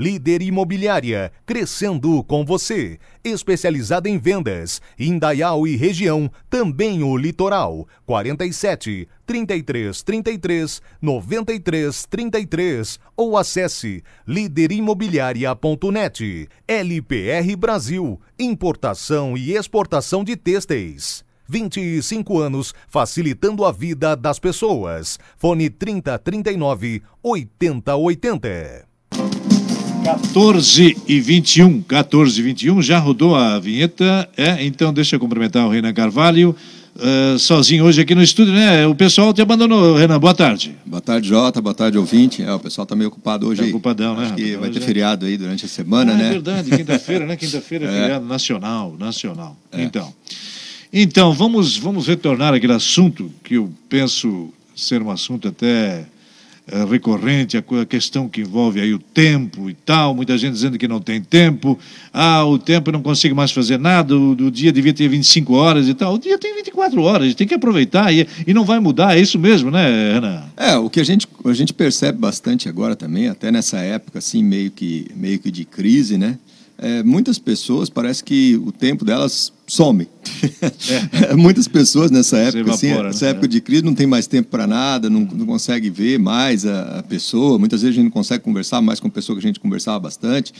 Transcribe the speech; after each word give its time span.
Líder 0.00 0.40
Imobiliária, 0.40 1.30
crescendo 1.44 2.24
com 2.24 2.42
você. 2.42 2.98
Especializada 3.22 4.08
em 4.08 4.16
vendas, 4.16 4.80
Indaial 4.98 5.66
e 5.66 5.76
região, 5.76 6.32
também 6.48 7.02
o 7.02 7.14
litoral. 7.18 7.86
47 8.06 9.06
33 9.26 10.02
33 10.02 10.80
93 11.02 12.06
33 12.06 12.98
ou 13.14 13.36
acesse 13.36 14.02
líderimobiliaria.net. 14.26 16.48
LPR 16.66 17.56
Brasil, 17.56 18.18
importação 18.38 19.36
e 19.36 19.52
exportação 19.52 20.24
de 20.24 20.34
têxteis. 20.34 21.22
25 21.46 22.38
anos 22.38 22.74
facilitando 22.88 23.66
a 23.66 23.72
vida 23.72 24.16
das 24.16 24.38
pessoas. 24.38 25.18
Fone 25.36 25.68
3039 25.68 27.02
8080. 27.22 28.88
14 30.14 30.96
e 31.06 31.20
21, 31.20 31.82
14 31.82 32.40
e 32.40 32.42
21, 32.42 32.82
já 32.82 32.98
rodou 32.98 33.36
a 33.36 33.60
vinheta, 33.60 34.28
é? 34.36 34.64
Então 34.64 34.92
deixa 34.92 35.14
eu 35.14 35.20
cumprimentar 35.20 35.64
o 35.64 35.70
Renan 35.70 35.92
Carvalho, 35.92 36.54
uh, 36.96 37.38
sozinho 37.38 37.84
hoje 37.84 38.00
aqui 38.00 38.12
no 38.12 38.20
estúdio, 38.22 38.52
né? 38.52 38.84
O 38.88 38.94
pessoal 38.94 39.32
te 39.32 39.40
abandonou, 39.40 39.94
Renan, 39.94 40.18
boa 40.18 40.34
tarde. 40.34 40.74
Boa 40.84 41.00
tarde, 41.00 41.28
Jota, 41.28 41.62
boa 41.62 41.74
tarde, 41.76 41.96
ouvinte. 41.96 42.42
É, 42.42 42.52
o 42.52 42.58
pessoal 42.58 42.84
tá 42.84 42.96
meio 42.96 43.06
ocupado 43.08 43.46
hoje. 43.46 43.62
Tá 43.62 43.68
ocupadão, 43.68 44.18
Acho 44.18 44.30
né? 44.30 44.36
que 44.36 44.56
vai 44.56 44.68
ter 44.70 44.78
é- 44.78 44.82
feriado 44.82 45.26
aí 45.26 45.36
durante 45.36 45.64
a 45.64 45.68
semana, 45.68 46.12
Ah, 46.12 46.16
né? 46.16 46.26
É 46.26 46.30
verdade, 46.32 46.70
quinta-feira, 46.76 47.24
né? 47.24 47.36
Quinta-feira 47.38 47.86
é 47.86 47.88
É. 47.88 48.00
feriado 48.02 48.26
nacional, 48.26 48.96
nacional. 48.98 49.56
Então, 49.72 50.12
então 50.92 51.32
vamos, 51.32 51.76
vamos 51.76 52.08
retornar 52.08 52.52
àquele 52.52 52.72
assunto 52.72 53.30
que 53.44 53.54
eu 53.54 53.70
penso 53.88 54.52
ser 54.74 55.02
um 55.02 55.10
assunto 55.12 55.46
até 55.46 56.04
eh, 56.68 56.84
recorrente, 56.84 57.56
a, 57.56 57.62
questão 57.86 58.28
que 58.28 58.42
envolve 58.42 58.80
aí 58.80 58.92
o 58.94 58.98
tempo 58.98 59.68
e 59.68 59.74
tal, 59.74 60.14
muita 60.14 60.36
gente 60.38 60.52
dizendo 60.52 60.78
que 60.78 60.86
não 60.86 61.00
tem 61.00 61.20
tempo, 61.20 61.78
ah, 62.12 62.44
o 62.44 62.58
tempo 62.58 62.90
eu 62.90 62.92
não 62.92 63.02
consigo 63.02 63.34
mais 63.34 63.50
fazer 63.50 63.78
nada, 63.78 64.16
o, 64.16 64.32
o 64.32 64.50
dia 64.50 64.70
devia 64.70 64.92
ter 64.92 65.08
25 65.08 65.52
horas 65.54 65.88
e 65.88 65.94
tal, 65.94 66.14
o 66.14 66.18
dia 66.18 66.38
tem 66.38 66.54
24 66.56 67.02
horas, 67.02 67.34
tem 67.34 67.46
que 67.46 67.54
aproveitar 67.54 68.12
e, 68.12 68.26
e 68.46 68.54
não 68.54 68.64
vai 68.64 68.78
mudar, 68.78 69.16
é 69.16 69.20
isso 69.20 69.38
mesmo, 69.38 69.70
né, 69.70 70.14
Renan? 70.14 70.42
É, 70.56 70.76
o 70.76 70.88
que 70.90 71.00
a 71.00 71.04
gente, 71.04 71.26
a 71.44 71.52
gente 71.52 71.72
percebe 71.72 72.18
bastante 72.18 72.68
agora 72.68 72.94
também, 72.94 73.28
até 73.28 73.50
nessa 73.50 73.78
época 73.78 74.18
assim, 74.18 74.42
meio 74.42 74.70
que, 74.70 75.08
meio 75.16 75.38
que 75.38 75.50
de 75.50 75.64
crise, 75.64 76.16
né? 76.16 76.38
É, 76.82 77.02
muitas 77.02 77.38
pessoas, 77.38 77.90
parece 77.90 78.24
que 78.24 78.58
o 78.64 78.72
tempo 78.72 79.04
delas 79.04 79.52
some. 79.70 80.08
muitas 81.38 81.68
pessoas 81.68 82.10
nessa 82.10 82.36
época, 82.38 82.72
assim, 82.72 82.88
evapora, 82.88 83.08
nessa 83.08 83.26
né? 83.26 83.30
época 83.30 83.46
de 83.46 83.60
crise, 83.60 83.84
não 83.84 83.94
tem 83.94 84.06
mais 84.06 84.26
tempo 84.26 84.48
para 84.50 84.66
nada, 84.66 85.08
não, 85.08 85.20
não 85.20 85.46
consegue 85.46 85.88
ver 85.88 86.18
mais 86.18 86.66
a, 86.66 87.04
pessoa. 87.08 87.58
Muitas 87.58 87.82
vezes 87.82 87.94
a 87.94 87.96
gente 87.96 88.04
não 88.04 88.10
consegue 88.10 88.42
conversar 88.42 88.82
mais 88.82 88.98
com 88.98 89.06
a 89.06 89.10
pessoa 89.10 89.38
que 89.38 89.44
a 89.44 89.48
gente 89.48 89.60
conversava 89.60 90.00
bastante. 90.00 90.52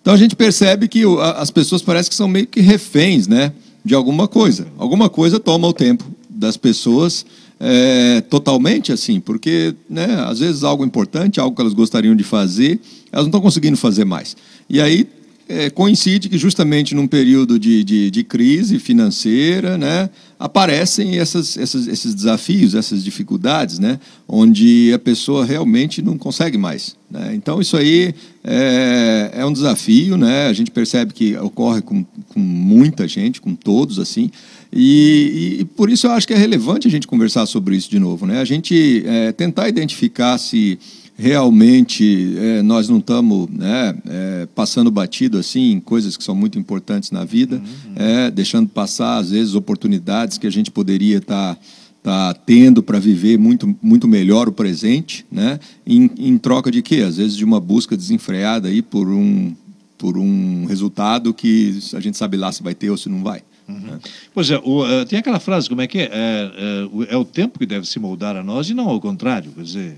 Então 0.00 0.12
a 0.12 0.16
gente 0.16 0.36
percebe 0.36 0.86
que 0.86 1.02
as 1.36 1.50
pessoas 1.50 1.80
parecem 1.80 2.10
que 2.10 2.16
são 2.16 2.28
meio 2.28 2.46
que 2.46 2.60
reféns, 2.60 3.26
né? 3.26 3.52
De 3.82 3.94
alguma 3.94 4.28
coisa. 4.28 4.66
Alguma 4.76 5.08
coisa 5.08 5.40
toma 5.40 5.66
o 5.66 5.72
tempo 5.72 6.04
das 6.28 6.56
pessoas 6.56 7.24
é, 7.58 8.20
totalmente 8.20 8.92
assim, 8.92 9.18
porque 9.18 9.74
né, 9.88 10.24
às 10.26 10.38
vezes 10.38 10.62
algo 10.62 10.84
importante, 10.84 11.40
algo 11.40 11.56
que 11.56 11.62
elas 11.62 11.74
gostariam 11.74 12.14
de 12.14 12.22
fazer, 12.22 12.78
elas 13.10 13.24
não 13.24 13.30
estão 13.30 13.40
conseguindo 13.40 13.76
fazer 13.76 14.04
mais. 14.04 14.36
E 14.68 14.80
aí 14.80 15.08
é, 15.48 15.70
coincide 15.70 16.28
que 16.28 16.36
justamente 16.36 16.94
num 16.94 17.06
período 17.06 17.58
de, 17.58 17.82
de, 17.82 18.10
de 18.10 18.24
crise 18.24 18.78
financeira, 18.78 19.78
né, 19.78 20.10
aparecem 20.38 21.18
essas, 21.18 21.56
essas, 21.56 21.88
esses 21.88 22.14
desafios, 22.14 22.74
essas 22.74 23.02
dificuldades, 23.02 23.78
né, 23.78 23.98
onde 24.28 24.92
a 24.92 24.98
pessoa 24.98 25.44
realmente 25.44 26.02
não 26.02 26.18
consegue 26.18 26.58
mais. 26.58 26.96
Né? 27.10 27.34
Então 27.34 27.60
isso 27.60 27.76
aí 27.76 28.14
é, 28.44 29.30
é 29.32 29.46
um 29.46 29.52
desafio, 29.52 30.16
né? 30.18 30.46
A 30.46 30.52
gente 30.52 30.70
percebe 30.70 31.14
que 31.14 31.36
ocorre 31.38 31.80
com, 31.80 32.04
com 32.04 32.38
muita 32.38 33.08
gente, 33.08 33.40
com 33.40 33.54
todos 33.54 33.98
assim. 33.98 34.30
E, 34.70 35.58
e 35.60 35.64
por 35.64 35.90
isso 35.90 36.06
eu 36.06 36.10
acho 36.10 36.26
que 36.26 36.34
é 36.34 36.36
relevante 36.36 36.86
a 36.86 36.90
gente 36.90 37.06
conversar 37.06 37.46
sobre 37.46 37.74
isso 37.76 37.90
de 37.90 37.98
novo, 37.98 38.26
né? 38.26 38.40
A 38.40 38.44
gente 38.44 39.02
é, 39.06 39.32
tentar 39.32 39.68
identificar 39.68 40.36
se 40.36 40.78
realmente 41.18 42.36
é, 42.38 42.62
nós 42.62 42.88
não 42.88 42.98
estamos 42.98 43.48
né, 43.50 43.92
é, 44.06 44.48
passando 44.54 44.88
batido 44.88 45.36
assim 45.36 45.72
em 45.72 45.80
coisas 45.80 46.16
que 46.16 46.22
são 46.22 46.34
muito 46.34 46.56
importantes 46.56 47.10
na 47.10 47.24
vida, 47.24 47.60
é, 47.96 48.30
deixando 48.30 48.68
passar 48.68 49.18
às 49.18 49.32
vezes 49.32 49.56
oportunidades 49.56 50.38
que 50.38 50.46
a 50.46 50.50
gente 50.50 50.70
poderia 50.70 51.18
estar 51.18 51.58
tá 52.04 52.32
tendo 52.32 52.84
para 52.84 53.00
viver 53.00 53.36
muito 53.36 53.76
muito 53.82 54.06
melhor 54.06 54.48
o 54.48 54.52
presente, 54.52 55.26
né? 55.30 55.58
Em, 55.84 56.08
em 56.16 56.38
troca 56.38 56.70
de 56.70 56.80
quê? 56.82 57.02
Às 57.06 57.16
vezes 57.16 57.36
de 57.36 57.44
uma 57.44 57.60
busca 57.60 57.96
desenfreada 57.96 58.68
aí 58.68 58.80
por 58.80 59.08
um 59.08 59.52
por 59.98 60.16
um 60.16 60.66
resultado 60.66 61.34
que 61.34 61.80
a 61.94 61.98
gente 61.98 62.16
sabe 62.16 62.36
lá 62.36 62.52
se 62.52 62.62
vai 62.62 62.76
ter 62.76 62.90
ou 62.90 62.96
se 62.96 63.08
não 63.08 63.24
vai. 63.24 63.42
né? 63.66 63.98
Pois 64.32 64.48
é, 64.48 64.60
o, 64.62 64.86
eh, 64.86 65.04
tem 65.04 65.18
aquela 65.18 65.40
frase, 65.40 65.68
como 65.68 65.80
é 65.80 65.88
que 65.88 65.98
é? 65.98 66.04
É, 66.04 66.08
é, 66.12 67.14
é 67.14 67.16
o 67.16 67.24
tempo 67.24 67.58
que 67.58 67.66
deve 67.66 67.84
se 67.84 67.98
moldar 67.98 68.36
a 68.36 68.44
nós 68.44 68.70
e 68.70 68.74
não 68.74 68.88
ao 68.88 69.00
contrário. 69.00 69.50
Quer 69.50 69.64
dizer, 69.64 69.96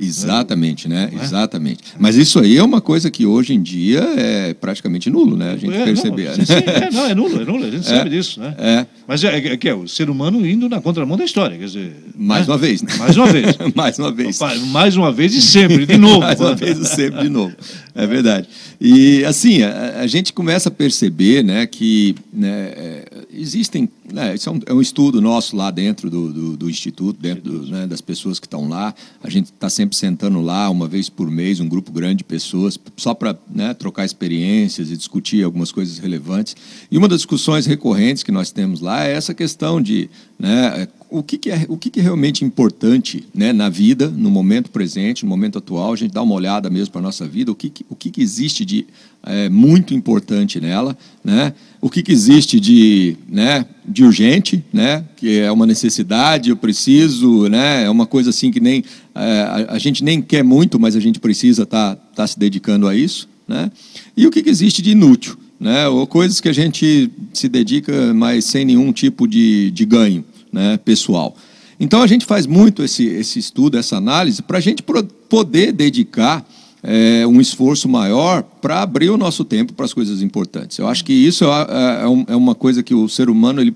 Exatamente, 0.00 0.88
né? 0.88 1.10
É? 1.12 1.24
Exatamente. 1.24 1.82
Mas 1.98 2.14
isso 2.14 2.38
aí 2.38 2.56
é 2.56 2.62
uma 2.62 2.80
coisa 2.80 3.10
que 3.10 3.26
hoje 3.26 3.52
em 3.52 3.60
dia 3.60 4.00
é 4.16 4.54
praticamente 4.54 5.10
nulo, 5.10 5.36
né? 5.36 5.52
A 5.52 5.56
gente 5.56 5.74
é, 5.74 5.84
perceber. 5.84 6.36
Não, 6.36 6.46
sim, 6.46 6.52
é, 6.52 6.90
não, 6.92 7.06
é 7.06 7.14
nulo, 7.14 7.42
é 7.42 7.44
nulo, 7.44 7.64
a 7.64 7.70
gente 7.70 7.84
sabe 7.86 8.10
disso, 8.10 8.40
né? 8.40 8.54
É. 8.58 8.86
Mas 9.08 9.24
é, 9.24 9.36
é, 9.36 9.56
que 9.56 9.68
é 9.68 9.74
o 9.74 9.88
ser 9.88 10.08
humano 10.08 10.46
indo 10.46 10.68
na 10.68 10.80
contramão 10.80 11.16
da 11.16 11.24
história, 11.24 11.58
quer 11.58 11.64
dizer... 11.64 11.96
Mais 12.16 12.46
né? 12.46 12.52
uma 12.52 12.58
vez, 12.58 12.82
né? 12.82 12.94
Mais 12.96 13.16
uma 13.16 13.26
vez. 13.26 13.56
Mais 13.74 13.98
uma 13.98 14.12
vez. 14.12 14.38
Mais 14.66 14.96
uma 14.96 15.12
vez 15.12 15.34
e 15.34 15.42
sempre, 15.42 15.84
de 15.84 15.96
novo. 15.98 16.20
Mais 16.20 16.38
uma 16.40 16.54
vez 16.54 16.78
e 16.78 16.84
sempre 16.84 17.22
de 17.22 17.28
novo. 17.28 17.54
É 17.94 18.06
verdade. 18.06 18.48
E 18.80 19.24
assim, 19.24 19.62
a, 19.62 20.00
a 20.00 20.06
gente 20.06 20.32
começa 20.32 20.68
a 20.68 20.72
perceber 20.72 21.42
né, 21.42 21.66
que 21.66 22.14
né, 22.32 22.72
é, 22.76 23.04
existem. 23.32 23.88
Né, 24.12 24.36
isso 24.36 24.48
é 24.48 24.52
um, 24.52 24.60
é 24.66 24.72
um 24.72 24.80
estudo 24.80 25.20
nosso 25.20 25.56
lá 25.56 25.70
dentro 25.70 26.08
do, 26.08 26.32
do, 26.32 26.56
do 26.56 26.70
Instituto, 26.70 27.20
dentro 27.20 27.42
do, 27.42 27.66
né, 27.66 27.86
das 27.86 28.00
pessoas 28.00 28.38
que 28.38 28.46
estão 28.46 28.68
lá. 28.68 28.94
A 29.22 29.28
gente 29.28 29.46
está 29.46 29.68
sempre 29.68 29.87
sentando 29.96 30.40
lá, 30.40 30.68
uma 30.70 30.86
vez 30.86 31.08
por 31.08 31.30
mês, 31.30 31.60
um 31.60 31.68
grupo 31.68 31.92
grande 31.92 32.16
de 32.16 32.24
pessoas, 32.24 32.78
só 32.96 33.14
para 33.14 33.36
né, 33.50 33.74
trocar 33.74 34.04
experiências 34.04 34.90
e 34.90 34.96
discutir 34.96 35.44
algumas 35.44 35.72
coisas 35.72 35.98
relevantes. 35.98 36.56
E 36.90 36.98
uma 36.98 37.08
das 37.08 37.18
discussões 37.18 37.66
recorrentes 37.66 38.22
que 38.22 38.32
nós 38.32 38.50
temos 38.50 38.80
lá 38.80 39.04
é 39.04 39.12
essa 39.12 39.34
questão 39.34 39.80
de 39.80 40.10
né, 40.38 40.88
o 41.10 41.22
que, 41.22 41.38
que 41.38 41.50
é 41.50 41.64
o 41.68 41.76
que, 41.76 41.90
que 41.90 42.00
é 42.00 42.02
realmente 42.02 42.44
importante 42.44 43.24
né, 43.34 43.52
na 43.52 43.68
vida, 43.68 44.08
no 44.08 44.30
momento 44.30 44.70
presente, 44.70 45.24
no 45.24 45.28
momento 45.28 45.58
atual, 45.58 45.92
a 45.92 45.96
gente 45.96 46.12
dá 46.12 46.22
uma 46.22 46.34
olhada 46.34 46.68
mesmo 46.68 46.92
para 46.92 47.00
a 47.00 47.04
nossa 47.04 47.26
vida, 47.26 47.50
o 47.50 47.54
que, 47.54 47.70
que- 47.70 47.86
o 47.88 47.96
que, 47.96 48.10
que 48.10 48.20
existe 48.20 48.64
de 48.64 48.86
é, 49.22 49.48
muito 49.48 49.94
importante 49.94 50.60
nela, 50.60 50.96
né? 51.24 51.52
o 51.80 51.88
que, 51.88 52.02
que 52.02 52.12
existe 52.12 52.60
de, 52.60 53.16
né, 53.28 53.64
de 53.86 54.04
urgente, 54.04 54.64
né? 54.72 55.04
que 55.16 55.38
é 55.38 55.50
uma 55.50 55.66
necessidade, 55.66 56.50
eu 56.50 56.56
preciso, 56.56 57.48
né? 57.48 57.84
é 57.84 57.90
uma 57.90 58.06
coisa 58.06 58.30
assim 58.30 58.50
que 58.50 58.60
nem 58.60 58.84
é, 59.14 59.66
a, 59.68 59.74
a 59.74 59.78
gente 59.78 60.04
nem 60.04 60.20
quer 60.20 60.44
muito, 60.44 60.78
mas 60.78 60.94
a 60.94 61.00
gente 61.00 61.18
precisa 61.18 61.62
estar 61.62 61.96
tá, 61.96 62.02
tá 62.14 62.26
se 62.26 62.38
dedicando 62.38 62.86
a 62.86 62.94
isso. 62.94 63.28
Né? 63.46 63.70
E 64.16 64.26
o 64.26 64.30
que, 64.30 64.42
que 64.42 64.50
existe 64.50 64.82
de 64.82 64.90
inútil, 64.90 65.36
né? 65.58 65.88
ou 65.88 66.06
coisas 66.06 66.40
que 66.40 66.48
a 66.48 66.52
gente 66.52 67.10
se 67.32 67.48
dedica, 67.48 68.12
mas 68.14 68.44
sem 68.44 68.64
nenhum 68.64 68.92
tipo 68.92 69.26
de, 69.26 69.70
de 69.70 69.84
ganho 69.84 70.24
né, 70.52 70.78
pessoal. 70.84 71.36
Então 71.80 72.02
a 72.02 72.06
gente 72.06 72.24
faz 72.26 72.46
muito 72.46 72.82
esse, 72.82 73.04
esse 73.06 73.38
estudo, 73.38 73.78
essa 73.78 73.96
análise, 73.96 74.42
para 74.42 74.58
a 74.58 74.60
gente 74.60 74.82
poder 75.28 75.72
dedicar 75.72 76.44
é, 76.82 77.26
um 77.26 77.40
esforço 77.40 77.88
maior 77.88 78.42
para 78.42 78.82
abrir 78.82 79.10
o 79.10 79.16
nosso 79.16 79.44
tempo 79.44 79.72
para 79.72 79.84
as 79.84 79.92
coisas 79.92 80.22
importantes. 80.22 80.78
Eu 80.78 80.86
acho 80.88 81.04
que 81.04 81.12
isso 81.12 81.44
é, 81.44 82.02
é 82.02 82.08
um- 82.08 82.24
é 82.28 82.36
uma 82.36 82.54
coisa 82.54 82.82
que 82.82 82.94
o 82.94 83.08
ser 83.08 83.28
humano, 83.28 83.60
ele, 83.60 83.74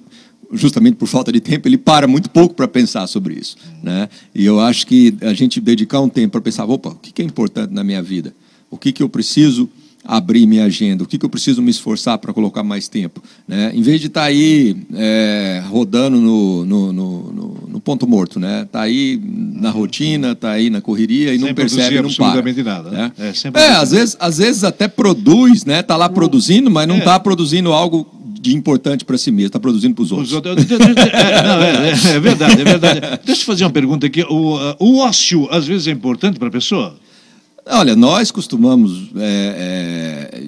justamente 0.53 0.95
por 0.97 1.07
falta 1.09 1.33
de 1.33 1.41
tempo, 1.41 1.67
ele 1.69 1.79
para 1.79 2.07
muito 2.07 2.31
pouco 2.31 2.55
para 2.55 2.69
pensar 2.69 3.07
sobre 3.07 3.35
isso. 3.35 3.57
Né? 3.83 4.09
E 4.35 4.45
eu 4.45 4.61
acho 4.61 4.87
que 4.87 5.15
a 5.21 5.33
gente 5.35 5.61
dedicar 5.61 6.01
um 6.01 6.09
tempo 6.09 6.33
para 6.33 6.41
pensar, 6.41 6.65
opa, 6.65 6.91
o 6.91 6.95
que 6.97 7.23
é 7.23 7.25
importante 7.25 7.73
na 7.73 7.83
minha 7.85 8.03
vida? 8.03 8.35
O 8.71 8.77
que, 8.79 8.93
que 8.93 9.03
eu 9.03 9.09
preciso 9.09 9.69
abrir 10.05 10.47
minha 10.47 10.65
agenda? 10.65 11.05
O 11.05 11.07
que, 11.07 11.19
que 11.19 11.25
eu 11.25 11.31
preciso 11.31 11.63
me 11.63 11.71
esforçar 11.71 12.19
para 12.19 12.33
colocar 12.33 12.63
mais 12.63 12.89
tempo? 12.89 13.23
Né? 13.47 13.73
Em 13.75 13.83
vez 13.83 14.01
de 14.01 14.09
estar 14.09 14.25
aí 14.25 14.77
é, 14.95 15.63
rodando 15.69 16.19
no, 16.19 16.65
no, 16.65 16.93
no, 16.93 17.33
no- 17.69 17.81
ponto 17.83 18.07
morto, 18.07 18.39
né? 18.39 18.63
Está 18.63 18.83
aí 18.83 19.21
na 19.27 19.71
rotina, 19.71 20.33
está 20.33 20.53
aí 20.53 20.71
na 20.71 20.81
correria 20.81 21.35
e 21.35 21.39
sem 21.39 21.49
não 21.49 21.55
percebe, 21.55 21.97
não 21.97 22.03
para. 22.03 22.27
absolutamente 22.27 22.63
nada. 22.63 22.91
Né? 22.91 23.13
É, 23.19 23.61
é 23.61 23.73
às, 23.73 23.91
vezes, 23.91 24.17
às 24.21 24.39
vezes 24.39 24.63
até 24.63 24.87
produz, 24.87 25.65
né? 25.65 25.81
Está 25.81 25.97
lá 25.97 26.09
produzindo, 26.09 26.71
mas 26.71 26.87
não 26.87 26.99
está 26.99 27.15
é. 27.15 27.19
produzindo 27.19 27.73
algo 27.73 28.07
de 28.41 28.57
importante 28.57 29.05
para 29.05 29.17
si 29.17 29.31
mesmo, 29.31 29.47
está 29.49 29.61
produzindo 29.61 29.95
para 29.95 30.03
os 30.03 30.13
outros. 30.13 30.33
É, 30.33 31.43
não, 31.43 31.63
é, 31.63 31.91
é, 31.91 32.21
verdade, 32.21 32.61
é 32.61 32.65
verdade. 32.65 33.01
Deixa 33.25 33.43
eu 33.43 33.47
fazer 33.47 33.65
uma 33.65 33.71
pergunta 33.71 34.07
aqui. 34.07 34.23
O, 34.23 34.59
o 34.81 34.99
ócio, 34.99 35.49
às 35.51 35.67
vezes, 35.67 35.87
é 35.87 35.91
importante 35.91 36.39
para 36.39 36.49
a 36.49 36.51
pessoa? 36.51 36.97
Olha, 37.67 37.95
nós 37.95 38.31
costumamos 38.31 39.11
é, 39.17 40.31
é, 40.33 40.47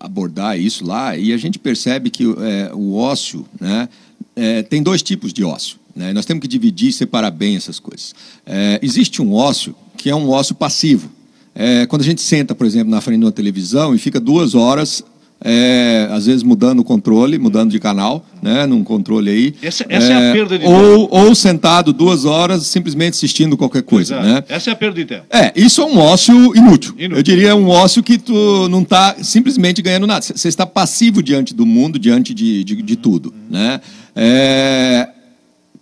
abordar 0.00 0.58
isso 0.58 0.84
lá 0.84 1.16
e 1.16 1.32
a 1.32 1.36
gente 1.36 1.58
percebe 1.58 2.10
que 2.10 2.24
é, 2.24 2.70
o 2.74 2.96
ócio 2.96 3.46
né, 3.60 3.88
é, 4.34 4.62
tem 4.62 4.82
dois 4.82 5.02
tipos 5.02 5.32
de 5.32 5.44
ócio. 5.44 5.76
Né? 5.94 6.12
Nós 6.12 6.26
temos 6.26 6.40
que 6.40 6.48
dividir 6.48 6.88
e 6.88 6.92
separar 6.92 7.30
bem 7.30 7.56
essas 7.56 7.78
coisas. 7.78 8.14
É, 8.44 8.80
existe 8.82 9.22
um 9.22 9.32
ócio 9.32 9.74
que 9.96 10.10
é 10.10 10.14
um 10.14 10.30
ócio 10.30 10.54
passivo. 10.54 11.10
É, 11.54 11.86
quando 11.86 12.02
a 12.02 12.04
gente 12.04 12.20
senta, 12.22 12.54
por 12.54 12.66
exemplo, 12.66 12.90
na 12.90 13.00
frente 13.00 13.20
de 13.20 13.26
uma 13.26 13.32
televisão 13.32 13.94
e 13.94 13.98
fica 13.98 14.18
duas 14.18 14.54
horas 14.54 15.04
é, 15.44 16.08
às 16.10 16.26
vezes 16.26 16.42
mudando 16.42 16.80
o 16.80 16.84
controle, 16.84 17.38
mudando 17.38 17.70
de 17.70 17.80
canal, 17.80 18.24
né, 18.40 18.64
num 18.66 18.84
controle 18.84 19.30
aí. 19.30 19.54
Essa, 19.60 19.84
essa 19.88 20.12
é, 20.12 20.12
é, 20.12 20.30
a 20.30 20.32
perda 20.32 20.58
de 20.58 20.64
ou, 20.64 21.08
tempo. 21.08 21.16
Ou 21.16 21.34
sentado 21.34 21.92
duas 21.92 22.24
horas 22.24 22.66
simplesmente 22.66 23.14
assistindo 23.14 23.56
qualquer 23.56 23.82
coisa. 23.82 24.20
Né? 24.20 24.44
Essa 24.48 24.70
é 24.70 24.72
a 24.72 24.76
perda 24.76 24.96
de 24.96 25.04
tempo. 25.04 25.24
É, 25.30 25.52
isso 25.56 25.80
é 25.80 25.84
um 25.84 25.98
ócio 25.98 26.34
inútil. 26.56 26.94
inútil. 26.96 27.16
Eu 27.16 27.22
diria 27.22 27.56
um 27.56 27.68
ócio 27.68 28.02
que 28.02 28.18
tu 28.18 28.68
não 28.68 28.82
está 28.82 29.16
simplesmente 29.22 29.82
ganhando 29.82 30.06
nada. 30.06 30.22
Você 30.22 30.48
está 30.48 30.64
passivo 30.64 31.22
diante 31.22 31.52
do 31.54 31.66
mundo, 31.66 31.98
diante 31.98 32.32
de, 32.32 32.62
de, 32.62 32.80
de 32.80 32.96
tudo. 32.96 33.34
Né? 33.50 33.80
É, 34.14 35.08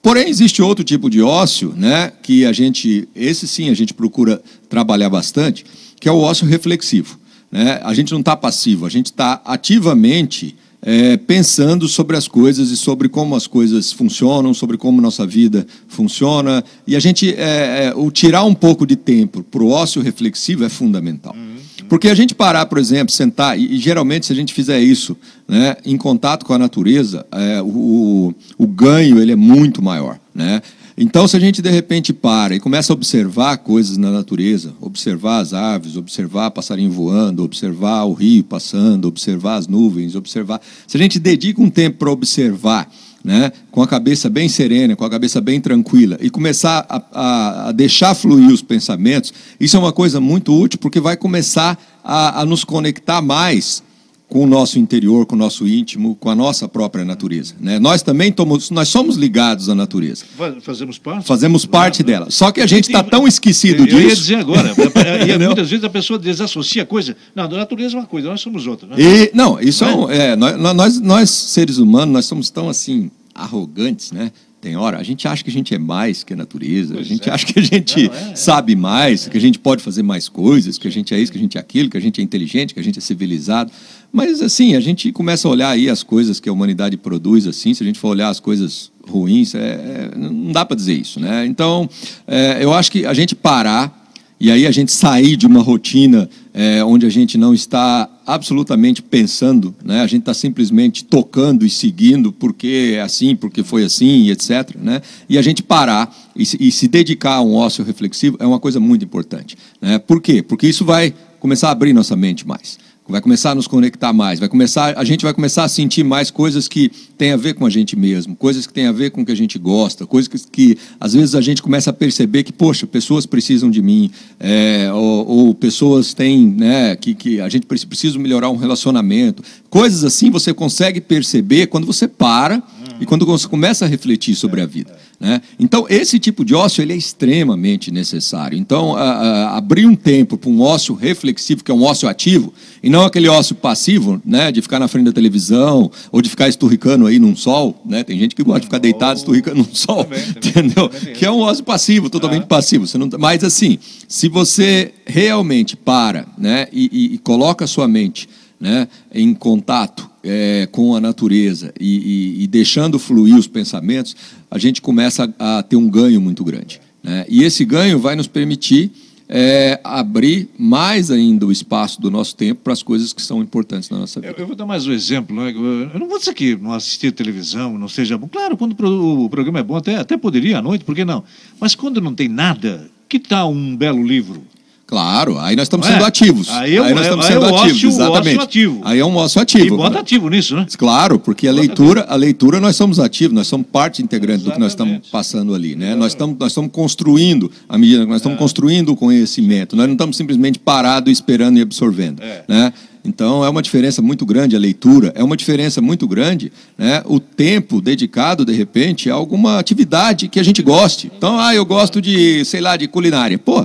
porém, 0.00 0.28
existe 0.28 0.62
outro 0.62 0.82
tipo 0.82 1.10
de 1.10 1.20
ócio, 1.20 1.74
né, 1.76 2.12
que 2.22 2.46
a 2.46 2.52
gente, 2.52 3.08
esse 3.14 3.46
sim 3.46 3.68
a 3.68 3.74
gente 3.74 3.92
procura 3.92 4.40
trabalhar 4.68 5.10
bastante, 5.10 5.66
que 6.00 6.08
é 6.08 6.12
o 6.12 6.18
ócio 6.18 6.46
reflexivo. 6.46 7.19
Né? 7.50 7.80
A 7.82 7.92
gente 7.94 8.12
não 8.12 8.20
está 8.20 8.36
passivo, 8.36 8.86
a 8.86 8.90
gente 8.90 9.06
está 9.06 9.40
ativamente 9.44 10.56
é, 10.82 11.16
pensando 11.16 11.86
sobre 11.88 12.16
as 12.16 12.26
coisas 12.26 12.70
e 12.70 12.76
sobre 12.76 13.08
como 13.08 13.34
as 13.34 13.46
coisas 13.46 13.92
funcionam, 13.92 14.54
sobre 14.54 14.76
como 14.76 15.00
nossa 15.00 15.26
vida 15.26 15.66
funciona. 15.88 16.64
E 16.86 16.96
a 16.96 17.00
gente, 17.00 17.34
é, 17.34 17.86
é, 17.86 17.92
o 17.94 18.10
tirar 18.10 18.44
um 18.44 18.54
pouco 18.54 18.86
de 18.86 18.96
tempo 18.96 19.42
para 19.42 19.62
o 19.62 19.70
ócio 19.70 20.00
reflexivo 20.00 20.64
é 20.64 20.68
fundamental. 20.68 21.34
Uhum. 21.34 21.56
Porque 21.88 22.08
a 22.08 22.14
gente 22.14 22.34
parar, 22.34 22.66
por 22.66 22.78
exemplo, 22.78 23.12
sentar, 23.12 23.58
e, 23.58 23.74
e, 23.74 23.78
geralmente 23.78 24.26
se 24.26 24.32
a 24.32 24.36
gente 24.36 24.54
fizer 24.54 24.80
isso 24.80 25.16
né, 25.46 25.76
em 25.84 25.96
contato 25.96 26.46
com 26.46 26.54
a 26.54 26.58
natureza, 26.58 27.26
é, 27.32 27.60
o, 27.60 28.32
o 28.56 28.66
ganho 28.66 29.20
ele 29.20 29.32
é 29.32 29.36
muito 29.36 29.82
maior. 29.82 30.18
Né? 30.32 30.62
Então, 31.02 31.26
se 31.26 31.34
a 31.34 31.40
gente 31.40 31.62
de 31.62 31.70
repente 31.70 32.12
para 32.12 32.54
e 32.54 32.60
começa 32.60 32.92
a 32.92 32.94
observar 32.94 33.56
coisas 33.56 33.96
na 33.96 34.10
natureza, 34.10 34.74
observar 34.82 35.38
as 35.38 35.54
árvores, 35.54 35.96
observar 35.96 36.50
passarinho 36.50 36.90
voando, 36.90 37.42
observar 37.42 38.04
o 38.04 38.12
rio 38.12 38.44
passando, 38.44 39.08
observar 39.08 39.54
as 39.54 39.66
nuvens, 39.66 40.14
observar. 40.14 40.60
Se 40.86 40.98
a 40.98 41.00
gente 41.00 41.18
dedica 41.18 41.62
um 41.62 41.70
tempo 41.70 41.96
para 42.00 42.10
observar, 42.10 42.86
né, 43.24 43.50
com 43.70 43.80
a 43.80 43.86
cabeça 43.86 44.28
bem 44.28 44.46
serena, 44.46 44.94
com 44.94 45.02
a 45.02 45.08
cabeça 45.08 45.40
bem 45.40 45.58
tranquila, 45.58 46.18
e 46.20 46.28
começar 46.28 46.84
a, 46.86 47.02
a, 47.12 47.68
a 47.70 47.72
deixar 47.72 48.14
fluir 48.14 48.52
os 48.52 48.60
pensamentos, 48.60 49.32
isso 49.58 49.78
é 49.78 49.80
uma 49.80 49.92
coisa 49.94 50.20
muito 50.20 50.52
útil, 50.52 50.78
porque 50.78 51.00
vai 51.00 51.16
começar 51.16 51.82
a, 52.04 52.42
a 52.42 52.44
nos 52.44 52.62
conectar 52.62 53.22
mais 53.22 53.82
com 54.30 54.44
o 54.44 54.46
nosso 54.46 54.78
interior, 54.78 55.26
com 55.26 55.34
o 55.34 55.38
nosso 55.38 55.66
íntimo, 55.66 56.14
com 56.14 56.30
a 56.30 56.36
nossa 56.36 56.68
própria 56.68 57.04
natureza. 57.04 57.54
Né? 57.60 57.80
Nós 57.80 58.00
também 58.00 58.30
tomos, 58.30 58.70
nós 58.70 58.88
somos 58.88 59.16
ligados 59.16 59.68
à 59.68 59.74
natureza. 59.74 60.24
Fazemos 60.62 60.98
parte? 60.98 61.26
Fazemos 61.26 61.66
parte 61.66 62.04
dela. 62.04 62.30
Só 62.30 62.52
que 62.52 62.60
a 62.60 62.66
gente 62.66 62.86
está 62.86 63.02
tão 63.02 63.26
esquecido 63.26 63.82
eu, 63.82 63.86
disso. 63.86 63.98
Eu 63.98 64.08
ia 64.08 64.14
dizer 64.14 64.34
agora. 64.36 64.72
e 65.28 65.36
muitas 65.36 65.68
vezes 65.68 65.84
a 65.84 65.90
pessoa 65.90 66.16
desassocia 66.16 66.84
a 66.84 66.86
coisa. 66.86 67.16
Não, 67.34 67.44
a 67.44 67.48
natureza 67.48 67.96
é 67.96 67.98
uma 67.98 68.06
coisa, 68.06 68.28
nós 68.28 68.40
somos 68.40 68.68
outra. 68.68 68.86
Né? 68.88 68.96
E, 68.98 69.30
não, 69.34 69.60
isso 69.60 69.84
não 69.84 70.08
é, 70.08 70.28
é 70.28 70.36
nós, 70.36 70.76
nós, 70.76 71.00
nós, 71.00 71.30
seres 71.30 71.78
humanos, 71.78 72.14
nós 72.14 72.26
somos 72.26 72.50
tão 72.50 72.68
assim 72.68 73.10
arrogantes, 73.34 74.12
né? 74.12 74.30
Tem 74.60 74.76
hora, 74.76 74.98
a 74.98 75.02
gente 75.02 75.26
acha 75.26 75.42
que 75.42 75.48
a 75.48 75.52
gente 75.52 75.74
é 75.74 75.78
mais 75.78 76.22
que 76.22 76.34
a 76.34 76.36
natureza, 76.36 76.92
pois 76.92 77.06
a 77.06 77.08
gente 77.08 77.30
é. 77.30 77.32
acha 77.32 77.46
que 77.46 77.58
a 77.58 77.62
gente 77.62 78.08
não, 78.08 78.14
é, 78.14 78.32
é. 78.32 78.36
sabe 78.36 78.76
mais, 78.76 79.26
que 79.26 79.38
a 79.38 79.40
gente 79.40 79.58
pode 79.58 79.82
fazer 79.82 80.02
mais 80.02 80.28
coisas, 80.28 80.76
que 80.76 80.86
a 80.86 80.90
gente 80.90 81.14
é 81.14 81.18
isso, 81.18 81.32
que 81.32 81.38
a 81.38 81.40
gente 81.40 81.56
é 81.56 81.60
aquilo, 81.60 81.88
que 81.88 81.96
a 81.96 82.00
gente 82.00 82.20
é 82.20 82.24
inteligente, 82.24 82.74
que 82.74 82.80
a 82.80 82.84
gente 82.84 82.98
é 82.98 83.00
civilizado. 83.00 83.72
Mas 84.12 84.42
assim, 84.42 84.74
a 84.74 84.80
gente 84.80 85.12
começa 85.12 85.46
a 85.46 85.50
olhar 85.50 85.70
aí 85.70 85.88
as 85.88 86.02
coisas 86.02 86.40
que 86.40 86.48
a 86.48 86.52
humanidade 86.52 86.96
produz, 86.96 87.46
assim, 87.46 87.72
se 87.74 87.82
a 87.82 87.86
gente 87.86 87.98
for 87.98 88.08
olhar 88.08 88.28
as 88.28 88.40
coisas 88.40 88.90
ruins, 89.06 89.54
é, 89.54 89.58
é 89.58 90.18
não 90.18 90.52
dá 90.52 90.64
para 90.64 90.76
dizer 90.76 90.94
isso, 90.94 91.20
né? 91.20 91.46
Então, 91.46 91.88
é, 92.26 92.58
eu 92.60 92.72
acho 92.72 92.90
que 92.90 93.06
a 93.06 93.14
gente 93.14 93.34
parar 93.34 94.00
e 94.40 94.50
aí 94.50 94.66
a 94.66 94.70
gente 94.70 94.90
sair 94.90 95.36
de 95.36 95.46
uma 95.46 95.60
rotina 95.60 96.28
é, 96.54 96.82
onde 96.82 97.04
a 97.04 97.10
gente 97.10 97.36
não 97.36 97.52
está 97.52 98.08
absolutamente 98.26 99.02
pensando, 99.02 99.74
né? 99.84 100.00
a 100.00 100.06
gente 100.06 100.20
está 100.20 100.32
simplesmente 100.32 101.04
tocando 101.04 101.66
e 101.66 101.68
seguindo 101.68 102.32
porque 102.32 102.94
é 102.94 103.02
assim, 103.02 103.36
porque 103.36 103.62
foi 103.62 103.84
assim, 103.84 104.30
etc. 104.30 104.76
Né? 104.80 105.02
E 105.28 105.36
a 105.36 105.42
gente 105.42 105.62
parar 105.62 106.10
e 106.34 106.46
se, 106.46 106.56
e 106.58 106.72
se 106.72 106.88
dedicar 106.88 107.34
a 107.34 107.42
um 107.42 107.54
ócio 107.54 107.84
reflexivo 107.84 108.38
é 108.40 108.46
uma 108.46 108.58
coisa 108.58 108.80
muito 108.80 109.04
importante. 109.04 109.58
Né? 109.78 109.98
Por 109.98 110.22
quê? 110.22 110.42
Porque 110.42 110.66
isso 110.66 110.86
vai 110.86 111.12
começar 111.38 111.68
a 111.68 111.72
abrir 111.72 111.92
nossa 111.92 112.16
mente 112.16 112.46
mais 112.46 112.78
vai 113.10 113.20
começar 113.20 113.50
a 113.50 113.54
nos 113.54 113.66
conectar 113.66 114.12
mais, 114.12 114.38
vai 114.38 114.48
começar, 114.48 114.96
a 114.96 115.04
gente 115.04 115.22
vai 115.22 115.34
começar 115.34 115.64
a 115.64 115.68
sentir 115.68 116.04
mais 116.04 116.30
coisas 116.30 116.68
que 116.68 116.90
têm 117.18 117.32
a 117.32 117.36
ver 117.36 117.54
com 117.54 117.66
a 117.66 117.70
gente 117.70 117.96
mesmo, 117.96 118.36
coisas 118.36 118.66
que 118.66 118.72
têm 118.72 118.86
a 118.86 118.92
ver 118.92 119.10
com 119.10 119.22
o 119.22 119.26
que 119.26 119.32
a 119.32 119.36
gente 119.36 119.58
gosta, 119.58 120.06
coisas 120.06 120.28
que, 120.28 120.38
que 120.50 120.78
às 120.98 121.12
vezes 121.12 121.34
a 121.34 121.40
gente 121.40 121.62
começa 121.62 121.90
a 121.90 121.92
perceber 121.92 122.42
que, 122.42 122.52
poxa, 122.52 122.86
pessoas 122.86 123.26
precisam 123.26 123.70
de 123.70 123.82
mim, 123.82 124.10
é, 124.38 124.90
ou, 124.92 125.26
ou, 125.26 125.54
pessoas 125.54 126.14
têm, 126.14 126.46
né, 126.46 126.96
que, 126.96 127.14
que 127.14 127.40
a 127.40 127.48
gente 127.48 127.66
precisa 127.66 128.18
melhorar 128.18 128.50
um 128.50 128.56
relacionamento, 128.56 129.42
coisas 129.68 130.04
assim 130.04 130.30
você 130.30 130.54
consegue 130.54 131.00
perceber 131.00 131.66
quando 131.66 131.86
você 131.86 132.06
para 132.06 132.62
e 133.00 133.06
quando 133.06 133.24
você 133.24 133.48
começa 133.48 133.84
a 133.84 133.88
refletir 133.88 134.34
sobre 134.34 134.60
a 134.60 134.66
vida. 134.66 134.99
Né? 135.20 135.42
Então, 135.58 135.84
esse 135.90 136.18
tipo 136.18 136.46
de 136.46 136.54
ócio 136.54 136.80
ele 136.80 136.94
é 136.94 136.96
extremamente 136.96 137.90
necessário. 137.90 138.56
Então, 138.56 138.96
a, 138.96 139.02
a, 139.02 139.58
abrir 139.58 139.84
um 139.84 139.94
tempo 139.94 140.38
para 140.38 140.48
um 140.48 140.62
ócio 140.62 140.94
reflexivo, 140.94 141.62
que 141.62 141.70
é 141.70 141.74
um 141.74 141.82
ócio 141.82 142.08
ativo, 142.08 142.54
e 142.82 142.88
não 142.88 143.04
aquele 143.04 143.28
ócio 143.28 143.54
passivo, 143.54 144.20
né, 144.24 144.50
de 144.50 144.62
ficar 144.62 144.78
na 144.78 144.88
frente 144.88 145.04
da 145.04 145.12
televisão 145.12 145.90
ou 146.10 146.22
de 146.22 146.30
ficar 146.30 146.48
esturricando 146.48 147.06
aí 147.06 147.18
num 147.18 147.36
sol. 147.36 147.82
Né? 147.84 148.02
Tem 148.02 148.18
gente 148.18 148.34
que 148.34 148.42
gosta 148.42 148.60
de 148.60 148.66
ficar 148.66 148.78
deitado 148.78 149.18
esturricando 149.18 149.58
num 149.58 149.74
sol, 149.74 150.04
também, 150.04 150.24
entendeu? 150.30 150.88
Também 150.88 151.14
que 151.14 151.26
é 151.26 151.30
um 151.30 151.40
ócio 151.40 151.64
passivo, 151.64 152.08
totalmente 152.08 152.44
ah. 152.44 152.46
passivo. 152.46 152.86
Você 152.86 152.96
não, 152.96 153.06
tá, 153.06 153.18
mas, 153.18 153.44
assim, 153.44 153.78
se 154.08 154.26
você 154.26 154.94
realmente 155.04 155.76
para 155.76 156.26
né, 156.38 156.66
e, 156.72 156.88
e, 156.90 157.14
e 157.16 157.18
coloca 157.18 157.66
a 157.66 157.68
sua 157.68 157.86
mente 157.86 158.26
né, 158.58 158.88
em 159.12 159.34
contato 159.34 160.09
é, 160.22 160.68
com 160.70 160.94
a 160.94 161.00
natureza 161.00 161.72
e, 161.78 162.38
e, 162.38 162.44
e, 162.44 162.46
deixando 162.46 162.98
fluir 162.98 163.36
os 163.36 163.46
pensamentos, 163.46 164.14
a 164.50 164.58
gente 164.58 164.82
começa 164.82 165.32
a, 165.38 165.58
a 165.58 165.62
ter 165.62 165.76
um 165.76 165.88
ganho 165.88 166.20
muito 166.20 166.44
grande. 166.44 166.80
Né? 167.02 167.24
E 167.28 167.42
esse 167.42 167.64
ganho 167.64 167.98
vai 167.98 168.14
nos 168.14 168.26
permitir 168.26 168.92
é, 169.32 169.80
abrir 169.84 170.48
mais 170.58 171.08
ainda 171.10 171.46
o 171.46 171.52
espaço 171.52 172.00
do 172.00 172.10
nosso 172.10 172.34
tempo 172.34 172.62
para 172.64 172.72
as 172.72 172.82
coisas 172.82 173.12
que 173.12 173.22
são 173.22 173.40
importantes 173.40 173.88
na 173.88 173.98
nossa 173.98 174.20
vida. 174.20 174.34
Eu, 174.36 174.40
eu 174.40 174.46
vou 174.46 174.56
dar 174.56 174.66
mais 174.66 174.86
um 174.88 174.92
exemplo. 174.92 175.34
Né? 175.34 175.52
Eu 175.94 176.00
não 176.00 176.08
vou 176.08 176.18
dizer 176.18 176.34
que 176.34 176.56
não 176.56 176.72
assistir 176.72 177.12
televisão 177.12 177.78
não 177.78 177.88
seja 177.88 178.18
bom. 178.18 178.26
Claro, 178.26 178.56
quando 178.56 178.72
o 178.72 179.28
programa 179.28 179.60
é 179.60 179.62
bom, 179.62 179.76
até, 179.76 179.96
até 179.96 180.16
poderia 180.16 180.58
à 180.58 180.62
noite, 180.62 180.84
por 180.84 180.96
que 180.96 181.04
não? 181.04 181.22
Mas 181.60 181.76
quando 181.76 182.00
não 182.00 182.12
tem 182.12 182.28
nada, 182.28 182.90
que 183.08 183.20
tal 183.20 183.52
um 183.52 183.76
belo 183.76 184.02
livro? 184.02 184.42
Claro, 184.90 185.38
aí 185.38 185.54
nós 185.54 185.66
estamos 185.66 185.86
sendo 185.86 186.02
é. 186.02 186.04
ativos. 186.04 186.50
Aí, 186.50 186.74
eu, 186.74 186.82
aí 186.82 186.92
nós 186.92 187.04
estamos 187.04 187.24
aí 187.24 187.32
sendo 187.32 187.44
ativos, 187.46 187.76
ócio, 187.76 187.88
exatamente. 187.88 188.40
ativo. 188.40 188.80
Aí 188.82 188.98
é 188.98 189.06
um 189.06 189.14
ócio 189.14 189.40
ativo. 189.40 189.74
E 189.76 189.78
bota 189.78 190.00
ativo 190.00 190.28
nisso, 190.28 190.56
né? 190.56 190.66
Claro, 190.76 191.16
porque 191.16 191.46
a 191.46 191.52
leitura, 191.52 192.06
a 192.08 192.16
leitura 192.16 192.58
nós 192.58 192.74
somos 192.74 192.98
ativos, 192.98 193.32
nós 193.32 193.46
somos 193.46 193.68
parte 193.70 194.02
integrante 194.02 194.42
exatamente. 194.42 194.52
do 194.52 194.54
que 194.54 194.60
nós 194.60 194.72
estamos 194.72 195.08
passando 195.08 195.54
ali, 195.54 195.76
né? 195.76 195.94
Nós 195.94 196.10
estamos, 196.10 196.36
nós 196.36 196.50
estamos 196.50 196.72
construindo, 196.72 197.52
à 197.68 197.78
medida 197.78 198.02
que 198.02 198.08
nós 198.08 198.16
estamos 198.16 198.34
é. 198.34 198.38
construindo 198.40 198.88
o 198.88 198.96
conhecimento, 198.96 199.76
nós 199.76 199.86
não 199.86 199.92
estamos 199.92 200.16
simplesmente 200.16 200.58
parados 200.58 201.12
esperando 201.12 201.56
e 201.58 201.62
absorvendo, 201.62 202.20
é. 202.20 202.42
né? 202.48 202.72
Então 203.04 203.44
é 203.44 203.48
uma 203.48 203.62
diferença 203.62 204.02
muito 204.02 204.26
grande 204.26 204.56
a 204.56 204.58
leitura, 204.58 205.12
é 205.14 205.22
uma 205.22 205.36
diferença 205.36 205.80
muito 205.80 206.06
grande 206.06 206.52
né, 206.76 207.00
o 207.06 207.20
tempo 207.20 207.80
dedicado, 207.80 208.44
de 208.44 208.52
repente, 208.52 209.08
a 209.08 209.14
alguma 209.14 209.58
atividade 209.60 210.28
que 210.28 210.40
a 210.40 210.42
gente 210.42 210.60
goste. 210.62 211.10
Então, 211.16 211.38
ah, 211.38 211.54
eu 211.54 211.64
gosto 211.64 212.02
de, 212.02 212.44
sei 212.44 212.60
lá, 212.60 212.76
de 212.76 212.86
culinária. 212.88 213.38
Pô, 213.38 213.64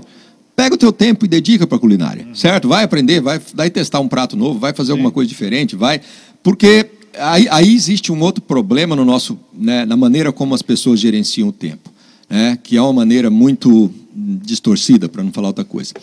Pega 0.56 0.76
o 0.76 0.78
teu 0.78 0.94
tempo 0.94 1.26
e 1.26 1.28
dedica 1.28 1.68
para 1.68 1.78
a 1.78 1.80
culinária, 1.80 2.28
certo? 2.34 2.70
Vai 2.70 2.84
aprender, 2.84 3.20
vai 3.20 3.42
daí 3.54 3.70
testar 3.70 4.00
um 4.00 4.08
prato 4.08 4.38
novo, 4.38 4.58
vai 4.58 4.74
fazer 4.74 4.88
Sim. 4.88 4.92
alguma 4.94 5.12
coisa 5.12 5.28
diferente, 5.28 5.76
vai. 5.76 6.00
Porque 6.42 6.90
aí, 7.18 7.48
aí, 7.50 7.74
existe 7.74 8.12
um 8.12 8.22
outro 8.22 8.42
problema 8.42 8.96
no 8.96 9.04
nosso, 9.04 9.38
né, 9.54 9.86
na 9.86 9.98
maneira 9.98 10.32
como 10.32 10.56
as 10.56 10.62
pessoas 10.62 11.00
gerenciam 11.00 11.50
o 11.50 11.52
tempo, 11.52 11.92
né, 12.30 12.58
que 12.64 12.78
é 12.78 12.82
uma 12.82 12.94
maneira 12.94 13.30
muito 13.30 13.92
distorcida, 14.16 15.10
para 15.10 15.24
não 15.24 15.32
falar 15.32 15.48
outra 15.50 15.66
coisa. 15.66 15.94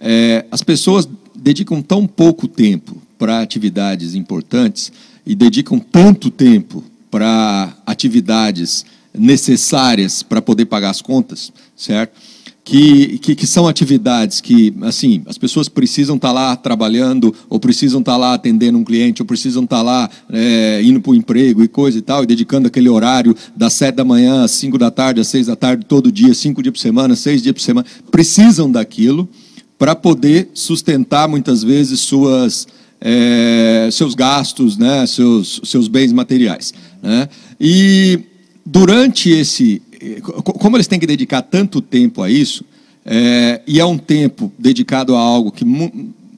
É, 0.00 0.44
as 0.50 0.62
pessoas 0.62 1.08
dedicam 1.34 1.80
tão 1.80 2.06
pouco 2.06 2.48
tempo 2.48 3.00
para 3.16 3.40
atividades 3.40 4.14
importantes 4.14 4.92
e 5.24 5.34
dedicam 5.34 5.78
tanto 5.78 6.30
tempo 6.30 6.82
para 7.10 7.76
atividades 7.86 8.84
necessárias 9.12 10.22
para 10.22 10.40
poder 10.40 10.66
pagar 10.66 10.90
as 10.90 11.02
contas, 11.02 11.52
certo? 11.76 12.12
Que, 12.70 13.18
que, 13.18 13.34
que, 13.34 13.48
são 13.48 13.66
atividades 13.66 14.40
que, 14.40 14.72
assim, 14.82 15.24
as 15.26 15.36
pessoas 15.36 15.68
precisam 15.68 16.14
estar 16.14 16.28
tá 16.28 16.32
lá 16.32 16.54
trabalhando, 16.54 17.34
ou 17.48 17.58
precisam 17.58 17.98
estar 17.98 18.12
tá 18.12 18.16
lá 18.16 18.34
atendendo 18.34 18.78
um 18.78 18.84
cliente, 18.84 19.20
ou 19.20 19.26
precisam 19.26 19.64
estar 19.64 19.78
tá 19.78 19.82
lá 19.82 20.08
é, 20.32 20.80
indo 20.80 21.00
para 21.00 21.10
o 21.10 21.14
emprego 21.16 21.64
e 21.64 21.66
coisa 21.66 21.98
e 21.98 22.00
tal, 22.00 22.22
e 22.22 22.26
dedicando 22.26 22.68
aquele 22.68 22.88
horário 22.88 23.34
das 23.56 23.72
sete 23.72 23.96
da 23.96 24.04
manhã 24.04 24.44
às 24.44 24.52
cinco 24.52 24.78
da 24.78 24.88
tarde, 24.88 25.20
às 25.20 25.26
seis 25.26 25.48
da 25.48 25.56
tarde, 25.56 25.84
todo 25.84 26.12
dia, 26.12 26.32
cinco 26.32 26.62
dias 26.62 26.72
por 26.72 26.78
semana, 26.78 27.16
seis 27.16 27.42
dias 27.42 27.52
por 27.52 27.60
semana, 27.60 27.84
precisam 28.08 28.70
daquilo 28.70 29.28
para 29.76 29.96
poder 29.96 30.50
sustentar, 30.54 31.26
muitas 31.26 31.64
vezes, 31.64 31.98
suas, 31.98 32.68
é, 33.00 33.88
seus 33.90 34.14
gastos, 34.14 34.78
né, 34.78 35.04
seus, 35.08 35.60
seus 35.64 35.88
bens 35.88 36.12
materiais. 36.12 36.72
Né? 37.02 37.28
E 37.60 38.20
durante 38.64 39.28
esse. 39.28 39.82
Como 40.42 40.76
eles 40.76 40.86
têm 40.86 40.98
que 40.98 41.06
dedicar 41.06 41.42
tanto 41.42 41.80
tempo 41.80 42.22
a 42.22 42.30
isso, 42.30 42.64
é, 43.04 43.60
e 43.66 43.80
é 43.80 43.84
um 43.84 43.98
tempo 43.98 44.52
dedicado 44.58 45.14
a 45.14 45.20
algo 45.20 45.50
que, 45.50 45.64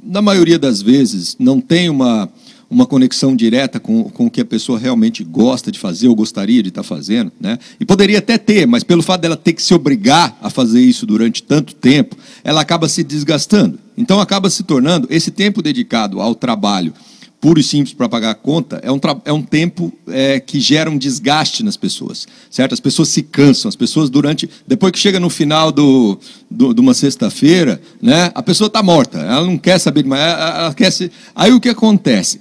na 0.02 0.22
maioria 0.22 0.58
das 0.58 0.80
vezes, 0.80 1.36
não 1.38 1.60
tem 1.60 1.88
uma, 1.88 2.28
uma 2.70 2.86
conexão 2.86 3.36
direta 3.36 3.78
com, 3.78 4.04
com 4.04 4.26
o 4.26 4.30
que 4.30 4.40
a 4.40 4.44
pessoa 4.44 4.78
realmente 4.78 5.22
gosta 5.22 5.70
de 5.70 5.78
fazer 5.78 6.08
ou 6.08 6.14
gostaria 6.14 6.62
de 6.62 6.70
estar 6.70 6.82
fazendo. 6.82 7.30
Né? 7.40 7.58
E 7.78 7.84
poderia 7.84 8.18
até 8.18 8.38
ter, 8.38 8.66
mas 8.66 8.82
pelo 8.82 9.02
fato 9.02 9.20
dela 9.20 9.36
ter 9.36 9.52
que 9.52 9.62
se 9.62 9.74
obrigar 9.74 10.36
a 10.40 10.48
fazer 10.48 10.80
isso 10.80 11.04
durante 11.04 11.42
tanto 11.42 11.74
tempo, 11.74 12.16
ela 12.42 12.62
acaba 12.62 12.88
se 12.88 13.04
desgastando. 13.04 13.78
Então 13.96 14.20
acaba 14.20 14.48
se 14.48 14.62
tornando 14.62 15.06
esse 15.10 15.30
tempo 15.30 15.60
dedicado 15.60 16.20
ao 16.20 16.34
trabalho 16.34 16.94
puro 17.42 17.58
e 17.58 17.62
simples 17.62 17.92
para 17.92 18.08
pagar 18.08 18.30
a 18.30 18.34
conta, 18.36 18.80
é 18.84 18.92
um, 18.92 19.00
é 19.24 19.32
um 19.32 19.42
tempo 19.42 19.92
é, 20.06 20.38
que 20.38 20.60
gera 20.60 20.88
um 20.88 20.96
desgaste 20.96 21.64
nas 21.64 21.76
pessoas, 21.76 22.24
certo? 22.48 22.72
As 22.72 22.78
pessoas 22.78 23.08
se 23.08 23.20
cansam, 23.20 23.68
as 23.68 23.74
pessoas 23.74 24.08
durante, 24.08 24.48
depois 24.64 24.92
que 24.92 24.98
chega 25.00 25.18
no 25.18 25.28
final 25.28 25.72
do, 25.72 26.16
do 26.48 26.72
de 26.72 26.80
uma 26.80 26.94
sexta-feira, 26.94 27.82
né, 28.00 28.30
a 28.32 28.44
pessoa 28.44 28.68
está 28.68 28.80
morta, 28.80 29.18
ela 29.18 29.44
não 29.44 29.58
quer 29.58 29.80
saber 29.80 30.04
mais, 30.04 30.22
ela, 30.22 30.58
ela 30.60 30.74
quer 30.74 30.92
se... 30.92 31.10
Aí 31.34 31.52
o 31.52 31.60
que 31.60 31.68
acontece? 31.68 32.40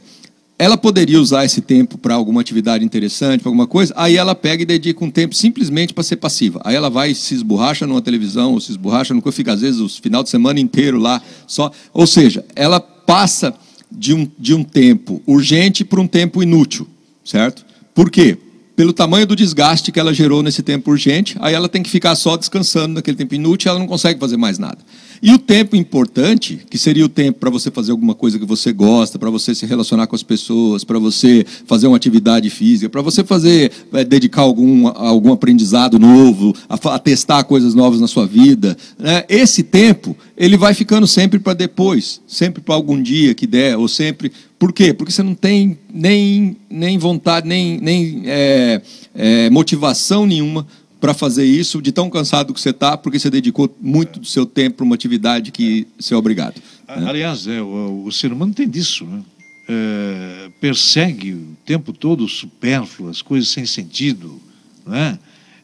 Ela 0.55 0.77
poderia 0.77 1.19
usar 1.19 1.45
esse 1.45 1.61
tempo 1.61 1.97
para 1.97 2.13
alguma 2.13 2.39
atividade 2.39 2.85
interessante, 2.85 3.41
para 3.41 3.49
alguma 3.49 3.65
coisa, 3.65 3.91
aí 3.97 4.17
ela 4.17 4.35
pega 4.35 4.61
e 4.61 4.65
dedica 4.67 5.03
um 5.03 5.09
tempo 5.09 5.33
simplesmente 5.33 5.95
para 5.95 6.03
ser 6.03 6.17
passiva. 6.17 6.61
Aí 6.63 6.75
ela 6.75 6.91
vai 6.91 7.15
se 7.15 7.33
esborracha 7.33 7.87
numa 7.87 8.03
televisão, 8.03 8.53
ou 8.53 8.61
se 8.61 8.69
esborracha 8.69 9.15
no 9.15 9.21
que 9.23 9.31
fica 9.31 9.51
às 9.51 9.61
vezes 9.61 9.81
o 9.81 9.89
final 9.89 10.21
de 10.21 10.29
semana 10.29 10.59
inteiro 10.59 10.99
lá, 10.99 11.19
só. 11.47 11.71
Ou 11.91 12.05
seja, 12.05 12.45
ela 12.55 12.79
passa 12.79 13.55
de 13.91 14.13
um, 14.13 14.27
de 14.37 14.53
um 14.53 14.63
tempo 14.63 15.21
urgente 15.27 15.83
para 15.83 15.99
um 15.99 16.07
tempo 16.07 16.41
inútil, 16.41 16.87
certo? 17.23 17.65
Por 17.93 18.09
quê? 18.09 18.37
Pelo 18.75 18.93
tamanho 18.93 19.27
do 19.27 19.35
desgaste 19.35 19.91
que 19.91 19.99
ela 19.99 20.13
gerou 20.13 20.41
nesse 20.41 20.63
tempo 20.63 20.91
urgente, 20.91 21.35
aí 21.39 21.53
ela 21.53 21.69
tem 21.69 21.83
que 21.83 21.89
ficar 21.89 22.15
só 22.15 22.37
descansando 22.37 22.95
naquele 22.95 23.17
tempo 23.17 23.35
inútil, 23.35 23.69
ela 23.69 23.79
não 23.79 23.87
consegue 23.87 24.19
fazer 24.19 24.37
mais 24.37 24.57
nada. 24.57 24.79
E 25.23 25.31
o 25.31 25.37
tempo 25.37 25.75
importante, 25.75 26.59
que 26.67 26.79
seria 26.79 27.05
o 27.05 27.09
tempo 27.09 27.39
para 27.39 27.51
você 27.51 27.69
fazer 27.69 27.91
alguma 27.91 28.15
coisa 28.15 28.39
que 28.39 28.45
você 28.45 28.73
gosta, 28.73 29.19
para 29.19 29.29
você 29.29 29.53
se 29.53 29.67
relacionar 29.67 30.07
com 30.07 30.15
as 30.15 30.23
pessoas, 30.23 30.83
para 30.83 30.97
você 30.97 31.45
fazer 31.67 31.85
uma 31.85 31.95
atividade 31.95 32.49
física, 32.49 32.89
para 32.89 33.03
você 33.03 33.23
fazer, 33.23 33.71
é, 33.93 34.03
dedicar 34.03 34.41
algum, 34.41 34.87
algum 34.87 35.31
aprendizado 35.31 35.99
novo, 35.99 36.55
a, 36.67 36.75
a, 36.95 36.97
testar 36.97 37.43
coisas 37.43 37.75
novas 37.75 38.01
na 38.01 38.07
sua 38.07 38.25
vida, 38.25 38.75
né? 38.97 39.23
esse 39.29 39.61
tempo, 39.61 40.17
ele 40.35 40.57
vai 40.57 40.73
ficando 40.73 41.05
sempre 41.05 41.37
para 41.37 41.53
depois, 41.53 42.19
sempre 42.25 42.59
para 42.59 42.73
algum 42.73 42.99
dia 42.99 43.35
que 43.35 43.45
der, 43.45 43.77
ou 43.77 43.87
sempre. 43.87 44.31
Por 44.57 44.73
quê? 44.73 44.91
Porque 44.91 45.11
você 45.11 45.21
não 45.21 45.35
tem 45.35 45.77
nem, 45.93 46.57
nem 46.67 46.97
vontade, 46.97 47.47
nem, 47.47 47.79
nem 47.79 48.23
é, 48.25 48.81
é, 49.13 49.49
motivação 49.51 50.25
nenhuma 50.25 50.65
para 51.01 51.15
fazer 51.15 51.43
isso, 51.43 51.81
de 51.81 51.91
tão 51.91 52.11
cansado 52.11 52.53
que 52.53 52.61
você 52.61 52.69
está, 52.69 52.95
porque 52.95 53.17
você 53.17 53.31
dedicou 53.31 53.75
muito 53.81 54.19
do 54.19 54.25
seu 54.25 54.45
tempo 54.45 54.77
para 54.77 54.85
uma 54.85 54.93
atividade 54.93 55.51
que 55.51 55.87
você 55.99 56.13
é 56.13 56.17
obrigado. 56.17 56.61
Né? 56.87 57.09
Aliás, 57.09 57.47
é, 57.47 57.59
o, 57.59 58.03
o, 58.05 58.11
ser 58.11 58.31
humano 58.31 58.53
tem 58.53 58.69
disso, 58.69 59.03
né? 59.05 59.23
É, 59.67 60.49
persegue 60.61 61.33
o 61.33 61.57
tempo 61.65 61.91
todo 61.91 62.27
supérfluas, 62.27 63.21
coisas 63.21 63.49
sem 63.49 63.65
sentido, 63.65 64.39
não 64.85 64.95
é? 64.95 65.17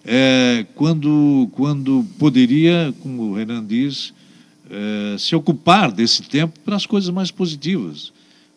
é? 0.04 0.66
quando, 0.74 1.48
quando 1.52 2.04
poderia, 2.18 2.92
como 3.04 3.24
o 3.24 3.36
Renan 3.36 3.64
diz, 3.64 4.14
é, 4.72 5.18
se 5.20 5.36
ocupar 5.36 5.92
desse 5.92 6.24
tempo 6.24 6.60
para 6.66 6.76
as 6.76 6.88
coisas 6.88 7.12
mais 7.12 7.30
positivas. 7.30 8.12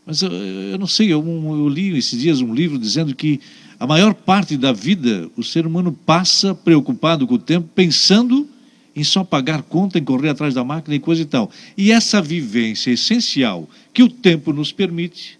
Mas 0.07 0.23
eu, 0.23 0.33
eu 0.33 0.79
não 0.79 0.87
sei, 0.87 1.13
eu, 1.13 1.23
eu 1.23 1.69
li 1.69 1.97
esses 1.99 2.19
dias 2.19 2.41
um 2.41 2.55
livro 2.55 2.79
dizendo 2.79 3.15
que 3.15 3.39
a 3.81 3.87
maior 3.87 4.13
parte 4.13 4.59
da 4.59 4.73
vida, 4.73 5.31
o 5.35 5.43
ser 5.43 5.67
humano 5.67 5.91
passa 5.91 6.55
preocupado 6.55 7.27
com 7.27 7.37
o 7.37 7.39
tempo, 7.39 7.67
pensando 7.75 8.47
em 8.95 9.03
só 9.03 9.25
pagar 9.25 9.63
conta, 9.63 9.99
em 9.99 10.05
correr 10.05 10.29
atrás 10.29 10.53
da 10.53 10.63
máquina 10.63 10.95
e 10.95 10.99
coisa 10.99 11.23
e 11.23 11.25
tal. 11.25 11.51
E 11.79 11.91
essa 11.91 12.21
vivência 12.21 12.91
essencial 12.91 13.67
que 13.95 14.03
o 14.03 14.09
tempo 14.11 14.53
nos 14.53 14.71
permite, 14.71 15.39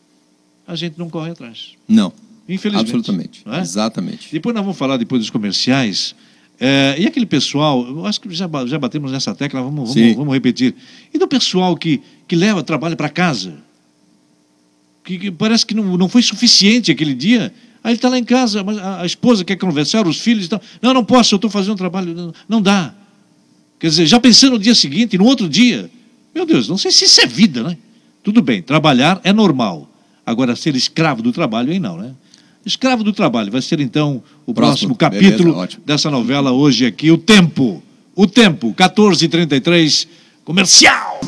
a 0.67 0.75
gente 0.75 0.99
não 0.99 1.11
corre 1.11 1.33
atrás. 1.33 1.73
Não. 1.87 2.15
Infelizmente. 2.49 2.95
Absolutamente. 2.95 3.43
É? 3.45 3.61
Exatamente. 3.61 4.29
Depois 4.33 4.55
nós 4.55 4.65
vamos 4.65 4.79
falar 4.79 4.97
depois 4.97 5.21
dos 5.21 5.29
comerciais. 5.29 6.15
É, 6.59 6.97
e 6.99 7.07
aquele 7.07 7.27
pessoal, 7.27 7.87
eu 7.87 8.07
acho 8.07 8.23
que 8.23 8.35
já, 8.35 8.49
já 8.67 8.79
batemos 8.79 9.13
nessa 9.13 9.35
tecla, 9.35 9.61
vamos, 9.61 9.95
vamos, 9.95 10.17
vamos 10.17 10.33
repetir. 10.33 10.75
E 11.13 11.19
do 11.19 11.29
pessoal 11.29 11.77
que, 11.77 12.01
que 12.27 12.35
leva 12.35 12.63
trabalho 12.63 12.97
para 12.97 13.11
casa? 13.11 13.59
Que, 15.05 15.19
que, 15.19 15.31
parece 15.31 15.67
que 15.67 15.75
não, 15.75 15.99
não 15.99 16.09
foi 16.09 16.23
suficiente 16.23 16.91
aquele 16.91 17.15
dia 17.15 17.53
Aí 17.83 17.93
ele 17.93 17.97
está 17.97 18.09
lá 18.09 18.19
em 18.19 18.25
casa, 18.25 18.63
mas 18.63 18.79
a, 18.79 19.07
esposa 19.07 19.45
quer 19.45 19.57
conversar, 19.57 20.07
os 20.07 20.21
filhos 20.21 20.45
estão. 20.45 20.61
Não, 20.83 20.93
não 20.93 21.05
posso, 21.05 21.35
eu 21.35 21.37
estou 21.37 21.51
fazendo 21.51 21.73
um 21.73 21.77
trabalho. 21.77 22.15
Não, 22.15 22.33
não 22.49 22.63
dá. 22.63 22.95
Quer 23.79 23.89
dizer, 23.89 24.07
já 24.07 24.21
pensando 24.21 24.53
no 24.53 24.59
dia 24.59 24.75
seguinte, 24.75 25.17
no 25.17 25.25
outro 25.25 25.49
dia. 25.49 25.91
Meu 26.35 26.45
Deus, 26.45 26.69
não 26.69 26.77
sei 26.77 26.91
se 26.91 27.07
isso 27.07 27.21
é 27.21 27.27
vida, 27.27 27.63
né? 27.63 27.77
Tudo 28.23 28.43
bem, 28.43 28.63
trabalhar 28.63 29.21
é 29.25 29.33
normal. 29.33 29.89
Agora, 30.25 30.55
ser 30.55 30.77
escravo 30.77 31.23
do 31.23 31.33
trabalho, 31.33 31.73
aí 31.73 31.79
não, 31.79 31.97
né? 31.97 32.13
Escravo 32.65 33.03
do 33.03 33.13
trabalho 33.13 33.51
vai 33.51 33.63
ser 33.63 33.81
então 33.81 34.23
o 34.47 34.53
próximo, 34.53 34.95
próximo 34.95 34.97
capítulo 34.97 35.55
Beleza, 35.55 35.79
dessa 35.85 36.11
novela 36.11 36.53
hoje 36.53 36.85
aqui, 36.85 37.11
O 37.11 37.17
Tempo. 37.17 37.83
O 38.15 38.27
Tempo, 38.27 38.67
1433, 38.67 40.07
comercial. 40.45 41.21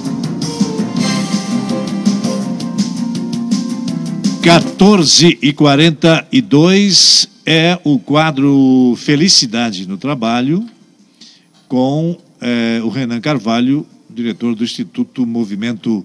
14 4.43 5.39
e 5.41 5.53
42 5.53 7.29
é 7.47 7.79
o 7.85 7.97
quadro 7.97 8.97
Felicidade 8.99 9.87
no 9.87 9.97
Trabalho, 9.97 10.67
com 11.69 12.19
é, 12.41 12.81
o 12.83 12.89
Renan 12.89 13.21
Carvalho, 13.21 13.87
diretor 14.11 14.57
do 14.57 14.65
Instituto 14.65 15.25
Movimento 15.25 16.05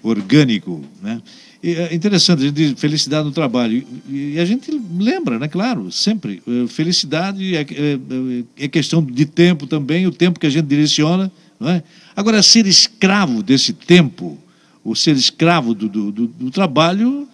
Orgânico. 0.00 0.80
Né? 1.02 1.20
E 1.60 1.74
é 1.74 1.92
interessante, 1.92 2.42
a 2.42 2.46
gente 2.46 2.54
diz 2.54 2.80
felicidade 2.80 3.24
no 3.24 3.32
trabalho. 3.32 3.84
E 4.08 4.38
a 4.38 4.44
gente 4.44 4.70
lembra, 4.96 5.40
né? 5.40 5.48
Claro, 5.48 5.90
sempre. 5.90 6.40
Eh, 6.46 6.68
felicidade 6.68 7.56
é, 7.56 7.62
é, 7.62 8.64
é 8.64 8.68
questão 8.68 9.02
de 9.02 9.26
tempo 9.26 9.66
também, 9.66 10.06
o 10.06 10.12
tempo 10.12 10.38
que 10.38 10.46
a 10.46 10.50
gente 10.50 10.66
direciona. 10.66 11.32
Não 11.58 11.68
é? 11.68 11.82
Agora, 12.14 12.42
ser 12.44 12.64
escravo 12.64 13.42
desse 13.42 13.72
tempo, 13.72 14.38
o 14.84 14.94
ser 14.94 15.16
escravo 15.16 15.74
do, 15.74 15.88
do, 15.88 16.12
do, 16.12 16.26
do 16.28 16.50
trabalho, 16.50 17.28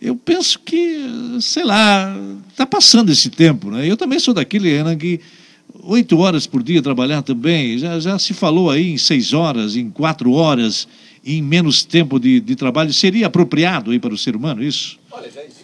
eu 0.00 0.16
penso 0.16 0.58
que, 0.60 0.98
sei 1.40 1.64
lá, 1.64 2.16
está 2.48 2.64
passando 2.64 3.10
esse 3.12 3.28
tempo. 3.28 3.70
Né? 3.70 3.86
Eu 3.86 3.96
também 3.96 4.18
sou 4.18 4.32
daquele, 4.32 4.70
Renan, 4.70 4.96
que 4.96 5.20
oito 5.82 6.18
horas 6.18 6.46
por 6.46 6.62
dia 6.62 6.82
trabalhar 6.82 7.22
também, 7.22 7.78
já, 7.78 8.00
já 8.00 8.18
se 8.18 8.32
falou 8.32 8.70
aí 8.70 8.90
em 8.90 8.98
seis 8.98 9.32
horas, 9.32 9.76
em 9.76 9.90
quatro 9.90 10.32
horas, 10.32 10.88
em 11.24 11.42
menos 11.42 11.84
tempo 11.84 12.18
de, 12.18 12.40
de 12.40 12.56
trabalho. 12.56 12.92
Seria 12.92 13.26
apropriado 13.26 13.90
aí 13.90 13.98
para 13.98 14.14
o 14.14 14.18
ser 14.18 14.34
humano 14.34 14.62
isso? 14.62 14.98
Olha, 15.10 15.30
já 15.30 15.42
existe 15.42 15.59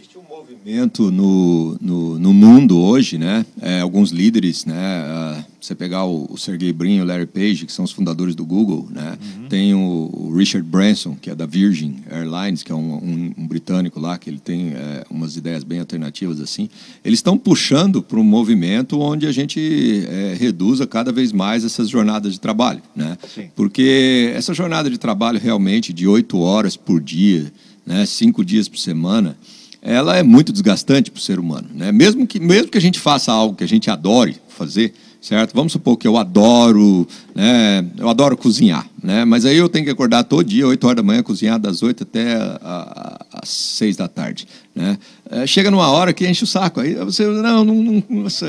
movimento 0.66 1.12
no, 1.12 1.78
no, 1.80 2.18
no 2.18 2.34
mundo 2.34 2.80
hoje, 2.80 3.18
né? 3.18 3.46
É, 3.62 3.80
alguns 3.80 4.10
líderes, 4.10 4.64
né? 4.64 5.44
você 5.60 5.74
pegar 5.74 6.04
o, 6.04 6.26
o 6.28 6.36
Sergey 6.36 6.72
Brin 6.72 6.96
e 6.96 7.00
o 7.00 7.04
Larry 7.04 7.26
Page, 7.26 7.66
que 7.66 7.72
são 7.72 7.84
os 7.84 7.92
fundadores 7.92 8.34
do 8.34 8.44
Google, 8.44 8.88
né? 8.90 9.16
Uhum. 9.20 9.48
Tem 9.48 9.74
o, 9.74 10.10
o, 10.12 10.34
Richard 10.36 10.68
Branson, 10.68 11.16
que 11.20 11.30
é 11.30 11.34
da 11.34 11.46
Virgin 11.46 11.96
Airlines, 12.10 12.64
que 12.64 12.72
é 12.72 12.74
um, 12.74 12.94
um, 12.94 13.34
um 13.38 13.46
britânico 13.46 14.00
lá, 14.00 14.18
que 14.18 14.28
ele 14.28 14.38
tem 14.38 14.70
é, 14.70 15.04
umas 15.08 15.36
ideias 15.36 15.62
bem 15.62 15.78
alternativas 15.78 16.40
assim. 16.40 16.68
Eles 17.04 17.18
estão 17.18 17.38
puxando 17.38 18.02
para 18.02 18.18
um 18.18 18.24
movimento 18.24 19.00
onde 19.00 19.26
a 19.26 19.32
gente 19.32 20.04
é, 20.08 20.36
reduza 20.38 20.86
cada 20.86 21.12
vez 21.12 21.32
mais 21.32 21.64
essas 21.64 21.88
jornadas 21.88 22.32
de 22.32 22.40
trabalho, 22.40 22.82
né? 22.94 23.16
Sim. 23.32 23.48
Porque 23.54 24.32
essa 24.34 24.52
jornada 24.52 24.90
de 24.90 24.98
trabalho 24.98 25.38
realmente 25.38 25.92
de 25.92 26.08
oito 26.08 26.38
horas 26.40 26.76
por 26.76 27.00
dia, 27.00 27.52
né? 27.84 28.04
Cinco 28.04 28.44
dias 28.44 28.68
por 28.68 28.78
semana, 28.78 29.36
ela 29.86 30.16
é 30.16 30.22
muito 30.22 30.52
desgastante 30.52 31.12
para 31.12 31.18
o 31.18 31.22
ser 31.22 31.38
humano, 31.38 31.68
né? 31.72 31.92
Mesmo 31.92 32.26
que 32.26 32.40
mesmo 32.40 32.68
que 32.68 32.78
a 32.78 32.80
gente 32.80 32.98
faça 32.98 33.32
algo 33.32 33.54
que 33.54 33.62
a 33.62 33.68
gente 33.68 33.88
adore 33.88 34.36
fazer 34.48 34.92
certo? 35.20 35.52
Vamos 35.54 35.72
supor 35.72 35.96
que 35.96 36.06
eu 36.06 36.16
adoro, 36.16 37.06
né, 37.34 37.84
eu 37.98 38.08
adoro 38.08 38.36
cozinhar, 38.36 38.86
né? 39.02 39.24
Mas 39.24 39.44
aí 39.44 39.56
eu 39.56 39.68
tenho 39.68 39.84
que 39.84 39.90
acordar 39.90 40.22
todo 40.22 40.44
dia, 40.44 40.64
8 40.64 40.86
horas 40.86 40.96
da 40.98 41.02
manhã, 41.02 41.20
cozinhar 41.20 41.58
das 41.58 41.82
8 41.82 42.04
até 42.04 42.36
às 42.36 43.16
às 43.42 43.48
seis 43.48 43.96
da 43.96 44.08
tarde. 44.08 44.46
Né? 44.74 44.98
É, 45.30 45.46
chega 45.46 45.70
numa 45.70 45.88
hora 45.88 46.12
que 46.12 46.26
enche 46.26 46.44
o 46.44 46.46
saco. 46.46 46.80
Aí 46.80 46.94
você 46.94 47.24
não, 47.26 47.64
não, 47.64 47.74
não 47.74 48.02
nossa, 48.08 48.46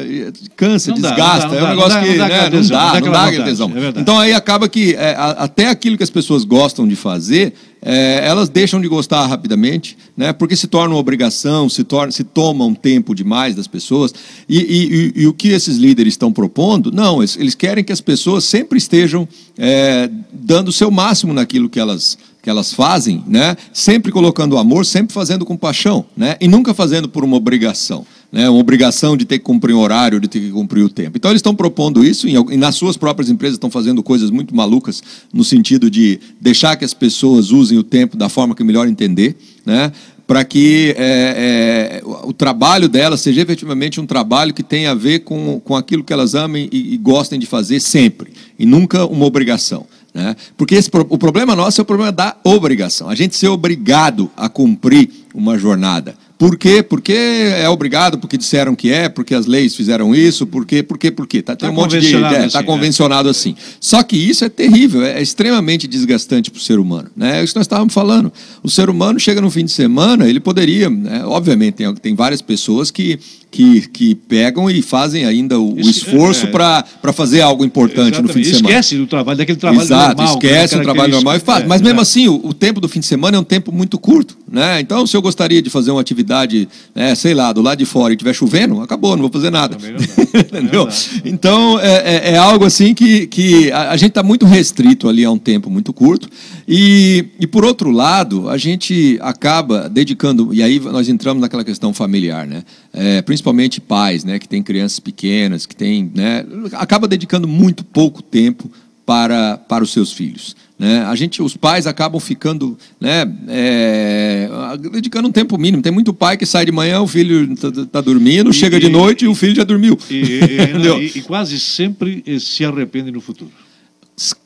cansa, 0.55 0.91
não 0.91 1.01
desgasta. 1.01 1.49
Dá, 1.49 1.55
é 1.55 1.63
um 1.63 1.67
negócio 1.69 1.99
que 2.01 2.09
não 2.09 2.17
dá, 2.17 2.27
não 2.27 2.61
dá, 2.61 3.01
não 3.01 3.11
dá, 3.11 3.43
tesão. 3.43 3.71
É 3.75 3.99
então 3.99 4.19
aí 4.19 4.33
acaba 4.33 4.67
que 4.67 4.93
é, 4.95 5.15
até 5.17 5.69
aquilo 5.69 5.97
que 5.97 6.03
as 6.03 6.09
pessoas 6.09 6.43
gostam 6.43 6.87
de 6.87 6.95
fazer, 6.95 7.53
é, 7.89 8.19
elas 8.27 8.49
deixam 8.49 8.81
de 8.81 8.87
gostar 8.89 9.25
rapidamente, 9.27 9.97
né? 10.15 10.33
porque 10.33 10.57
se 10.57 10.67
torna 10.67 10.93
uma 10.93 10.99
obrigação, 10.99 11.69
se, 11.69 11.85
torna, 11.85 12.11
se 12.11 12.25
toma 12.25 12.65
um 12.65 12.75
tempo 12.75 13.15
demais 13.15 13.55
das 13.55 13.65
pessoas. 13.65 14.13
E, 14.49 14.57
e, 14.57 15.13
e, 15.19 15.21
e 15.21 15.27
o 15.27 15.33
que 15.33 15.47
esses 15.47 15.77
líderes 15.77 16.13
estão 16.13 16.33
propondo? 16.33 16.91
Não, 16.91 17.21
eles, 17.21 17.37
eles 17.37 17.55
querem 17.55 17.85
que 17.85 17.93
as 17.93 18.01
pessoas 18.01 18.43
sempre 18.43 18.77
estejam 18.77 19.25
é, 19.57 20.09
dando 20.33 20.67
o 20.67 20.73
seu 20.73 20.91
máximo 20.91 21.33
naquilo 21.33 21.69
que 21.69 21.79
elas 21.79 22.17
que 22.41 22.49
elas 22.49 22.71
fazem, 22.71 23.21
né? 23.27 23.57
Sempre 23.73 24.09
colocando 24.09 24.57
amor, 24.57 24.85
sempre 24.85 25.13
fazendo 25.13 25.43
com 25.43 25.57
paixão, 25.57 26.05
né? 26.15 26.37
E 26.39 26.47
nunca 26.47 26.73
fazendo 26.73 27.09
por 27.09 27.25
uma 27.25 27.35
obrigação, 27.35 28.05
né? 28.31 28.49
Uma 28.49 28.59
obrigação 28.59 29.15
de 29.15 29.25
ter 29.25 29.39
que 29.39 29.45
cumprir 29.45 29.73
um 29.73 29.79
horário, 29.79 30.19
de 30.19 30.27
ter 30.27 30.39
que 30.39 30.49
cumprir 30.49 30.83
o 30.83 30.89
tempo. 30.89 31.17
Então 31.17 31.31
eles 31.31 31.39
estão 31.39 31.55
propondo 31.55 32.03
isso 32.03 32.27
e 32.27 32.57
nas 32.57 32.75
suas 32.75 32.97
próprias 32.97 33.29
empresas 33.29 33.55
estão 33.55 33.69
fazendo 33.69 34.03
coisas 34.03 34.29
muito 34.29 34.55
malucas 34.55 35.01
no 35.33 35.43
sentido 35.43 35.89
de 35.89 36.19
deixar 36.39 36.75
que 36.75 36.85
as 36.85 36.93
pessoas 36.93 37.51
usem 37.51 37.77
o 37.77 37.83
tempo 37.83 38.17
da 38.17 38.29
forma 38.29 38.53
que 38.55 38.63
melhor 38.63 38.87
entender, 38.87 39.35
né? 39.65 39.91
para 40.27 40.43
que 40.43 40.93
é, 40.97 42.01
é, 42.03 42.05
o 42.05 42.33
trabalho 42.33 42.89
delas 42.89 43.21
seja 43.21 43.41
efetivamente 43.41 44.01
um 44.01 44.05
trabalho 44.05 44.53
que 44.53 44.61
tenha 44.61 44.91
a 44.91 44.95
ver 44.95 45.19
com, 45.19 45.61
com 45.61 45.73
aquilo 45.73 46.03
que 46.03 46.11
elas 46.11 46.35
amem 46.35 46.67
e, 46.69 46.93
e 46.93 46.97
gostem 46.97 47.39
de 47.39 47.45
fazer 47.45 47.79
sempre, 47.79 48.33
e 48.59 48.65
nunca 48.65 49.05
uma 49.05 49.25
obrigação. 49.25 49.85
Né? 50.13 50.35
Porque 50.57 50.75
esse, 50.75 50.89
o 50.93 51.17
problema 51.17 51.55
nosso 51.55 51.79
é 51.79 51.83
o 51.83 51.85
problema 51.85 52.11
da 52.11 52.35
obrigação. 52.43 53.09
A 53.09 53.15
gente 53.15 53.37
ser 53.37 53.47
obrigado 53.47 54.29
a 54.35 54.49
cumprir 54.49 55.09
uma 55.33 55.57
jornada. 55.57 56.15
Por 56.37 56.55
quê? 56.55 56.83
Porque 56.83 57.13
é 57.13 57.67
obrigado, 57.67 58.19
porque 58.19 58.37
disseram 58.37 58.75
que 58.75 58.91
é, 58.91 59.09
porque 59.09 59.33
as 59.33 59.47
leis 59.47 59.75
fizeram 59.75 60.13
isso, 60.13 60.45
porque, 60.45 60.83
porque, 60.83 61.09
porque. 61.09 61.41
Tá, 61.41 61.55
tem 61.55 61.67
tá 61.67 61.73
um 61.73 61.75
monte 61.75 61.99
de 61.99 62.07
ideia, 62.15 62.45
está 62.45 62.45
assim, 62.45 62.57
né? 62.57 62.63
convencionado 62.63 63.27
é. 63.27 63.31
assim. 63.31 63.55
Só 63.81 64.03
que 64.03 64.15
isso 64.15 64.45
é 64.45 64.49
terrível, 64.49 65.03
é, 65.03 65.19
extremamente 65.19 65.87
desgastante 65.87 66.51
para 66.51 66.59
o 66.59 66.61
ser 66.61 66.77
humano. 66.77 67.09
Né? 67.15 67.39
É 67.39 67.43
isso 67.43 67.53
que 67.53 67.59
nós 67.59 67.65
estávamos 67.65 67.93
falando. 67.93 68.31
O 68.61 68.69
ser 68.69 68.87
humano 68.87 69.19
chega 69.19 69.41
no 69.41 69.49
fim 69.49 69.65
de 69.65 69.71
semana, 69.71 70.29
ele 70.29 70.39
poderia, 70.39 70.89
né? 70.89 71.23
obviamente, 71.25 71.75
tem, 71.75 71.95
tem 71.95 72.15
várias 72.15 72.41
pessoas 72.41 72.91
que 72.91 73.19
que, 73.49 73.87
que 73.87 74.15
pegam 74.15 74.69
e 74.69 74.81
fazem 74.81 75.25
ainda 75.25 75.59
o, 75.59 75.79
esforço 75.79 76.47
é, 76.47 76.49
para 76.49 77.13
fazer 77.13 77.41
algo 77.41 77.63
importante 77.63 78.19
exatamente. 78.19 78.27
no 78.27 78.33
fim 78.33 78.41
de 78.41 78.55
semana. 78.55 78.69
Esquece 78.69 78.97
do 78.97 79.07
trabalho, 79.07 79.37
daquele 79.37 79.57
trabalho 79.57 79.81
Exato, 79.81 80.17
normal. 80.17 80.33
esquece 80.35 80.75
o 80.75 80.81
trabalho 80.81 81.11
normal 81.11 81.35
e 81.35 81.39
faz. 81.39 81.63
É, 81.63 81.67
Mas 81.67 81.81
mesmo 81.81 82.01
assim, 82.01 82.27
o, 82.27 82.35
o, 82.43 82.53
tempo 82.53 82.81
do 82.81 82.89
fim 82.89 82.99
de 82.99 83.05
semana 83.05 83.37
é 83.37 83.39
um 83.39 83.43
tempo 83.43 83.71
muito 83.71 83.97
curto. 83.97 84.37
Né? 84.49 84.79
Então, 84.81 85.07
se 85.07 85.15
eu 85.15 85.21
gostaria 85.21 85.61
de 85.61 85.69
fazer 85.69 85.91
uma 85.91 86.01
atividade, 86.01 86.67
né, 86.93 87.15
sei 87.15 87.33
lá, 87.33 87.51
do 87.53 87.61
lado 87.61 87.77
de 87.77 87.85
fora 87.85 88.13
e 88.13 88.15
estiver 88.15 88.33
chovendo, 88.33 88.81
acabou, 88.81 89.15
não 89.15 89.21
vou 89.21 89.31
fazer 89.31 89.49
nada. 89.49 89.77
Entendeu? 90.33 90.87
Então, 91.23 91.79
é, 91.79 92.29
é, 92.29 92.31
é, 92.33 92.37
algo 92.37 92.65
assim 92.65 92.93
que, 92.93 93.27
que 93.27 93.71
a, 93.71 93.91
a 93.91 93.97
gente 93.97 94.09
está 94.09 94.23
muito 94.23 94.45
restrito 94.45 95.07
ali 95.07 95.23
a 95.23 95.31
um 95.31 95.37
tempo 95.37 95.69
muito 95.69 95.93
curto. 95.93 96.29
E, 96.67 97.25
e, 97.39 97.47
por 97.47 97.63
outro 97.63 97.91
lado, 97.91 98.49
a 98.49 98.57
gente 98.57 99.17
acaba 99.21 99.87
dedicando, 99.87 100.53
e 100.53 100.61
aí 100.61 100.79
nós 100.79 101.07
entramos 101.07 101.39
naquela 101.41 101.63
questão 101.63 101.93
familiar, 101.93 102.45
né? 102.45 102.63
É, 102.99 103.21
principalmente 103.21 103.79
pais, 103.79 104.23
né, 104.23 104.39
que 104.39 104.49
têm 104.49 104.63
crianças 104.63 104.99
pequenas, 104.99 105.67
que 105.67 105.75
têm, 105.75 106.11
né, 106.15 106.43
acaba 106.73 107.07
dedicando 107.07 107.47
muito 107.47 107.83
pouco 107.83 108.23
tempo 108.23 108.71
para, 109.05 109.55
para 109.57 109.83
os 109.83 109.93
seus 109.93 110.11
filhos. 110.11 110.55
Né? 110.79 111.03
A 111.05 111.15
gente, 111.15 111.41
os 111.41 111.55
pais 111.55 111.85
acabam 111.85 112.19
ficando, 112.19 112.77
né, 112.99 113.31
é, 113.47 114.49
dedicando 114.91 115.27
um 115.27 115.31
tempo 115.31 115.57
mínimo. 115.57 115.83
Tem 115.83 115.91
muito 115.91 116.13
pai 116.13 116.37
que 116.37 116.45
sai 116.45 116.65
de 116.65 116.71
manhã, 116.71 116.99
o 117.01 117.07
filho 117.07 117.53
está 117.53 117.71
tá 117.85 118.01
dormindo, 118.01 118.49
e, 118.49 118.53
chega 118.53 118.79
de 118.79 118.89
noite 118.89 119.25
e 119.25 119.27
o 119.27 119.35
filho 119.35 119.55
já 119.55 119.63
dormiu. 119.63 119.97
E, 120.09 120.15
e, 120.15 121.11
e 121.19 121.21
quase 121.21 121.59
sempre 121.59 122.23
se 122.39 122.65
arrepende 122.65 123.11
no 123.11 123.21
futuro. 123.21 123.51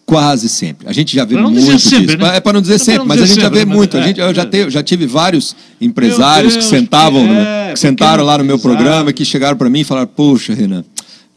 Quase 0.05 0.49
sempre. 0.49 0.89
A 0.89 0.91
gente 0.91 1.15
já 1.15 1.23
vê 1.23 1.37
muito 1.37 1.79
sempre, 1.79 2.07
disso. 2.07 2.17
Né? 2.17 2.35
É 2.35 2.39
para 2.41 2.51
não 2.51 2.61
dizer 2.61 2.79
sempre, 2.79 2.99
não 2.99 3.05
mas 3.05 3.21
a 3.21 3.25
gente 3.25 3.41
sempre, 3.41 3.43
já 3.43 3.49
vê 3.49 3.63
muito. 3.63 3.95
É, 3.95 4.01
a 4.01 4.03
gente, 4.07 4.19
eu 4.19 4.33
já, 4.33 4.45
te, 4.45 4.69
já 4.69 4.83
tive 4.83 5.07
vários 5.07 5.55
empresários 5.79 6.53
Deus, 6.53 6.65
que 6.65 6.69
sentavam, 6.69 7.25
que, 7.25 7.33
é, 7.33 7.71
que 7.73 7.79
sentaram 7.79 8.25
lá 8.25 8.37
no 8.37 8.43
meu 8.43 8.59
programa, 8.59 9.13
que 9.13 9.23
chegaram 9.23 9.55
para 9.55 9.69
mim 9.69 9.79
e 9.79 9.83
falaram: 9.85 10.09
Poxa, 10.13 10.53
Renan, 10.53 10.83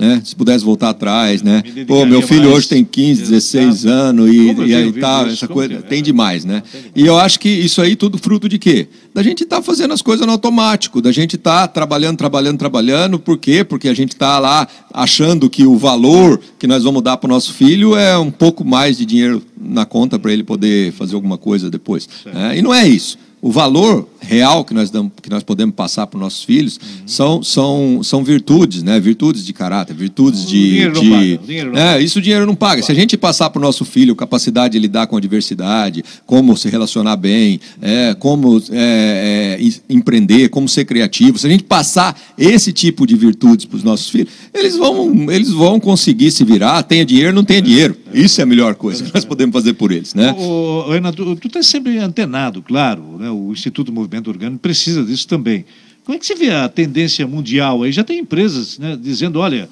né? 0.05 0.23
Se 0.25 0.37
pudesse 0.37 0.65
voltar 0.65 0.91
atrás, 0.91 1.43
né? 1.43 1.63
Pô, 1.87 2.05
meu 2.05 2.21
filho 2.21 2.51
hoje 2.51 2.69
tem 2.69 2.85
15, 2.85 3.23
16 3.23 3.87
anos 3.87 4.31
e, 4.31 4.53
e 4.67 4.75
aí 4.75 4.93
tá, 4.93 5.27
essa 5.31 5.49
coisa 5.49 5.81
tem 5.83 6.03
demais, 6.03 6.45
né? 6.45 6.63
E 6.95 7.07
eu 7.07 7.19
acho 7.19 7.41
que 7.41 7.49
isso 7.49 7.81
aí 7.81 7.97
tudo 7.97 8.19
fruto 8.19 8.49
de 8.49 8.59
quê? 8.59 8.87
Da 9.15 9.23
gente 9.23 9.45
estar 9.45 9.57
tá 9.57 9.63
fazendo 9.63 9.95
as 9.95 10.03
coisas 10.03 10.27
no 10.27 10.33
automático, 10.33 11.01
da 11.01 11.11
gente 11.11 11.37
estar 11.37 11.63
tá 11.63 11.69
trabalhando, 11.69 12.19
trabalhando, 12.19 12.59
trabalhando. 12.59 13.19
Por 13.19 13.39
quê? 13.39 13.65
Porque 13.65 13.89
a 13.89 13.95
gente 13.95 14.13
está 14.13 14.39
lá 14.39 14.69
achando 14.93 15.49
que 15.49 15.65
o 15.65 15.77
valor 15.77 16.41
que 16.59 16.67
nós 16.67 16.83
vamos 16.85 17.03
dar 17.03 17.17
para 17.17 17.27
o 17.27 17.31
nosso 17.31 17.55
filho 17.55 17.97
é 17.97 18.17
um 18.19 18.31
pouco 18.31 18.65
mais 18.65 18.99
de 18.99 19.07
dinheiro 19.07 19.43
na 19.59 19.87
conta 19.87 20.19
para 20.19 20.33
ele 20.33 20.45
poder 20.45 20.93
fazer 20.93 21.15
alguma 21.15 21.39
coisa 21.39 21.71
depois. 21.71 22.09
Né? 22.27 22.59
E 22.59 22.63
não 22.63 22.75
é 22.75 22.87
isso 22.87 23.17
o 23.45 23.53
valor 23.53 24.09
real 24.25 24.65
que 24.65 24.75
nós, 24.75 24.91
damos, 24.91 25.13
que 25.23 25.31
nós 25.31 25.43
podemos 25.43 25.75
passar 25.75 26.07
para 26.07 26.17
os 26.17 26.23
nossos 26.23 26.43
filhos 26.45 26.77
uhum. 26.77 27.09
são, 27.09 27.43
são, 27.43 28.03
são 28.03 28.25
virtudes, 28.25 28.83
né? 28.83 28.99
virtudes 28.99 29.45
de 29.45 29.53
caráter, 29.53 29.95
virtudes 29.95 30.47
de. 30.47 30.71
Dinheiro 30.71 31.01
de 31.01 31.05
não 31.05 31.19
paga. 31.19 31.35
O 31.43 31.47
dinheiro 31.47 31.77
é. 31.77 32.03
Isso 32.03 32.19
o 32.19 32.23
dinheiro 32.23 32.47
não 32.47 32.55
paga. 32.55 32.83
Se 32.83 32.91
a 32.91 32.95
gente 32.95 33.17
passar 33.17 33.51
para 33.51 33.59
o 33.59 33.63
nosso 33.63 33.85
filho 33.85 34.17
capacidade 34.17 34.73
de 34.73 34.79
lidar 34.79 35.07
com 35.07 35.17
a 35.17 35.21
diversidade, 35.21 36.03
como 36.27 36.57
se 36.57 36.69
relacionar 36.69 37.17
bem, 37.17 37.61
é, 37.81 38.15
como 38.15 38.63
é, 38.71 39.59
é, 39.61 39.69
empreender, 39.89 40.49
como 40.49 40.69
ser 40.69 40.85
criativo, 40.85 41.39
se 41.39 41.47
a 41.47 41.51
gente 41.51 41.65
passar 41.65 42.19
esse 42.39 42.73
tipo 42.73 43.07
de 43.07 43.17
virtudes 43.17 43.67
para 43.67 43.77
os 43.77 43.85
nossos 43.85 44.09
filhos, 44.09 44.33
eles 44.53 44.77
vão, 44.77 45.31
eles 45.31 45.51
vão 45.51 45.79
conseguir 45.79 46.31
se 46.31 46.45
virar, 46.45 46.83
tenha 46.83 47.05
dinheiro, 47.05 47.35
não 47.35 47.45
tenha 47.45 47.61
dinheiro. 47.61 47.97
Isso 48.13 48.41
é 48.41 48.45
a 48.45 48.47
melhor 48.47 48.77
coisa 48.77 49.03
que 49.03 49.13
nós 49.13 49.25
podemos 49.25 49.53
fazer 49.53 49.75
por 49.75 49.91
eles. 49.91 50.15
Né? 50.15 50.33
Ô, 50.39 50.91
Renato, 50.91 51.37
tu 51.37 51.49
está 51.49 51.63
sempre 51.63 51.99
antenado, 51.99 52.63
claro, 52.63 53.03
né? 53.19 53.29
o 53.29 53.53
Instituto 53.53 53.93
Movimento 53.93 54.14
Orgânico 54.29 54.61
precisa 54.61 55.05
disso 55.05 55.27
também. 55.29 55.65
Como 56.05 56.17
é 56.17 56.19
que 56.19 56.27
você 56.27 56.35
vê 56.35 56.51
a 56.51 56.69
tendência 56.69 57.27
mundial 57.27 57.83
aí? 57.83 57.91
Já 57.93 58.05
tem 58.05 58.19
empresas 58.19 58.79
né, 58.79 58.97
dizendo, 59.01 59.41
olha, 59.41 59.69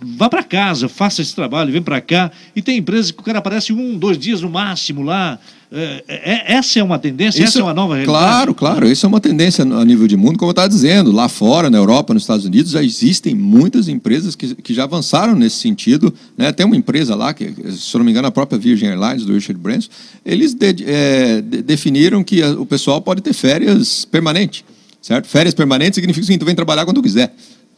vá 0.00 0.28
para 0.28 0.42
casa, 0.42 0.88
faça 0.88 1.22
esse 1.22 1.34
trabalho, 1.34 1.72
vem 1.72 1.82
para 1.82 2.00
cá. 2.00 2.30
E 2.56 2.62
tem 2.62 2.78
empresas 2.78 3.10
que 3.10 3.20
o 3.20 3.22
cara 3.22 3.38
aparece 3.38 3.72
um, 3.72 3.96
dois 3.96 4.18
dias 4.18 4.40
no 4.40 4.48
máximo 4.48 5.02
lá. 5.02 5.38
É, 5.76 6.04
é, 6.06 6.54
essa 6.54 6.78
é 6.78 6.82
uma 6.84 7.00
tendência, 7.00 7.38
isso, 7.42 7.48
essa 7.48 7.58
é 7.58 7.62
uma 7.62 7.74
nova 7.74 7.94
realidade? 7.94 8.18
Claro, 8.26 8.54
claro. 8.54 8.86
Isso 8.86 9.04
é 9.04 9.08
uma 9.08 9.20
tendência 9.20 9.64
a 9.64 9.84
nível 9.84 10.06
de 10.06 10.16
mundo, 10.16 10.38
como 10.38 10.50
eu 10.50 10.52
estava 10.52 10.68
dizendo. 10.68 11.10
Lá 11.10 11.28
fora, 11.28 11.68
na 11.68 11.76
Europa, 11.76 12.14
nos 12.14 12.22
Estados 12.22 12.44
Unidos, 12.44 12.70
já 12.70 12.82
existem 12.82 13.34
muitas 13.34 13.88
empresas 13.88 14.36
que, 14.36 14.54
que 14.54 14.72
já 14.72 14.84
avançaram 14.84 15.34
nesse 15.34 15.56
sentido. 15.56 16.14
Né? 16.38 16.52
Tem 16.52 16.64
uma 16.64 16.76
empresa 16.76 17.16
lá, 17.16 17.34
que, 17.34 17.52
se 17.72 17.94
eu 17.94 17.98
não 17.98 18.04
me 18.04 18.12
engano, 18.12 18.28
a 18.28 18.30
própria 18.30 18.56
Virgin 18.56 18.86
Airlines, 18.86 19.24
do 19.24 19.32
Richard 19.32 19.60
Branson, 19.60 19.88
eles 20.24 20.54
de, 20.54 20.76
é, 20.86 21.40
de, 21.40 21.62
definiram 21.62 22.22
que 22.22 22.40
a, 22.40 22.50
o 22.52 22.64
pessoal 22.64 23.02
pode 23.02 23.20
ter 23.20 23.32
férias 23.32 24.04
permanentes. 24.04 24.64
Certo? 25.02 25.26
Férias 25.26 25.54
permanentes 25.54 25.96
significa 25.96 26.24
que 26.24 26.32
assim, 26.32 26.38
tu 26.38 26.46
vem 26.46 26.54
trabalhar 26.54 26.84
quando 26.84 27.02
quiser. 27.02 27.34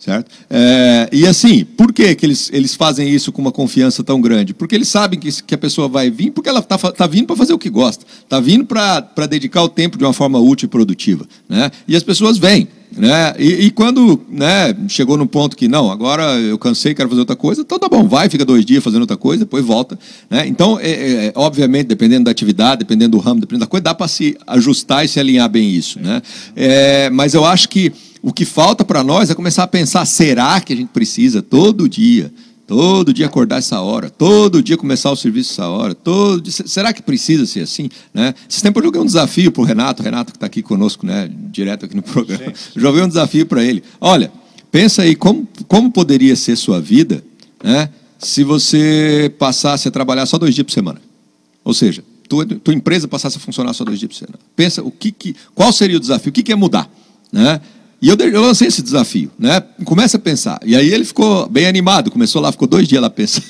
Certo? 0.06 0.30
É, 0.48 1.08
e 1.10 1.26
assim, 1.26 1.64
por 1.64 1.92
que, 1.92 2.14
que 2.14 2.24
eles, 2.24 2.48
eles 2.52 2.76
fazem 2.76 3.12
isso 3.12 3.32
com 3.32 3.42
uma 3.42 3.50
confiança 3.50 4.04
tão 4.04 4.20
grande? 4.20 4.54
Porque 4.54 4.76
eles 4.76 4.86
sabem 4.86 5.18
que, 5.18 5.42
que 5.42 5.52
a 5.52 5.58
pessoa 5.58 5.88
vai 5.88 6.08
vir 6.10 6.30
porque 6.30 6.48
ela 6.48 6.60
está 6.60 6.78
tá 6.78 7.08
vindo 7.08 7.26
para 7.26 7.34
fazer 7.34 7.52
o 7.52 7.58
que 7.58 7.68
gosta, 7.68 8.06
está 8.22 8.38
vindo 8.38 8.64
para 8.64 9.26
dedicar 9.28 9.64
o 9.64 9.68
tempo 9.68 9.98
de 9.98 10.04
uma 10.04 10.12
forma 10.12 10.38
útil 10.38 10.66
e 10.66 10.68
produtiva. 10.68 11.26
Né? 11.48 11.72
E 11.88 11.96
as 11.96 12.04
pessoas 12.04 12.38
vêm. 12.38 12.68
Né? 12.96 13.34
E, 13.36 13.66
e, 13.66 13.70
quando 13.72 14.24
né, 14.30 14.76
chegou 14.86 15.16
no 15.16 15.26
ponto 15.26 15.56
que, 15.56 15.66
não, 15.66 15.90
agora 15.90 16.38
eu 16.38 16.56
cansei, 16.56 16.94
quero 16.94 17.08
fazer 17.08 17.22
outra 17.22 17.34
coisa, 17.34 17.62
então 17.62 17.76
tá 17.76 17.88
bom, 17.88 18.06
vai, 18.06 18.30
fica 18.30 18.44
dois 18.44 18.64
dias 18.64 18.84
fazendo 18.84 19.00
outra 19.00 19.16
coisa, 19.16 19.44
depois 19.44 19.64
volta. 19.64 19.98
Né? 20.30 20.46
Então, 20.46 20.78
é, 20.80 20.90
é, 21.26 21.32
obviamente, 21.34 21.88
dependendo 21.88 22.26
da 22.26 22.30
atividade, 22.30 22.78
dependendo 22.78 23.16
do 23.16 23.18
ramo, 23.18 23.40
dependendo 23.40 23.64
da 23.64 23.66
coisa, 23.66 23.82
dá 23.82 23.94
para 23.94 24.06
se 24.06 24.38
ajustar 24.46 25.04
e 25.04 25.08
se 25.08 25.18
alinhar 25.18 25.48
bem 25.48 25.68
isso. 25.68 25.98
Né? 25.98 26.22
É, 26.54 27.10
mas 27.10 27.34
eu 27.34 27.44
acho 27.44 27.68
que 27.68 27.92
o 28.26 28.32
que 28.32 28.44
falta 28.44 28.84
para 28.84 29.04
nós 29.04 29.30
é 29.30 29.36
começar 29.36 29.62
a 29.62 29.68
pensar: 29.68 30.04
será 30.04 30.60
que 30.60 30.72
a 30.72 30.76
gente 30.76 30.88
precisa 30.88 31.40
todo 31.40 31.88
dia? 31.88 32.32
Todo 32.66 33.14
dia 33.14 33.26
acordar 33.26 33.58
essa 33.58 33.80
hora, 33.80 34.10
todo 34.10 34.60
dia 34.60 34.76
começar 34.76 35.12
o 35.12 35.14
serviço 35.14 35.52
essa 35.52 35.68
hora, 35.68 35.94
todo 35.94 36.40
dia, 36.40 36.52
será 36.66 36.92
que 36.92 37.00
precisa 37.00 37.46
ser 37.46 37.60
assim? 37.60 37.88
Né? 38.12 38.34
Esse 38.50 38.60
tempo 38.60 38.80
eu 38.80 38.82
joguei 38.86 39.00
um 39.00 39.06
desafio 39.06 39.52
para 39.52 39.62
o 39.62 39.64
Renato, 39.64 40.02
Renato 40.02 40.32
que 40.32 40.36
está 40.36 40.46
aqui 40.46 40.60
conosco, 40.60 41.06
né, 41.06 41.30
direto 41.52 41.84
aqui 41.84 41.94
no 41.94 42.02
programa. 42.02 42.52
Joguei 42.74 43.00
um 43.04 43.06
desafio 43.06 43.46
para 43.46 43.62
ele. 43.62 43.84
Olha, 44.00 44.32
pensa 44.72 45.02
aí 45.02 45.14
como, 45.14 45.46
como 45.68 45.92
poderia 45.92 46.34
ser 46.34 46.56
sua 46.56 46.80
vida 46.80 47.22
né, 47.62 47.88
se 48.18 48.42
você 48.42 49.32
passasse 49.38 49.86
a 49.86 49.90
trabalhar 49.92 50.26
só 50.26 50.36
dois 50.36 50.52
dias 50.52 50.66
por 50.66 50.72
semana. 50.72 51.00
Ou 51.62 51.72
seja, 51.72 52.02
tua, 52.28 52.44
tua 52.44 52.74
empresa 52.74 53.06
passasse 53.06 53.36
a 53.36 53.40
funcionar 53.40 53.72
só 53.74 53.84
dois 53.84 54.00
dias 54.00 54.08
por 54.08 54.18
semana. 54.18 54.40
Pensa 54.56 54.82
o 54.82 54.90
que, 54.90 55.12
que 55.12 55.36
qual 55.54 55.72
seria 55.72 55.96
o 55.96 56.00
desafio, 56.00 56.30
o 56.30 56.32
que, 56.32 56.42
que 56.42 56.50
é 56.50 56.56
mudar? 56.56 56.90
Né? 57.32 57.60
E 58.00 58.08
eu, 58.08 58.16
eu 58.16 58.42
lancei 58.42 58.68
esse 58.68 58.82
desafio, 58.82 59.30
né? 59.38 59.62
Começa 59.84 60.18
a 60.18 60.20
pensar. 60.20 60.60
E 60.64 60.76
aí 60.76 60.92
ele 60.92 61.04
ficou 61.04 61.48
bem 61.48 61.66
animado, 61.66 62.10
começou 62.10 62.42
lá, 62.42 62.52
ficou 62.52 62.68
dois 62.68 62.86
dias 62.86 63.00
lá 63.00 63.08
pensando. 63.08 63.46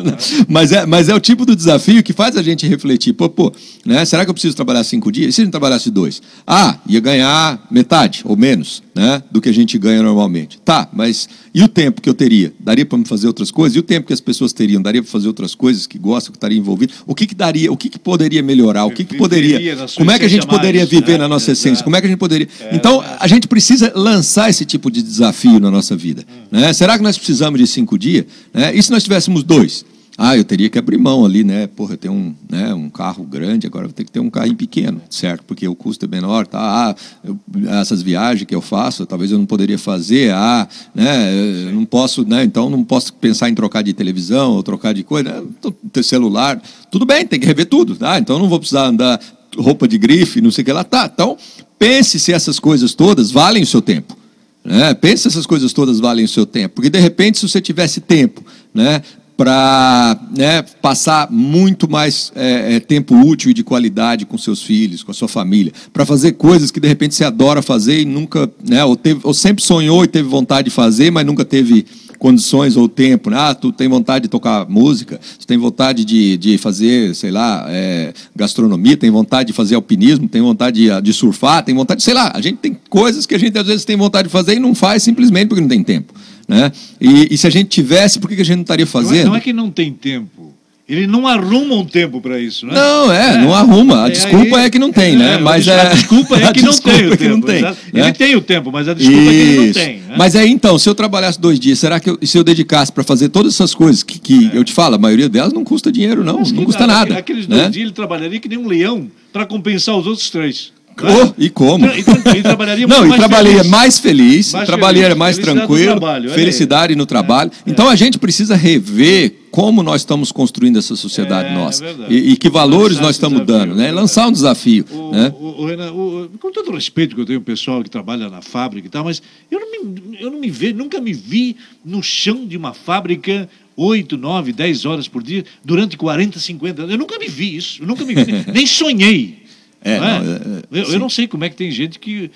mas, 0.48 0.72
é, 0.72 0.86
mas 0.86 1.08
é 1.08 1.14
o 1.14 1.20
tipo 1.20 1.44
do 1.44 1.54
desafio 1.54 2.02
que 2.02 2.14
faz 2.14 2.36
a 2.36 2.42
gente 2.42 2.66
refletir. 2.66 3.12
Pô, 3.12 3.28
pô, 3.28 3.52
né? 3.84 4.02
Será 4.06 4.24
que 4.24 4.30
eu 4.30 4.34
preciso 4.34 4.56
trabalhar 4.56 4.84
cinco 4.84 5.12
dias? 5.12 5.28
E 5.28 5.32
se 5.32 5.42
a 5.42 5.44
gente 5.44 5.52
trabalhasse 5.52 5.90
dois? 5.90 6.22
Ah, 6.46 6.78
ia 6.86 7.00
ganhar 7.00 7.66
metade 7.70 8.22
ou 8.24 8.36
menos 8.36 8.82
né, 8.94 9.22
do 9.30 9.40
que 9.40 9.48
a 9.48 9.54
gente 9.54 9.78
ganha 9.78 10.02
normalmente. 10.02 10.58
Tá, 10.64 10.88
mas 10.92 11.28
e 11.52 11.62
o 11.62 11.68
tempo 11.68 12.00
que 12.00 12.08
eu 12.08 12.14
teria? 12.14 12.52
Daria 12.60 12.86
para 12.86 12.98
fazer 13.04 13.26
outras 13.26 13.50
coisas? 13.50 13.74
E 13.74 13.78
o 13.78 13.82
tempo 13.82 14.06
que 14.06 14.12
as 14.12 14.20
pessoas 14.20 14.52
teriam? 14.52 14.80
Daria 14.80 15.02
para 15.02 15.10
fazer 15.10 15.26
outras 15.26 15.54
coisas 15.54 15.86
que 15.86 15.98
gostam, 15.98 16.30
que 16.30 16.36
estariam 16.36 16.60
envolvidas? 16.60 16.96
O 17.06 17.14
que, 17.14 17.26
que 17.26 17.34
daria? 17.34 17.72
O 17.72 17.76
que, 17.76 17.88
que 17.88 17.98
poderia 17.98 18.42
melhorar? 18.42 18.84
O 18.84 18.90
que, 18.90 19.04
que 19.04 19.16
poderia? 19.16 19.76
Como 19.96 20.10
é 20.10 20.18
que 20.18 20.24
a 20.24 20.28
gente 20.28 20.46
poderia 20.46 20.86
viver 20.86 21.12
né? 21.12 21.18
na 21.18 21.28
nossa 21.28 21.50
essência? 21.52 21.82
Como 21.82 21.96
é 21.96 22.00
que 22.00 22.06
a 22.06 22.10
gente 22.10 22.18
poderia? 22.18 22.48
É, 22.60 22.76
então, 22.76 23.02
a 23.18 23.26
gente 23.26 23.48
precisa 23.48 23.92
lançar 23.96 24.48
esse 24.48 24.64
tipo 24.64 24.90
de 24.90 25.02
desafio 25.02 25.58
na 25.58 25.70
nossa 25.70 25.96
vida. 25.96 26.24
Né? 26.50 26.72
Será 26.72 26.96
que 26.96 27.02
nós 27.02 27.16
precisamos 27.16 27.58
de 27.58 27.66
cinco 27.66 27.98
dias? 27.98 28.26
Né? 28.54 28.74
E 28.74 28.82
se 28.82 28.90
nós 28.90 29.02
tivéssemos 29.02 29.42
dois? 29.42 29.84
Ah, 30.18 30.36
eu 30.36 30.44
teria 30.44 30.68
que 30.68 30.78
abrir 30.78 30.98
mão 30.98 31.24
ali, 31.24 31.42
né? 31.42 31.66
Porra, 31.66 31.94
eu 31.94 31.96
tenho 31.96 32.12
um, 32.12 32.34
né, 32.48 32.74
um 32.74 32.90
carro 32.90 33.24
grande, 33.24 33.66
agora 33.66 33.86
vou 33.86 33.92
ter 33.92 34.04
que 34.04 34.12
ter 34.12 34.20
um 34.20 34.28
carrinho 34.28 34.56
pequeno, 34.56 35.00
certo? 35.08 35.44
Porque 35.44 35.66
o 35.66 35.74
custo 35.74 36.04
é 36.04 36.08
menor, 36.08 36.46
tá? 36.46 36.60
Ah, 36.60 36.94
eu, 37.24 37.38
essas 37.80 38.02
viagens 38.02 38.46
que 38.46 38.54
eu 38.54 38.60
faço, 38.60 39.06
talvez 39.06 39.30
eu 39.30 39.38
não 39.38 39.46
poderia 39.46 39.78
fazer, 39.78 40.32
ah, 40.34 40.68
né? 40.94 41.32
Eu 41.68 41.72
não 41.72 41.84
posso, 41.84 42.24
né? 42.26 42.44
Então 42.44 42.68
não 42.68 42.84
posso 42.84 43.14
pensar 43.14 43.48
em 43.48 43.54
trocar 43.54 43.82
de 43.82 43.92
televisão 43.92 44.52
ou 44.52 44.62
trocar 44.62 44.92
de 44.92 45.02
coisa, 45.02 45.40
né? 45.40 45.72
ter 45.92 46.02
celular. 46.02 46.60
Tudo 46.90 47.06
bem, 47.06 47.26
tem 47.26 47.40
que 47.40 47.46
rever 47.46 47.66
tudo, 47.66 47.96
tá? 47.96 48.18
Então 48.18 48.38
não 48.38 48.48
vou 48.48 48.58
precisar 48.58 48.86
andar 48.86 49.18
roupa 49.56 49.88
de 49.88 49.96
grife, 49.96 50.40
não 50.40 50.50
sei 50.50 50.62
o 50.62 50.64
que 50.66 50.72
lá, 50.72 50.84
tá? 50.84 51.10
Então 51.12 51.36
pense 51.78 52.20
se 52.20 52.32
essas 52.32 52.58
coisas 52.58 52.92
todas 52.94 53.30
valem 53.30 53.62
o 53.62 53.66
seu 53.66 53.80
tempo. 53.80 54.20
Né? 54.64 54.92
Pense 54.94 55.22
se 55.22 55.28
essas 55.28 55.46
coisas 55.46 55.72
todas 55.72 55.98
valem 55.98 56.24
o 56.24 56.28
seu 56.28 56.44
tempo. 56.44 56.74
Porque, 56.74 56.90
de 56.90 56.98
repente, 56.98 57.38
se 57.38 57.48
você 57.48 57.60
tivesse 57.60 58.00
tempo 58.00 58.44
né, 58.74 59.02
para 59.40 60.18
né, 60.36 60.60
passar 60.82 61.30
muito 61.30 61.90
mais 61.90 62.30
é, 62.36 62.74
é, 62.76 62.80
tempo 62.80 63.14
útil 63.16 63.50
e 63.50 63.54
de 63.54 63.64
qualidade 63.64 64.26
com 64.26 64.36
seus 64.36 64.62
filhos, 64.62 65.02
com 65.02 65.12
a 65.12 65.14
sua 65.14 65.28
família, 65.28 65.72
para 65.94 66.04
fazer 66.04 66.32
coisas 66.32 66.70
que 66.70 66.78
de 66.78 66.86
repente 66.86 67.14
você 67.14 67.24
adora 67.24 67.62
fazer 67.62 68.02
e 68.02 68.04
nunca, 68.04 68.50
né, 68.68 68.84
ou, 68.84 68.94
teve, 68.94 69.20
ou 69.24 69.32
sempre 69.32 69.64
sonhou 69.64 70.04
e 70.04 70.08
teve 70.08 70.28
vontade 70.28 70.66
de 70.66 70.70
fazer, 70.70 71.10
mas 71.10 71.24
nunca 71.24 71.42
teve 71.42 71.86
condições 72.18 72.76
ou 72.76 72.86
tempo. 72.86 73.30
Né? 73.30 73.38
Ah, 73.38 73.54
tu 73.54 73.72
tem 73.72 73.88
vontade 73.88 74.24
de 74.24 74.28
tocar 74.28 74.68
música, 74.68 75.18
tu 75.38 75.46
tem 75.46 75.56
vontade 75.56 76.04
de, 76.04 76.36
de 76.36 76.58
fazer, 76.58 77.14
sei 77.14 77.30
lá, 77.30 77.64
é, 77.70 78.12
gastronomia, 78.36 78.94
tem 78.94 79.10
vontade 79.10 79.46
de 79.46 79.52
fazer 79.54 79.74
alpinismo, 79.74 80.28
tem 80.28 80.42
vontade 80.42 80.82
de, 80.82 81.00
de 81.00 81.12
surfar, 81.14 81.64
tem 81.64 81.74
vontade, 81.74 82.02
sei 82.02 82.12
lá, 82.12 82.30
a 82.34 82.42
gente 82.42 82.58
tem 82.58 82.76
coisas 82.90 83.24
que 83.24 83.34
a 83.34 83.38
gente 83.38 83.58
às 83.58 83.66
vezes 83.66 83.86
tem 83.86 83.96
vontade 83.96 84.28
de 84.28 84.32
fazer 84.32 84.56
e 84.56 84.58
não 84.58 84.74
faz 84.74 85.02
simplesmente 85.02 85.48
porque 85.48 85.62
não 85.62 85.68
tem 85.68 85.82
tempo. 85.82 86.12
Né? 86.50 86.72
E, 87.00 87.32
e, 87.32 87.38
se 87.38 87.46
a 87.46 87.50
gente 87.50 87.68
tivesse, 87.68 88.18
por 88.18 88.28
que 88.28 88.34
a 88.34 88.44
gente 88.44 88.56
não 88.56 88.62
estaria 88.62 88.86
fazendo? 88.86 89.12
Não 89.12 89.20
é, 89.20 89.24
não 89.24 89.36
é 89.36 89.40
que 89.40 89.52
não 89.52 89.70
tem 89.70 89.92
tempo. 89.92 90.52
Ele 90.88 91.06
não 91.06 91.28
arruma 91.28 91.76
um 91.76 91.84
tempo 91.84 92.20
para 92.20 92.40
isso, 92.40 92.66
né? 92.66 92.74
Não, 92.74 93.12
é, 93.12 93.34
é, 93.34 93.38
não 93.38 93.54
arruma. 93.54 94.02
A 94.02 94.08
é, 94.08 94.10
desculpa 94.10 94.56
aí, 94.56 94.64
é 94.64 94.70
que 94.70 94.78
não 94.80 94.90
tem, 94.90 95.14
né? 95.14 95.34
É, 95.34 95.38
mas 95.38 95.68
é, 95.68 95.80
a 95.86 95.94
desculpa 95.94 96.36
é 96.36 96.52
que 96.52 96.62
não 96.62 96.76
tem 96.76 97.06
o 97.06 97.16
tempo. 97.16 97.46
Tem, 97.46 97.62
né? 97.62 97.76
Ele 97.94 98.12
tem 98.12 98.34
o 98.34 98.40
tempo, 98.40 98.72
mas 98.72 98.88
a 98.88 98.94
desculpa 98.94 99.22
isso. 99.22 99.30
é 99.30 99.32
que 99.32 99.38
ele 99.38 99.66
não 99.66 99.72
tem. 99.72 99.96
Né? 100.00 100.14
Mas 100.18 100.34
aí 100.34 100.50
então, 100.50 100.76
se 100.76 100.88
eu 100.88 100.94
trabalhasse 100.96 101.40
dois 101.40 101.60
dias, 101.60 101.78
será 101.78 102.00
que 102.00 102.10
eu, 102.10 102.18
se 102.20 102.36
eu 102.36 102.42
dedicasse 102.42 102.90
para 102.90 103.04
fazer 103.04 103.28
todas 103.28 103.54
essas 103.54 103.72
coisas 103.72 104.02
que, 104.02 104.18
que 104.18 104.50
eu 104.52 104.64
te 104.64 104.72
falo, 104.72 104.96
a 104.96 104.98
maioria 104.98 105.28
delas 105.28 105.52
não 105.52 105.62
custa 105.62 105.92
dinheiro, 105.92 106.24
não. 106.24 106.42
Não 106.42 106.64
custa 106.64 106.88
nada. 106.88 107.16
Aqueles 107.16 107.46
dois 107.46 107.62
né? 107.62 107.68
dias 107.68 107.84
ele 107.84 107.92
trabalharia 107.92 108.40
que 108.40 108.48
nem 108.48 108.58
um 108.58 108.66
leão 108.66 109.08
para 109.32 109.46
compensar 109.46 109.96
os 109.96 110.08
outros 110.08 110.28
três. 110.28 110.72
Oh, 111.02 111.34
e 111.38 111.48
como? 111.48 111.86
E, 111.86 112.00
e 112.00 112.42
trabalharia 112.42 112.86
Não, 112.88 113.06
e 113.06 113.16
trabalharia 113.16 113.58
feliz. 113.58 113.70
mais 113.70 113.98
feliz, 113.98 114.52
mais 114.52 114.66
trabalharia 114.66 115.02
feliz. 115.02 115.18
mais 115.18 115.38
tranquilo, 115.38 115.92
trabalho, 115.92 116.30
felicidade 116.30 116.94
no 116.94 117.06
trabalho. 117.06 117.50
É, 117.66 117.70
então 117.70 117.88
é. 117.88 117.92
a 117.92 117.96
gente 117.96 118.18
precisa 118.18 118.56
rever 118.56 119.34
como 119.50 119.82
nós 119.82 120.02
estamos 120.02 120.30
construindo 120.30 120.78
essa 120.78 120.94
sociedade 120.94 121.48
é, 121.48 121.54
nossa 121.54 121.84
é 121.84 121.94
e, 122.08 122.32
e, 122.32 122.36
que 122.36 122.48
valores 122.48 122.96
Lançar 122.96 123.02
nós 123.02 123.16
estamos 123.16 123.40
desafio, 123.40 123.66
dando, 123.66 123.74
né? 123.74 123.90
Lançar 123.90 124.28
um 124.28 124.32
desafio, 124.32 124.84
o, 124.90 125.10
né? 125.10 125.34
O, 125.38 125.62
o, 125.62 125.66
Renan, 125.66 125.92
com 126.38 126.52
todo 126.52 126.70
o 126.70 126.74
respeito 126.74 127.14
que 127.14 127.20
eu 127.20 127.26
tenho 127.26 127.40
pessoal 127.40 127.82
que 127.82 127.90
trabalha 127.90 128.28
na 128.28 128.42
fábrica 128.42 128.86
e 128.86 128.90
tal, 128.90 129.04
mas 129.04 129.20
eu 129.50 129.58
não 129.58 129.70
me, 129.70 130.18
eu 130.20 130.30
não 130.30 130.38
me 130.38 130.50
vejo, 130.50 130.76
nunca 130.76 131.00
me 131.00 131.12
vi 131.12 131.56
no 131.84 132.02
chão 132.02 132.46
de 132.46 132.56
uma 132.56 132.72
fábrica 132.72 133.48
8, 133.76 134.16
9, 134.16 134.52
10 134.52 134.84
horas 134.84 135.08
por 135.08 135.22
dia 135.22 135.44
durante 135.64 135.96
40, 135.96 136.38
50 136.38 136.82
anos. 136.82 136.92
Eu 136.92 136.98
nunca 136.98 137.18
me 137.18 137.28
vi 137.28 137.56
isso, 137.56 137.82
eu 137.82 137.86
nunca 137.86 138.04
me 138.04 138.14
vi, 138.14 138.44
nem 138.52 138.66
sonhei. 138.66 139.40
É, 139.82 139.98
não 139.98 140.06
é? 140.06 140.20
Não, 140.20 140.32
é, 140.32 140.62
eu, 140.72 140.92
eu, 140.92 140.98
não 140.98 141.08
sei 141.08 141.26
como 141.26 141.44
é 141.44 141.48
que 141.48 141.56
tem 141.56 141.70
gente 141.70 141.98
que, 141.98 142.30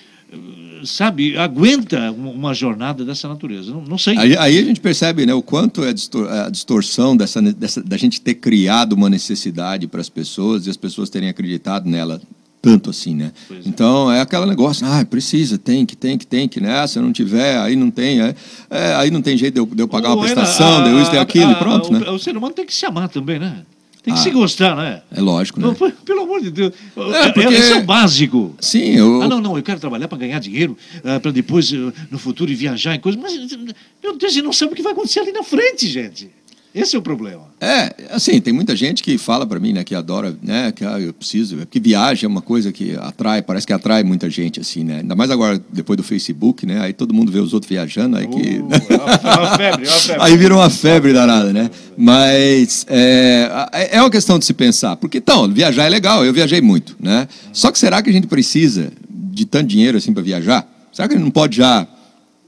sabe, 0.84 1.36
aguenta 1.36 2.10
uma 2.12 2.54
jornada 2.54 3.04
dessa 3.04 3.28
natureza. 3.28 3.70
Não, 3.72 3.82
não 3.82 3.98
sei. 3.98 4.16
Aí, 4.16 4.36
aí, 4.36 4.58
a 4.58 4.62
gente 4.62 4.80
percebe 4.80 5.26
né, 5.26 5.34
o 5.34 5.42
quanto 5.42 5.84
é 5.84 5.90
a 5.90 6.50
distorção 6.50 7.16
dessa, 7.16 7.40
dessa, 7.40 7.82
da 7.82 7.96
gente 7.96 8.20
ter 8.20 8.34
criado 8.34 8.94
uma 8.94 9.10
necessidade 9.10 9.86
para 9.86 10.00
as 10.00 10.08
pessoas 10.08 10.66
e 10.66 10.70
as 10.70 10.76
pessoas 10.76 11.10
terem 11.10 11.28
acreditado 11.28 11.88
nela 11.88 12.20
tanto 12.64 12.88
assim, 12.88 13.14
né? 13.14 13.30
É. 13.50 13.54
Então 13.66 14.10
é 14.10 14.22
aquele 14.22 14.46
negócio, 14.46 14.86
ah, 14.86 15.04
precisa, 15.04 15.58
tem 15.58 15.84
que, 15.84 15.94
tem 15.94 16.16
que, 16.16 16.26
tem 16.26 16.48
que, 16.48 16.62
né? 16.62 16.86
Se 16.86 16.98
eu 16.98 17.02
não 17.02 17.12
tiver, 17.12 17.58
aí 17.58 17.76
não 17.76 17.90
tem, 17.90 18.22
é, 18.22 18.34
é 18.70 18.94
aí 18.94 19.10
não 19.10 19.20
tem 19.20 19.36
jeito 19.36 19.52
de 19.52 19.60
eu, 19.60 19.66
de 19.66 19.82
eu 19.82 19.86
pagar 19.86 20.14
uma 20.14 20.22
prestação, 20.22 20.82
de 20.82 20.88
eu 20.88 21.02
isso, 21.02 21.10
de 21.10 21.18
aquilo, 21.18 21.50
a, 21.50 21.52
e 21.52 21.56
pronto, 21.56 21.94
a, 21.94 21.98
né? 21.98 22.10
O 22.10 22.18
ser 22.18 22.34
humano 22.34 22.54
tem 22.54 22.64
que 22.64 22.72
se 22.72 22.86
amar 22.86 23.10
também, 23.10 23.38
né? 23.38 23.66
Tem 24.04 24.12
que 24.12 24.20
ah, 24.20 24.22
se 24.22 24.30
gostar, 24.30 24.76
né? 24.76 25.00
É 25.10 25.18
lógico, 25.18 25.58
né? 25.58 25.74
Pelo 26.04 26.24
amor 26.24 26.42
de 26.42 26.50
Deus. 26.50 26.74
É, 26.94 27.32
porque... 27.32 27.54
Isso 27.54 27.72
é 27.72 27.78
o 27.78 27.84
básico. 27.84 28.54
Sim, 28.60 28.96
eu... 28.96 29.22
Ah, 29.22 29.28
não, 29.28 29.40
não, 29.40 29.56
eu 29.56 29.62
quero 29.62 29.80
trabalhar 29.80 30.08
para 30.08 30.18
ganhar 30.18 30.38
dinheiro, 30.40 30.76
uh, 30.98 31.18
para 31.18 31.30
depois, 31.30 31.72
uh, 31.72 31.90
no 32.10 32.18
futuro, 32.18 32.54
viajar 32.54 32.94
em 32.94 33.00
coisas. 33.00 33.18
Mas, 33.18 33.34
meu 34.02 34.14
Deus, 34.14 34.30
a 34.30 34.34
gente 34.34 34.44
não 34.44 34.52
sabe 34.52 34.74
o 34.74 34.76
que 34.76 34.82
vai 34.82 34.92
acontecer 34.92 35.20
ali 35.20 35.32
na 35.32 35.42
frente, 35.42 35.88
gente. 35.88 36.30
Esse 36.74 36.96
é 36.96 36.98
o 36.98 37.02
problema. 37.02 37.42
É, 37.60 37.94
assim, 38.10 38.40
tem 38.40 38.52
muita 38.52 38.74
gente 38.74 39.00
que 39.00 39.16
fala 39.16 39.46
para 39.46 39.60
mim, 39.60 39.72
né, 39.72 39.84
que 39.84 39.94
adora, 39.94 40.36
né, 40.42 40.72
que 40.72 40.84
ah, 40.84 40.98
eu 40.98 41.14
preciso, 41.14 41.64
que 41.70 41.78
viagem 41.78 42.26
é 42.26 42.28
uma 42.28 42.42
coisa 42.42 42.72
que 42.72 42.96
atrai, 42.96 43.42
parece 43.42 43.64
que 43.64 43.72
atrai 43.72 44.02
muita 44.02 44.28
gente, 44.28 44.58
assim, 44.58 44.82
né? 44.82 44.98
Ainda 44.98 45.14
mais 45.14 45.30
agora, 45.30 45.62
depois 45.72 45.96
do 45.96 46.02
Facebook, 46.02 46.66
né? 46.66 46.80
Aí 46.80 46.92
todo 46.92 47.14
mundo 47.14 47.30
vê 47.30 47.38
os 47.38 47.54
outros 47.54 47.70
viajando, 47.70 48.16
aí 48.16 48.26
que... 48.26 48.58
Uh, 48.58 48.68
é 48.90 49.34
uma 49.36 49.54
febre, 49.56 49.86
é 49.86 49.88
uma 49.88 50.00
febre. 50.00 50.22
Aí 50.24 50.36
vira 50.36 50.54
uma 50.56 50.68
febre 50.68 51.12
danada, 51.12 51.52
né? 51.52 51.70
Mas 51.96 52.84
é, 52.88 53.88
é 53.92 54.00
uma 54.00 54.10
questão 54.10 54.36
de 54.36 54.44
se 54.44 54.52
pensar, 54.52 54.96
porque, 54.96 55.18
então, 55.18 55.48
viajar 55.48 55.84
é 55.84 55.88
legal, 55.88 56.24
eu 56.24 56.32
viajei 56.32 56.60
muito, 56.60 56.96
né? 56.98 57.28
Só 57.52 57.70
que 57.70 57.78
será 57.78 58.02
que 58.02 58.10
a 58.10 58.12
gente 58.12 58.26
precisa 58.26 58.92
de 59.08 59.44
tanto 59.44 59.68
dinheiro 59.68 59.96
assim 59.96 60.12
para 60.12 60.24
viajar? 60.24 60.68
Será 60.92 61.06
que 61.06 61.14
a 61.14 61.16
gente 61.16 61.24
não 61.24 61.30
pode 61.30 61.56
já, 61.56 61.86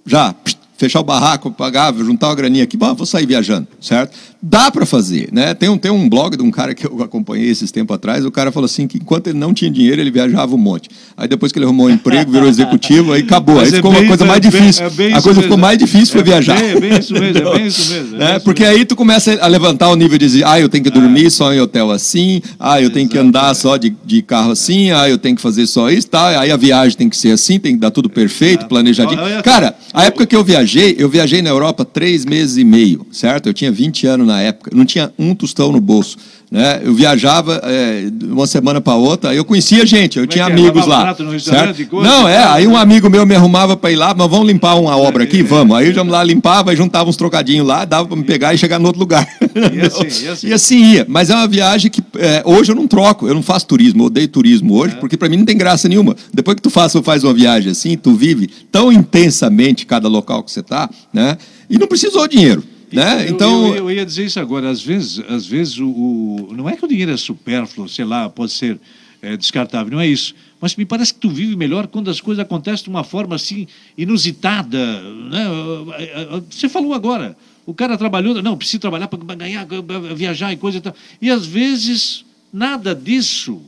já 0.05 0.35
fechar 0.77 1.01
o 1.01 1.05
barraco, 1.05 1.51
pagar, 1.51 1.95
juntar 1.95 2.29
uma 2.29 2.35
graninha 2.35 2.65
aqui, 2.65 2.77
bom, 2.77 2.95
vou 2.95 3.07
sair 3.07 3.27
viajando, 3.27 3.67
certo? 3.81 4.17
Dá 4.43 4.71
para 4.71 4.85
fazer, 4.85 5.29
né? 5.33 5.55
Tem 5.55 5.69
um, 5.69 5.79
tem 5.79 5.91
um 5.91 6.09
blog 6.09 6.37
de 6.37 6.43
um 6.43 6.51
cara 6.51 6.75
que 6.75 6.87
eu 6.87 7.03
acompanhei 7.03 7.49
esses 7.49 7.73
tempos 7.73 7.95
atrás, 7.95 8.25
o 8.25 8.31
cara 8.31 8.53
falou 8.53 8.67
assim 8.67 8.87
que 8.87 8.99
enquanto 8.99 9.29
ele 9.29 9.39
não 9.39 9.55
tinha 9.55 9.71
dinheiro, 9.71 10.01
ele 10.01 10.11
viajava 10.11 10.55
um 10.55 10.59
monte. 10.59 10.89
Aí 11.17 11.27
depois 11.27 11.51
que 11.51 11.59
ele 11.59 11.65
arrumou 11.65 11.87
um 11.87 11.91
emprego, 11.91 12.31
virou 12.31 12.49
executivo, 12.49 13.13
aí 13.13 13.23
acabou. 13.23 13.57
Mas 13.57 13.69
aí 13.69 13.75
é 13.75 13.77
ficou 13.77 13.91
uma 13.91 14.07
coisa 14.07 14.25
mais 14.25 14.39
é 14.39 14.41
difícil. 14.41 14.87
É 14.87 14.91
bem, 14.91 15.15
a 15.15 15.23
coisa 15.23 15.43
ficou 15.43 15.57
mais 15.57 15.79
difícil 15.79 16.13
foi 16.13 16.23
viajar. 16.23 16.63
É 16.63 16.79
bem, 16.79 16.99
isso 16.99 17.13
mesmo, 17.13 17.49
é 17.49 17.55
bem 17.57 17.67
isso 17.67 17.93
mesmo. 17.93 18.23
É 18.23 18.39
Porque 18.39 18.65
aí 18.65 18.85
tu 18.85 18.95
começa 18.95 19.37
a 19.41 19.47
levantar 19.47 19.89
o 19.89 19.97
nível 19.97 20.19
de 20.19 20.27
dizer, 20.27 20.45
ah, 20.47 20.61
eu 20.61 20.69
tenho 20.69 20.85
que 20.85 20.91
dormir 20.91 21.31
só 21.31 21.53
em 21.53 21.61
hotel 21.61 21.91
assim, 21.91 22.43
ah, 22.59 22.81
eu 22.81 22.91
tenho 22.91 23.09
que 23.09 23.19
andar 23.19 23.55
só 23.55 23.77
de, 23.77 23.95
de 24.05 24.23
carro 24.23 24.53
assim, 24.53 24.91
ah, 24.91 25.09
eu 25.09 25.19
tenho 25.19 25.35
que 25.37 25.43
fazer 25.43 25.67
só 25.67 25.91
isso, 25.91 26.09
tá? 26.09 26.41
Aí 26.41 26.51
a 26.51 26.57
viagem 26.57 26.97
tem 26.97 27.09
que 27.09 27.17
ser 27.17 27.33
assim, 27.33 27.59
tem 27.59 27.75
que 27.75 27.81
dar 27.81 27.91
tudo 27.91 28.09
perfeito, 28.11 28.67
planejadinho. 28.67 29.21
Cara, 29.43 29.76
a 29.97 30.05
época 30.05 30.27
que 30.27 30.37
eu 30.37 30.45
viajei, 30.45 30.95
eu 30.99 31.09
viajei 31.09 31.41
na 31.41 31.49
Europa 31.49 31.83
três 31.83 32.27
meses 32.27 32.59
e 32.59 32.65
meio, 32.65 33.07
certo? 33.11 33.49
Eu 33.49 33.55
tinha 33.55 33.73
20 33.73 34.07
anos 34.07 34.27
na 34.27 34.43
época, 34.43 34.71
não 34.75 34.85
tinha 34.85 35.11
um 35.19 35.35
tostão 35.35 35.73
no 35.73 35.81
bolso. 35.81 36.19
Né? 36.51 36.81
Eu 36.85 36.95
viajava 36.95 37.61
é, 37.65 38.09
uma 38.23 38.47
semana 38.47 38.81
para 38.81 38.95
outra, 38.95 39.35
eu 39.35 39.45
conhecia 39.45 39.85
gente, 39.85 40.17
eu 40.17 40.25
Como 40.25 40.33
tinha 40.33 40.45
é, 40.45 40.49
é? 40.49 40.53
amigos 40.53 40.87
lá. 40.87 41.15
Certo? 41.41 41.87
Coisa, 41.87 42.09
não, 42.09 42.29
é, 42.29 42.45
aí 42.45 42.67
um 42.69 42.77
amigo 42.77 43.11
meu 43.11 43.27
me 43.27 43.35
arrumava 43.35 43.77
para 43.77 43.91
ir 43.91 43.97
lá, 43.97 44.15
mas 44.17 44.31
vamos 44.31 44.47
limpar 44.47 44.77
uma 44.77 44.97
obra 44.97 45.25
aqui? 45.25 45.43
Vamos. 45.43 45.77
Aí 45.77 45.89
eu 45.89 45.93
já 45.93 46.05
lá 46.05 46.23
limpava 46.23 46.73
e 46.73 46.77
juntava 46.77 47.11
uns 47.11 47.17
trocadinhos 47.17 47.67
lá, 47.67 47.85
dava 47.85 48.07
para 48.07 48.17
me 48.17 48.23
pegar 48.23 48.55
e 48.55 48.59
chegar 48.59 48.79
no 48.79 48.87
outro 48.87 49.01
lugar. 49.01 49.27
E 49.73 49.81
assim, 49.81 50.05
e 50.25 50.29
assim. 50.29 50.47
e 50.47 50.53
assim 50.53 50.93
ia. 50.93 51.07
Mas 51.09 51.31
é 51.31 51.35
uma 51.35 51.49
viagem 51.49 51.91
que 51.91 52.01
é, 52.17 52.43
hoje 52.45 52.71
eu 52.71 52.77
não 52.77 52.87
troco, 52.87 53.27
eu 53.27 53.35
não 53.35 53.43
faço 53.43 53.67
turismo, 53.67 54.03
eu 54.03 54.07
odeio 54.07 54.29
turismo 54.29 54.75
hoje, 54.75 54.95
é. 54.95 54.99
porque 54.99 55.17
para 55.17 55.29
mim 55.29 55.39
não 55.39 55.45
tem 55.45 55.57
graça 55.57 55.89
nenhuma. 55.89 56.15
Depois 56.33 56.55
que 56.55 56.63
tu 56.63 56.71
faz, 56.71 56.93
faz 57.03 57.25
uma 57.25 57.35
viagem 57.35 57.73
assim, 57.73 57.97
tu 57.97 58.15
vive 58.15 58.49
tão 58.71 58.93
intensamente 58.93 59.85
cada 59.85 60.09
local 60.09 60.45
que 60.45 60.53
você 60.53 60.61
está, 60.61 60.89
né? 61.13 61.37
E 61.69 61.77
não 61.77 61.89
precisou 61.89 62.29
dinheiro. 62.29 62.63
Né? 62.97 63.29
Então, 63.29 63.69
eu, 63.69 63.75
eu, 63.75 63.91
eu, 63.91 63.91
ia 63.91 64.07
dizer 64.07 64.25
isso 64.25 64.41
agora. 64.41 64.71
Às 64.71 64.83
vezes, 64.83 65.23
às 65.29 65.47
vezes 65.47 65.79
o, 65.79 65.89
o, 65.89 66.55
não 66.57 66.69
é 66.69 66.77
que 66.77 66.85
o 66.85 66.89
dinheiro 66.89 67.13
é 67.13 67.17
supérfluo, 67.17 67.89
sei 67.89 68.05
lá, 68.05 68.29
pode 68.29 68.53
ser 68.53 68.79
é, 69.21 69.37
descartável, 69.37 69.93
não 69.93 70.01
é 70.01 70.07
isso. 70.07 70.35
Mas 70.61 70.75
me 70.77 70.85
parece 70.87 71.13
que 71.13 71.21
tu 71.21 71.29
vive 71.29 71.55
melhor 71.57 71.87
quando 71.87 72.11
as 72.11 72.21
coisas 72.21 72.43
acontecem 72.43 72.85
de 72.85 72.91
uma 72.91 73.05
forma 73.05 73.37
assim 73.37 73.67
inusitada. 73.97 75.03
Né? 75.03 75.45
Você 76.51 76.69
falou 76.69 76.95
agora, 76.95 77.37
o 77.67 77.75
cara 77.75 77.99
trabalhou, 77.99 78.43
não, 78.43 78.57
precisa 78.57 78.81
trabalhar 78.81 79.09
para 79.09 79.35
ganhar, 79.35 79.67
pra 79.67 79.99
viajar 80.15 80.53
e 80.53 80.57
coisa 80.57 80.79
e 80.79 80.81
tal. 80.81 80.95
E 81.21 81.31
às 81.31 81.45
vezes 81.45 82.25
nada 82.53 82.95
disso, 82.95 83.61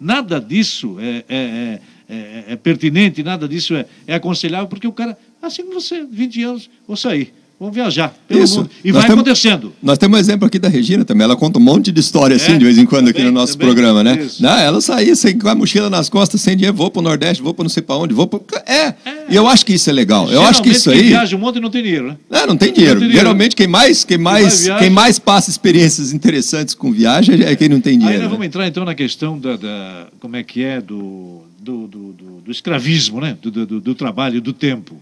nada 0.00 0.40
disso 0.40 0.96
é, 0.98 1.24
é, 1.28 1.36
é 1.36 1.80
é, 2.12 2.44
é 2.48 2.56
pertinente, 2.56 3.22
nada 3.22 3.48
disso 3.48 3.74
é, 3.74 3.86
é 4.06 4.14
aconselhável, 4.14 4.68
porque 4.68 4.86
o 4.86 4.92
cara, 4.92 5.16
assim 5.40 5.62
como 5.62 5.80
você, 5.80 6.04
20 6.04 6.42
anos, 6.42 6.70
vou 6.86 6.96
sair. 6.96 7.32
Vamos 7.62 7.76
viajar 7.76 8.12
pelo 8.26 8.42
Isso. 8.42 8.56
mundo. 8.56 8.70
E 8.84 8.88
Nós 8.90 9.02
vai 9.02 9.10
temos- 9.10 9.22
acontecendo. 9.22 9.72
Nós 9.80 9.96
temos 9.96 10.16
um 10.18 10.20
exemplo 10.20 10.46
aqui 10.48 10.58
da 10.58 10.68
Regina 10.68 11.04
também. 11.04 11.22
Ela 11.24 11.36
conta 11.36 11.60
um 11.60 11.62
monte 11.62 11.92
de 11.92 12.00
história 12.00 12.34
assim, 12.34 12.54
É, 12.54 12.58
de 12.58 12.64
vez 12.64 12.76
em 12.76 12.84
quando, 12.84 13.04
aqui 13.08 13.18
também, 13.20 13.32
no 13.32 13.38
nosso 13.38 13.52
também. 13.52 13.68
programa, 13.72 14.02
né? 14.02 14.18
Isso. 14.20 14.42
Não, 14.42 14.58
ela 14.58 14.80
saía 14.80 15.14
sem, 15.14 15.38
com 15.38 15.48
a 15.48 15.54
mochila 15.54 15.88
nas 15.88 16.08
costas, 16.08 16.40
sem 16.40 16.56
dinheiro, 16.56 16.76
vou 16.76 16.90
para 16.90 16.98
o 16.98 17.02
Nordeste, 17.04 17.40
vou 17.40 17.54
para 17.54 17.62
não 17.62 17.70
sei 17.70 17.80
para 17.84 17.94
onde, 17.98 18.12
vou 18.12 18.26
para. 18.26 18.40
É. 18.66 18.94
E 19.30 19.36
eu 19.36 19.46
acho 19.46 19.64
que 19.64 19.74
isso 19.74 19.88
é 19.88 19.92
legal. 19.92 20.28
Eu 20.28 20.42
acho 20.42 20.60
que 20.60 20.70
isso 20.70 20.90
quem 20.90 20.98
aí. 21.02 21.06
viaja 21.10 21.36
um 21.36 21.38
monte 21.38 21.60
não 21.60 21.70
tem 21.70 21.84
dinheiro, 21.84 22.08
né? 22.08 22.16
É, 22.32 22.46
não 22.48 22.56
tem 22.56 22.72
dinheiro. 22.72 22.94
Não 22.96 23.00
tem 23.02 23.08
dinheiro. 23.10 23.12
Geralmente 23.12 23.54
quem 23.54 23.68
mais, 23.68 24.02
quem 24.04 24.18
mais, 24.18 24.54
quem 24.56 24.64
viaja- 24.64 24.90
mais 24.90 25.18
passa 25.20 25.48
experiências 25.48 26.12
interessantes 26.12 26.74
com 26.74 26.90
viagem 26.90 27.42
é 27.44 27.54
quem 27.54 27.68
não 27.68 27.80
tem 27.80 27.92
Aí 27.92 27.98
dinheiro. 28.00 28.18
nós 28.22 28.28
né? 28.28 28.32
vamos 28.32 28.44
entrar 28.44 28.66
então 28.66 28.84
na 28.84 28.94
questão 28.96 29.38
da, 29.38 29.56
da- 29.56 30.06
como 30.18 30.34
é 30.34 30.42
que 30.42 30.64
é 30.64 30.80
do, 30.80 31.42
do, 31.60 31.86
do, 31.86 32.12
do- 32.44 32.50
escravismo, 32.50 33.20
né? 33.20 33.36
Do- 33.40 33.80
do 33.80 33.94
trabalho, 33.94 34.40
do 34.40 34.52
tempo. 34.52 34.96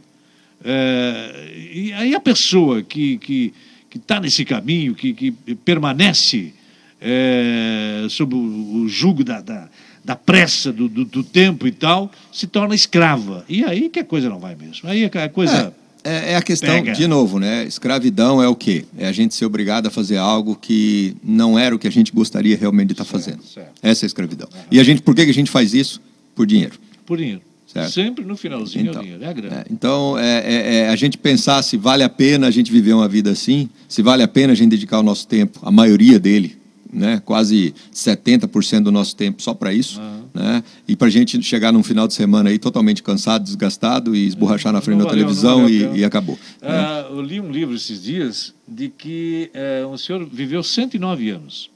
É, 0.64 1.52
e 1.72 1.92
aí 1.92 2.14
a 2.14 2.20
pessoa 2.20 2.82
que 2.82 3.18
que 3.18 3.52
que 3.88 3.98
está 3.98 4.20
nesse 4.20 4.44
caminho, 4.44 4.94
que, 4.94 5.12
que 5.12 5.32
permanece 5.64 6.54
é, 7.00 8.06
sob 8.08 8.36
o, 8.36 8.82
o 8.82 8.88
jugo 8.88 9.24
da, 9.24 9.40
da, 9.40 9.68
da 10.04 10.14
pressa 10.14 10.72
do, 10.72 10.88
do, 10.88 11.04
do 11.04 11.24
tempo 11.24 11.66
e 11.66 11.72
tal, 11.72 12.08
se 12.32 12.46
torna 12.46 12.72
escrava. 12.72 13.44
E 13.48 13.64
aí 13.64 13.88
que 13.88 13.98
a 13.98 14.04
coisa 14.04 14.28
não 14.28 14.38
vai 14.38 14.54
mesmo. 14.54 14.88
Aí 14.88 15.04
a 15.04 15.28
coisa 15.28 15.74
É, 16.04 16.32
é 16.32 16.36
a 16.36 16.42
questão, 16.42 16.68
Pega. 16.70 16.92
de 16.92 17.06
novo, 17.08 17.40
né? 17.40 17.64
Escravidão 17.64 18.40
é 18.40 18.46
o 18.46 18.54
quê? 18.54 18.84
É 18.96 19.08
a 19.08 19.12
gente 19.12 19.34
ser 19.34 19.44
obrigado 19.44 19.88
a 19.88 19.90
fazer 19.90 20.18
algo 20.18 20.54
que 20.54 21.16
não 21.22 21.58
era 21.58 21.74
o 21.74 21.78
que 21.78 21.88
a 21.88 21.92
gente 21.92 22.12
gostaria 22.12 22.56
realmente 22.56 22.88
de 22.88 22.92
estar 22.94 23.04
fazendo. 23.04 23.42
certo. 23.42 23.72
Essa 23.82 24.04
é 24.04 24.06
a 24.06 24.08
escravidão. 24.08 24.48
E 24.70 24.78
a 24.78 24.84
gente, 24.84 25.02
por 25.02 25.16
que 25.16 25.22
a 25.22 25.34
gente 25.34 25.50
faz 25.50 25.74
isso? 25.74 26.00
Por 26.32 26.46
dinheiro. 26.46 26.78
por 27.04 27.18
dinheiro. 27.18 27.42
Certo. 27.72 27.90
Sempre 27.92 28.24
no 28.24 28.36
finalzinho 28.36 28.86
é 28.86 28.90
Então, 28.90 29.00
o 29.00 29.04
dinheiro, 29.04 29.24
é 29.24 29.28
a 29.28 29.32
grana. 29.32 29.56
É, 29.60 29.64
então, 29.70 30.18
é, 30.18 30.38
é- 30.40 30.74
é 30.78 30.88
a 30.88 30.96
gente 30.96 31.16
pensar 31.16 31.62
se 31.62 31.76
vale 31.76 32.02
a 32.02 32.08
pena 32.08 32.48
a 32.48 32.50
gente 32.50 32.72
viver 32.72 32.92
uma 32.94 33.06
vida 33.08 33.30
assim, 33.30 33.68
se 33.88 34.02
vale 34.02 34.22
a 34.22 34.28
pena 34.28 34.52
a 34.52 34.56
gente 34.56 34.70
dedicar 34.70 34.98
o 34.98 35.02
nosso 35.04 35.26
tempo, 35.28 35.60
a 35.62 35.70
maioria 35.70 36.18
dele, 36.18 36.56
né, 36.92 37.22
quase 37.24 37.72
70% 37.92 38.82
do 38.84 38.90
nosso 38.90 39.14
tempo 39.14 39.40
só 39.40 39.54
para 39.54 39.72
isso, 39.72 40.00
né, 40.34 40.64
e 40.88 40.96
para 40.96 41.06
a 41.06 41.10
gente 41.10 41.40
chegar 41.42 41.72
num 41.72 41.84
final 41.84 42.08
de 42.08 42.14
semana 42.14 42.50
aí 42.50 42.58
totalmente 42.58 43.02
cansado, 43.04 43.44
desgastado 43.44 44.16
e 44.16 44.26
esborrachar 44.26 44.72
na 44.72 44.80
frente 44.80 44.98
da 44.98 45.04
valeu, 45.04 45.16
televisão 45.18 45.68
e, 45.68 45.98
e 46.00 46.04
acabou. 46.04 46.36
né? 46.60 46.68
Ah, 46.68 47.06
eu 47.08 47.22
li 47.22 47.40
um 47.40 47.52
livro 47.52 47.76
esses 47.76 48.02
dias 48.02 48.52
de 48.66 48.88
que 48.88 49.48
eh, 49.54 49.86
um 49.86 49.96
senhor 49.96 50.26
viveu 50.26 50.62
109 50.64 51.30
anos. 51.30 51.70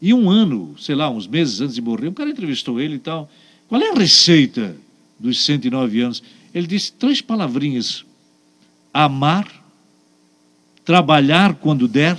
E 0.00 0.12
um 0.12 0.28
ano, 0.28 0.74
sei 0.78 0.94
lá, 0.94 1.08
uns 1.08 1.26
meses 1.26 1.60
antes 1.62 1.74
de 1.74 1.80
morrer, 1.80 2.08
um 2.08 2.12
cara 2.12 2.28
entrevistou 2.28 2.78
ele 2.80 2.96
e 2.96 2.98
tal. 2.98 3.30
Qual 3.68 3.80
é 3.80 3.90
a 3.90 3.94
receita 3.94 4.74
dos 5.22 5.44
109 5.44 6.00
anos? 6.00 6.22
Ele 6.54 6.66
disse 6.66 6.92
três 6.92 7.20
palavrinhas: 7.20 8.04
amar, 8.92 9.46
trabalhar 10.84 11.54
quando 11.54 11.86
der 11.88 12.16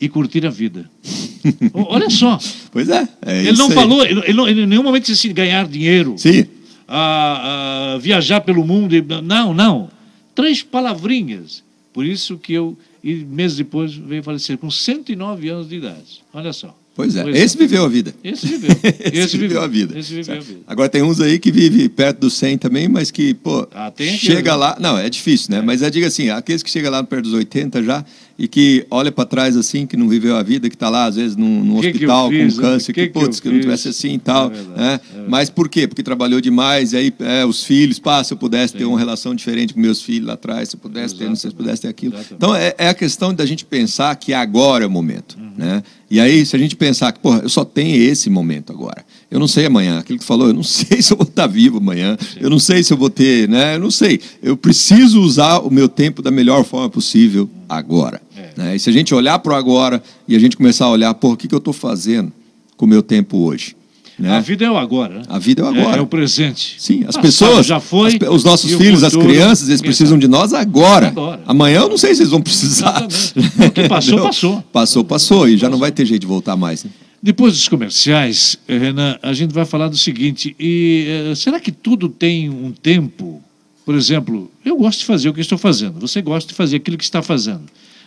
e 0.00 0.08
curtir 0.08 0.46
a 0.46 0.50
vida. 0.50 0.90
Olha 1.74 2.08
só, 2.08 2.38
Pois 2.70 2.88
é, 2.88 3.08
é 3.22 3.40
ele 3.40 3.50
isso 3.50 3.58
não 3.58 3.68
aí. 3.68 3.74
falou, 3.74 4.04
ele, 4.04 4.32
não- 4.32 4.48
ele 4.48 4.62
em 4.62 4.66
nenhum 4.66 4.82
momento 4.82 5.06
disse 5.06 5.26
assim, 5.26 5.34
ganhar 5.34 5.66
dinheiro 5.66 6.14
Sim, 6.16 6.46
a, 6.86 7.94
a 7.94 7.98
viajar 7.98 8.40
pelo 8.42 8.64
mundo. 8.64 8.94
Não, 9.22 9.52
não. 9.52 9.90
Três 10.34 10.62
palavrinhas. 10.62 11.62
Por 11.92 12.06
isso 12.06 12.38
que 12.38 12.52
eu, 12.54 12.78
e 13.04 13.16
meses 13.16 13.56
depois, 13.58 13.92
veio 13.94 14.22
falecer 14.22 14.56
com 14.56 14.70
109 14.70 15.48
anos 15.50 15.68
de 15.68 15.76
idade. 15.76 16.22
Olha 16.32 16.52
só. 16.52 16.74
Pois 16.94 17.16
é. 17.16 17.22
Pois 17.22 17.36
Esse 17.36 17.56
viveu 17.56 17.84
a 17.84 17.88
vida. 17.88 18.14
Esse 18.22 18.46
viveu. 18.46 18.70
Esse, 19.12 19.36
viveu 19.38 19.60
a 19.62 19.66
vida. 19.66 19.98
Esse 19.98 20.14
viveu 20.14 20.22
a 20.34 20.36
Certo. 20.36 20.46
vida. 20.46 20.60
Agora 20.66 20.88
tem 20.88 21.02
uns 21.02 21.20
aí 21.20 21.38
que 21.38 21.50
vivem 21.50 21.88
perto 21.88 22.20
do 22.20 22.30
100 22.30 22.58
também, 22.58 22.88
mas 22.88 23.10
que, 23.10 23.34
pô, 23.34 23.66
Ah, 23.74 23.92
chega 23.96 24.50
né? 24.52 24.56
lá. 24.56 24.76
Não, 24.80 24.98
é 24.98 25.08
difícil, 25.08 25.48
né? 25.50 25.62
Mas 25.62 25.82
é, 25.82 25.90
diga 25.90 26.06
assim, 26.06 26.30
aqueles 26.30 26.62
que 26.62 26.70
chegam 26.70 26.90
lá 26.90 27.02
perto 27.02 27.24
dos 27.24 27.34
80 27.34 27.82
já 27.82 28.04
e 28.38 28.48
que 28.48 28.86
olha 28.90 29.12
para 29.12 29.24
trás 29.24 29.56
assim, 29.56 29.86
que 29.86 29.96
não 29.96 30.08
viveu 30.08 30.36
a 30.36 30.42
vida, 30.42 30.68
que 30.68 30.74
está 30.76 30.88
lá 30.88 31.04
às 31.06 31.16
vezes 31.16 31.36
num, 31.36 31.62
num 31.64 31.76
Que 31.80 31.88
que 31.92 31.96
hospital 31.98 32.28
fiz, 32.30 32.54
com 32.56 32.60
câncer, 32.62 32.92
Que 32.92 33.00
que, 33.02 33.06
que 33.08 33.12
putz, 33.12 33.40
que 33.40 33.48
não 33.48 33.54
fiz? 33.56 33.64
tivesse 33.64 33.88
assim 33.88 34.14
e 34.14 34.18
tal. 34.18 34.46
É 34.46 34.54
verdade, 34.54 34.78
né? 34.80 35.00
é. 35.16 35.28
Mas 35.28 35.50
por 35.50 35.68
quê? 35.68 35.86
Porque 35.86 36.02
trabalhou 36.02 36.40
demais, 36.40 36.92
e 36.92 36.96
aí 36.96 37.14
é, 37.20 37.44
os 37.44 37.62
filhos, 37.64 37.98
pá, 37.98 38.22
se 38.24 38.32
eu 38.32 38.36
pudesse 38.36 38.74
ter 38.74 38.84
uma 38.84 38.98
relação 38.98 39.34
diferente 39.34 39.74
com 39.74 39.80
meus 39.80 40.02
filhos 40.02 40.26
lá 40.26 40.34
atrás, 40.34 40.68
se 40.70 40.76
eu 40.76 40.80
pudesse 40.80 41.14
ter, 41.14 41.28
não 41.28 41.36
sei 41.36 41.50
se 41.50 41.54
eu 41.54 41.58
pudesse 41.58 41.82
ter 41.82 41.88
aquilo. 41.88 42.14
Exatamente. 42.14 42.34
Então 42.36 42.54
é, 42.54 42.74
é 42.78 42.88
a 42.88 42.94
questão 42.94 43.32
da 43.34 43.44
gente 43.46 43.64
pensar 43.64 44.14
que 44.16 44.32
agora 44.32 44.84
é 44.84 44.86
o 44.86 44.90
momento, 44.90 45.36
Uhum. 45.38 45.52
né? 45.56 45.82
E 46.10 46.20
aí, 46.20 46.44
se 46.44 46.54
a 46.54 46.58
gente 46.58 46.76
pensar 46.76 47.10
que, 47.12 47.20
porra, 47.20 47.40
eu 47.42 47.48
só 47.48 47.64
tenho 47.64 47.96
esse 47.96 48.28
momento 48.28 48.70
agora. 48.70 49.02
Eu 49.32 49.40
não 49.40 49.48
sei 49.48 49.64
amanhã, 49.64 49.98
aquilo 49.98 50.18
que 50.18 50.24
tu 50.24 50.28
falou, 50.28 50.48
eu 50.48 50.52
não 50.52 50.62
sei 50.62 51.00
se 51.00 51.10
eu 51.10 51.16
vou 51.16 51.26
estar 51.26 51.46
vivo 51.46 51.78
amanhã, 51.78 52.18
eu 52.38 52.50
não 52.50 52.58
sei 52.58 52.82
se 52.84 52.92
eu 52.92 52.98
vou 52.98 53.08
ter, 53.08 53.48
né? 53.48 53.76
Eu 53.76 53.80
não 53.80 53.90
sei. 53.90 54.20
Eu 54.42 54.58
preciso 54.58 55.22
usar 55.22 55.58
o 55.60 55.70
meu 55.70 55.88
tempo 55.88 56.20
da 56.20 56.30
melhor 56.30 56.64
forma 56.64 56.90
possível 56.90 57.48
agora. 57.66 58.20
É. 58.36 58.50
né? 58.56 58.76
E 58.76 58.78
se 58.78 58.90
a 58.90 58.92
gente 58.92 59.14
olhar 59.14 59.38
para 59.38 59.54
o 59.54 59.56
agora 59.56 60.02
e 60.28 60.36
a 60.36 60.38
gente 60.38 60.54
começar 60.54 60.84
a 60.84 60.90
olhar, 60.90 61.14
porra, 61.14 61.32
o 61.32 61.36
que, 61.38 61.48
que 61.48 61.54
eu 61.54 61.58
estou 61.58 61.72
fazendo 61.72 62.30
com 62.76 62.84
o 62.84 62.88
meu 62.88 63.02
tempo 63.02 63.38
hoje? 63.38 63.74
Né? 64.18 64.36
A 64.36 64.40
vida 64.40 64.66
é 64.66 64.70
o 64.70 64.76
agora. 64.76 65.14
né? 65.20 65.22
A 65.30 65.38
vida 65.38 65.62
é 65.62 65.64
o 65.64 65.68
agora. 65.68 65.96
É, 65.96 65.98
é 65.98 66.02
o 66.02 66.06
presente. 66.06 66.76
Sim, 66.78 67.00
as 67.00 67.16
Passado 67.16 67.22
pessoas, 67.22 67.66
já 67.66 67.80
foi. 67.80 68.18
as 68.22 68.28
os 68.28 68.44
nossos 68.44 68.70
filhos, 68.74 69.00
futuro, 69.00 69.22
as 69.22 69.26
crianças, 69.26 69.68
eles 69.70 69.80
precisam 69.80 70.18
de 70.18 70.28
nós 70.28 70.52
agora. 70.52 71.08
Agora. 71.08 71.40
Amanhã 71.46 71.80
eu 71.80 71.88
não 71.88 71.96
sei 71.96 72.14
se 72.14 72.20
eles 72.20 72.30
vão 72.30 72.42
precisar. 72.42 73.06
Exatamente. 73.08 73.68
O 73.68 73.70
que 73.72 73.88
passou, 73.88 74.20
passou. 74.22 74.64
Passou, 74.70 75.04
passou. 75.04 75.48
E 75.48 75.56
já 75.56 75.70
não 75.70 75.78
vai 75.78 75.90
ter 75.90 76.04
jeito 76.04 76.20
de 76.20 76.26
voltar 76.26 76.54
mais. 76.54 76.84
né? 76.84 76.90
Depois 77.22 77.52
dos 77.52 77.68
comerciais, 77.68 78.58
eh, 78.66 78.76
Renan, 78.76 79.16
a 79.22 79.32
gente 79.32 79.54
vai 79.54 79.64
falar 79.64 79.86
do 79.86 79.96
seguinte: 79.96 80.56
e, 80.58 81.06
eh, 81.30 81.34
será 81.36 81.60
que 81.60 81.70
tudo 81.70 82.08
tem 82.08 82.50
um 82.50 82.72
tempo? 82.72 83.40
Por 83.86 83.94
exemplo, 83.94 84.50
eu 84.64 84.76
gosto 84.76 85.00
de 85.00 85.04
fazer 85.04 85.28
o 85.28 85.34
que 85.34 85.40
estou 85.40 85.56
fazendo, 85.56 86.00
você 86.00 86.20
gosta 86.20 86.48
de 86.48 86.54
fazer 86.54 86.76
aquilo 86.76 86.98
que 86.98 87.04
está 87.04 87.22
fazendo. 87.22 87.62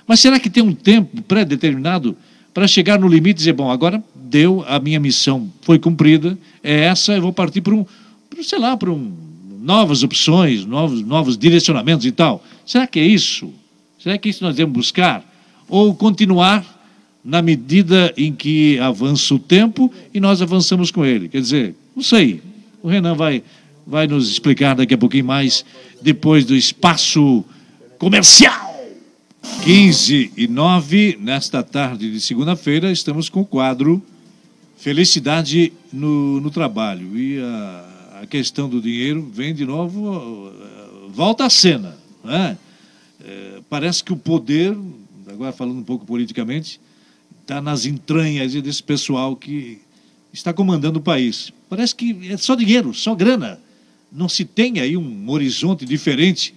Mas 0.06 0.20
será 0.20 0.38
que 0.38 0.50
tem 0.50 0.62
um 0.62 0.74
tempo 0.74 1.22
pré-determinado 1.22 2.16
para 2.54 2.68
chegar 2.68 3.00
no 3.00 3.08
limite 3.08 3.32
e 3.32 3.40
dizer, 3.40 3.54
bom, 3.54 3.72
agora 3.72 4.04
deu, 4.14 4.66
a 4.68 4.80
minha 4.80 5.00
missão 5.00 5.50
foi 5.62 5.80
cumprida, 5.80 6.38
é 6.62 6.82
essa, 6.82 7.14
eu 7.14 7.22
vou 7.22 7.34
partir 7.34 7.62
para 7.62 7.74
um, 7.74 7.86
pra, 8.30 8.44
sei 8.44 8.60
lá, 8.60 8.76
para 8.76 8.92
um, 8.92 9.14
novas 9.62 10.04
opções, 10.04 10.66
novos, 10.66 11.02
novos 11.02 11.38
direcionamentos 11.38 12.06
e 12.06 12.12
tal. 12.12 12.44
Será 12.66 12.86
que 12.86 13.00
é 13.00 13.06
isso? 13.06 13.54
Será 13.98 14.18
que 14.18 14.28
é 14.28 14.30
isso 14.30 14.40
que 14.40 14.46
nós 14.46 14.56
devemos 14.56 14.76
buscar? 14.76 15.24
Ou 15.68 15.96
continuar 15.96 16.75
na 17.26 17.42
medida 17.42 18.14
em 18.16 18.32
que 18.32 18.78
avança 18.78 19.34
o 19.34 19.40
tempo 19.40 19.92
e 20.14 20.20
nós 20.20 20.44
avançamos 20.44 20.92
com 20.92 21.04
ele. 21.04 21.28
Quer 21.28 21.42
dizer, 21.42 21.76
não 21.96 22.04
sei. 22.04 22.40
O 22.84 22.88
Renan 22.88 23.16
vai, 23.16 23.42
vai 23.86 24.06
nos 24.06 24.30
explicar 24.30 24.76
daqui 24.76 24.94
a 24.94 24.98
pouquinho 24.98 25.26
mais, 25.26 25.66
depois 26.00 26.46
do 26.46 26.56
espaço 26.56 27.44
comercial. 27.98 28.76
15 29.64 30.34
e 30.38 30.48
9, 30.48 31.18
nesta 31.20 31.64
tarde 31.64 32.12
de 32.12 32.22
segunda-feira, 32.22 32.92
estamos 32.92 33.28
com 33.28 33.42
o 33.42 33.46
quadro 33.46 34.04
Felicidade 34.78 35.74
no, 35.92 36.40
no 36.40 36.52
Trabalho. 36.52 37.18
E 37.18 37.40
a, 37.40 38.20
a 38.22 38.28
questão 38.28 38.70
do 38.70 38.80
dinheiro 38.80 39.28
vem 39.34 39.54
de 39.54 39.66
novo, 39.66 40.52
volta 41.10 41.46
à 41.46 41.50
cena. 41.50 41.98
Né? 42.24 42.56
Eh, 43.24 43.62
parece 43.68 44.04
que 44.04 44.14
o 44.14 44.18
poder, 44.18 44.78
agora 45.28 45.52
falando 45.52 45.80
um 45.80 45.84
pouco 45.84 46.06
politicamente, 46.06 46.80
está 47.46 47.62
nas 47.62 47.86
entranhas 47.86 48.54
desse 48.56 48.82
pessoal 48.82 49.36
que 49.36 49.80
está 50.34 50.52
comandando 50.52 50.98
o 50.98 51.02
país. 51.02 51.54
Parece 51.70 51.96
que 51.96 52.32
é 52.32 52.38
só 52.38 52.56
dinheiro, 52.56 52.92
só 52.92 53.14
grana. 53.14 53.60
Não 54.12 54.28
se 54.28 54.44
tem 54.44 54.80
aí 54.80 54.98
um 54.98 55.30
horizonte 55.30 55.86
diferente 55.86 56.56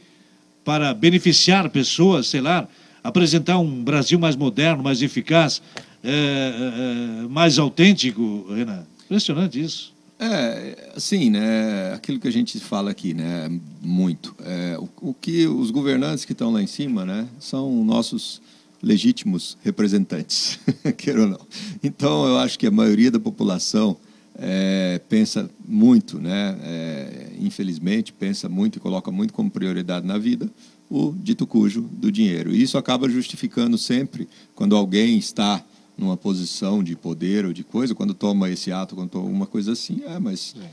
para 0.64 0.94
beneficiar 0.94 1.68
pessoas, 1.68 2.26
sei 2.28 2.40
lá, 2.40 2.66
apresentar 3.04 3.58
um 3.58 3.84
Brasil 3.84 4.18
mais 4.18 4.34
moderno, 4.34 4.82
mais 4.82 5.02
eficaz, 5.02 5.60
é, 6.02 7.22
é, 7.24 7.28
mais 7.28 7.58
autêntico, 7.58 8.46
Renan. 8.50 8.86
Impressionante 9.04 9.60
isso. 9.60 9.92
É, 10.18 10.92
assim, 10.96 11.30
né, 11.30 11.92
aquilo 11.94 12.18
que 12.18 12.26
a 12.26 12.32
gente 12.32 12.58
fala 12.58 12.90
aqui, 12.90 13.12
né, 13.14 13.50
muito. 13.82 14.34
É, 14.44 14.76
o, 14.78 15.10
o 15.10 15.14
que 15.14 15.46
os 15.46 15.70
governantes 15.70 16.24
que 16.24 16.32
estão 16.32 16.50
lá 16.50 16.62
em 16.62 16.66
cima, 16.66 17.04
né, 17.04 17.28
são 17.38 17.84
nossos 17.84 18.40
legítimos 18.82 19.58
representantes, 19.62 20.58
queira 20.96 21.22
ou 21.22 21.28
não. 21.28 21.40
Então, 21.82 22.26
eu 22.26 22.38
acho 22.38 22.58
que 22.58 22.66
a 22.66 22.70
maioria 22.70 23.10
da 23.10 23.20
população 23.20 23.96
é, 24.38 25.00
pensa 25.08 25.50
muito, 25.66 26.20
né, 26.20 26.56
é, 26.62 27.30
infelizmente, 27.40 28.12
pensa 28.12 28.48
muito 28.48 28.76
e 28.76 28.80
coloca 28.80 29.10
muito 29.10 29.32
como 29.34 29.50
prioridade 29.50 30.06
na 30.06 30.16
vida 30.16 30.48
o 30.90 31.12
dito 31.12 31.46
cujo 31.46 31.82
do 31.82 32.10
dinheiro. 32.10 32.54
E 32.54 32.62
isso 32.62 32.78
acaba 32.78 33.08
justificando 33.08 33.76
sempre 33.76 34.28
quando 34.54 34.74
alguém 34.74 35.18
está 35.18 35.62
numa 35.96 36.16
posição 36.16 36.82
de 36.82 36.94
poder 36.94 37.44
ou 37.44 37.52
de 37.52 37.64
coisa, 37.64 37.94
quando 37.94 38.14
toma 38.14 38.48
esse 38.48 38.70
ato, 38.70 38.94
quando 38.94 39.10
toma 39.10 39.28
uma 39.28 39.46
coisa 39.46 39.72
assim, 39.72 40.00
é, 40.06 40.18
mas 40.18 40.54
é, 40.60 40.70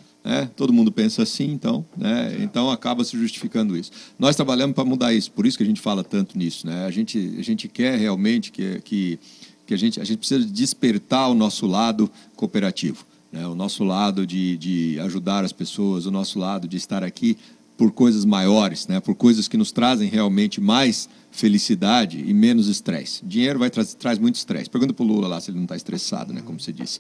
todo 0.56 0.74
mundo 0.74 0.92
pensa 0.92 1.22
assim, 1.22 1.52
então, 1.52 1.86
né? 1.96 2.36
Então 2.40 2.72
acaba 2.72 3.04
se 3.04 3.16
justificando 3.16 3.78
isso. 3.78 3.92
Nós 4.18 4.36
trabalhamos 4.36 4.74
para 4.74 4.84
mudar 4.84 5.14
isso, 5.14 5.32
por 5.32 5.46
isso 5.46 5.56
que 5.56 5.64
a 5.64 5.68
gente 5.68 5.80
fala 5.80 6.04
tanto 6.04 6.36
nisso, 6.36 6.66
né? 6.66 6.86
A 6.86 6.92
gente, 6.92 7.36
a 7.38 7.44
gente 7.44 7.68
quer 7.68 8.00
realmente 8.00 8.52
que, 8.52 8.82
que, 8.82 9.20
que 9.68 9.74
a 9.74 9.78
gente, 9.78 10.02
a 10.02 10.04
gente 10.04 10.18
precisa 10.18 10.44
despertar 10.48 11.30
o 11.30 11.36
nosso 11.36 11.68
lado 11.68 12.10
cooperativo. 12.36 13.06
Né? 13.32 13.46
O 13.46 13.54
nosso 13.54 13.84
lado 13.84 14.26
de, 14.26 14.58
de 14.58 15.00
ajudar 15.02 15.44
as 15.44 15.52
pessoas, 15.52 16.08
o 16.08 16.12
nosso 16.12 16.40
lado 16.40 16.68
de 16.68 16.78
estar 16.78 17.04
aqui 17.04 17.38
por 17.78 17.92
coisas 17.92 18.24
maiores, 18.24 18.88
né? 18.88 19.00
por 19.00 19.16
coisas 19.16 19.48
que 19.48 19.58
nos 19.58 19.72
trazem 19.72 20.10
realmente 20.10 20.62
mais 20.62 21.10
felicidade 21.30 22.24
e 22.26 22.34
menos 22.34 22.70
estresse. 22.70 23.26
Dinheiro 23.26 23.60
vai 23.60 23.70
tra 23.70 23.84
traz 23.84 24.18
muito 24.18 24.36
estresse. 24.36 24.70
Pergunta 24.70 24.94
para 24.94 25.04
o 25.04 25.08
Lula 25.08 25.28
lá 25.28 25.42
se 25.42 25.52
ele 25.52 25.58
não 25.58 25.66
está 25.66 25.76
estressado, 25.76 26.34
né? 26.34 26.42
como 26.46 26.60
você 26.60 26.72
disse. 26.72 27.00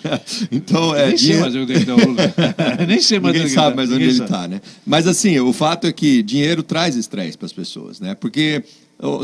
então, 0.52 0.94
é, 0.94 1.06
Nem 1.06 1.16
dinheiro... 1.16 1.40
sei 1.40 1.40
mais 1.40 1.56
onde 1.56 1.72
está 1.72 1.94
o 1.94 1.98
Lula. 1.98 2.34
Nem 2.86 3.00
sei 3.00 3.18
mais 3.18 3.32
Ninguém 3.32 3.46
onde 3.46 3.54
sabe 3.54 3.70
tá. 3.70 3.76
mais 3.76 3.90
onde 3.90 4.04
ele 4.04 4.12
está. 4.12 4.46
Né? 4.46 4.60
Mas 4.84 5.06
assim, 5.06 5.38
o 5.40 5.52
fato 5.52 5.86
é 5.86 5.92
que 5.92 6.22
dinheiro 6.22 6.62
traz 6.62 6.94
estresse 6.96 7.38
para 7.38 7.46
as 7.46 7.52
pessoas. 7.52 8.00
Né? 8.00 8.14
Porque 8.14 8.62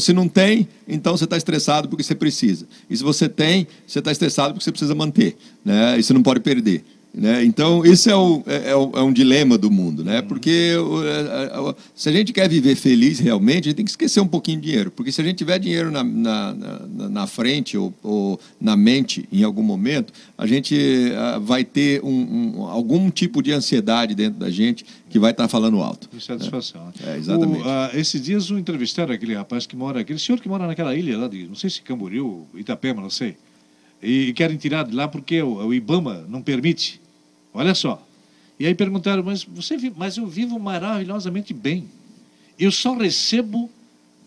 se 0.01 0.13
não 0.15 0.27
tem, 0.27 0.67
então 0.89 1.17
você 1.17 1.25
está 1.25 1.37
estressado 1.37 1.89
porque 1.89 2.03
você 2.03 2.15
precisa. 2.15 2.67
E 2.89 2.97
se 2.97 3.03
você 3.03 3.29
tem, 3.29 3.67
você 3.87 3.99
está 3.99 4.11
estressado 4.11 4.55
porque 4.55 4.65
você 4.65 4.73
precisa 4.73 4.95
manter. 4.95 5.37
Né? 5.63 5.99
E 5.99 6.03
você 6.03 6.15
não 6.15 6.23
pode 6.23 6.41
perder. 6.41 6.83
Né? 7.17 7.43
Então, 7.45 7.83
isso 7.83 8.11
é, 8.11 8.15
o, 8.15 8.43
é, 8.47 8.57
é, 8.57 8.71
é, 8.73 8.77
um 8.77 9.11
dilema 9.11 9.57
do 9.57 9.71
mundo, 9.71 10.05
né? 10.05 10.21
porque 10.21 10.75
é, 11.07 11.75
se 11.95 12.11
a 12.11 12.13
gente 12.13 12.31
quer 12.31 12.47
viver 12.47 12.77
feliz 12.77 13.19
realmente, 13.19 13.61
a 13.61 13.69
gente 13.71 13.77
tem 13.77 13.85
que 13.87 13.91
esquecer 13.91 14.21
um 14.21 14.29
pouquinho 14.29 14.61
de 14.61 14.67
dinheiro, 14.67 14.91
porque 14.91 15.11
se 15.11 15.23
a 15.23 15.25
gente 15.25 15.39
tiver 15.39 15.59
dinheiro 15.59 15.91
na, 15.91 16.05
na, 16.05 16.53
na, 16.55 17.09
na 17.09 17.27
frente 17.27 17.79
ou, 17.79 17.95
ou, 18.03 18.39
na 18.61 18.77
mente 18.77 19.27
em 19.33 19.43
algum 19.43 19.63
momento, 19.63 20.13
a 20.37 20.47
gente 20.47 20.77
ah, 21.17 21.39
vai 21.39 21.65
ter 21.65 22.05
um, 22.05 22.59
um, 22.59 22.63
algum 22.65 23.09
tipo 23.11 23.43
de 23.43 23.51
ansiedade 23.51 24.15
dentro 24.15 24.39
da 24.39 24.51
gente 24.51 24.85
que 25.09 25.19
vai 25.19 25.31
estar 25.31 25.49
falando 25.49 25.81
alto. 25.81 26.11
Insatisfação. 26.15 26.85
Né? 27.01 27.15
É, 27.15 27.17
exatamente. 27.17 27.63
O, 27.63 27.67
uh, 27.67 27.99
esses 27.99 28.21
dias 28.21 28.51
o 28.51 28.59
entrevistaram 28.59 29.15
aquele 29.15 29.35
rapaz 29.35 29.67
que 29.67 29.75
mora, 29.75 30.01
aquele 30.01 30.19
senhor 30.19 30.39
que 30.39 30.51
mora 30.51 30.67
naquela 30.67 30.95
ilha 30.95 31.17
lá 31.17 31.29
de, 31.29 31.47
não 31.47 31.55
sei 31.55 31.71
se 31.71 31.81
Camboriú, 31.81 32.47
Itapema, 32.55 33.01
não 33.01 33.09
sei, 33.09 33.37
e, 34.03 34.29
e 34.29 34.33
querem 34.35 34.59
tirar 34.59 34.85
de 34.85 34.95
lá 34.95 35.09
porque 35.09 35.41
o, 35.41 35.67
o 35.67 35.73
IBAMA 35.73 36.27
não 36.29 36.43
permite. 36.43 37.06
Olha 37.57 37.75
só. 37.75 38.07
E 38.59 38.67
aí 38.67 38.75
perguntaram, 38.75 39.23
mas 39.23 39.45
você 39.45 39.77
mas 39.97 40.17
eu 40.17 40.27
vivo 40.27 40.59
maravilhosamente 40.59 41.53
bem. 41.53 41.89
Eu 42.59 42.71
só 42.71 42.95
recebo 42.95 43.71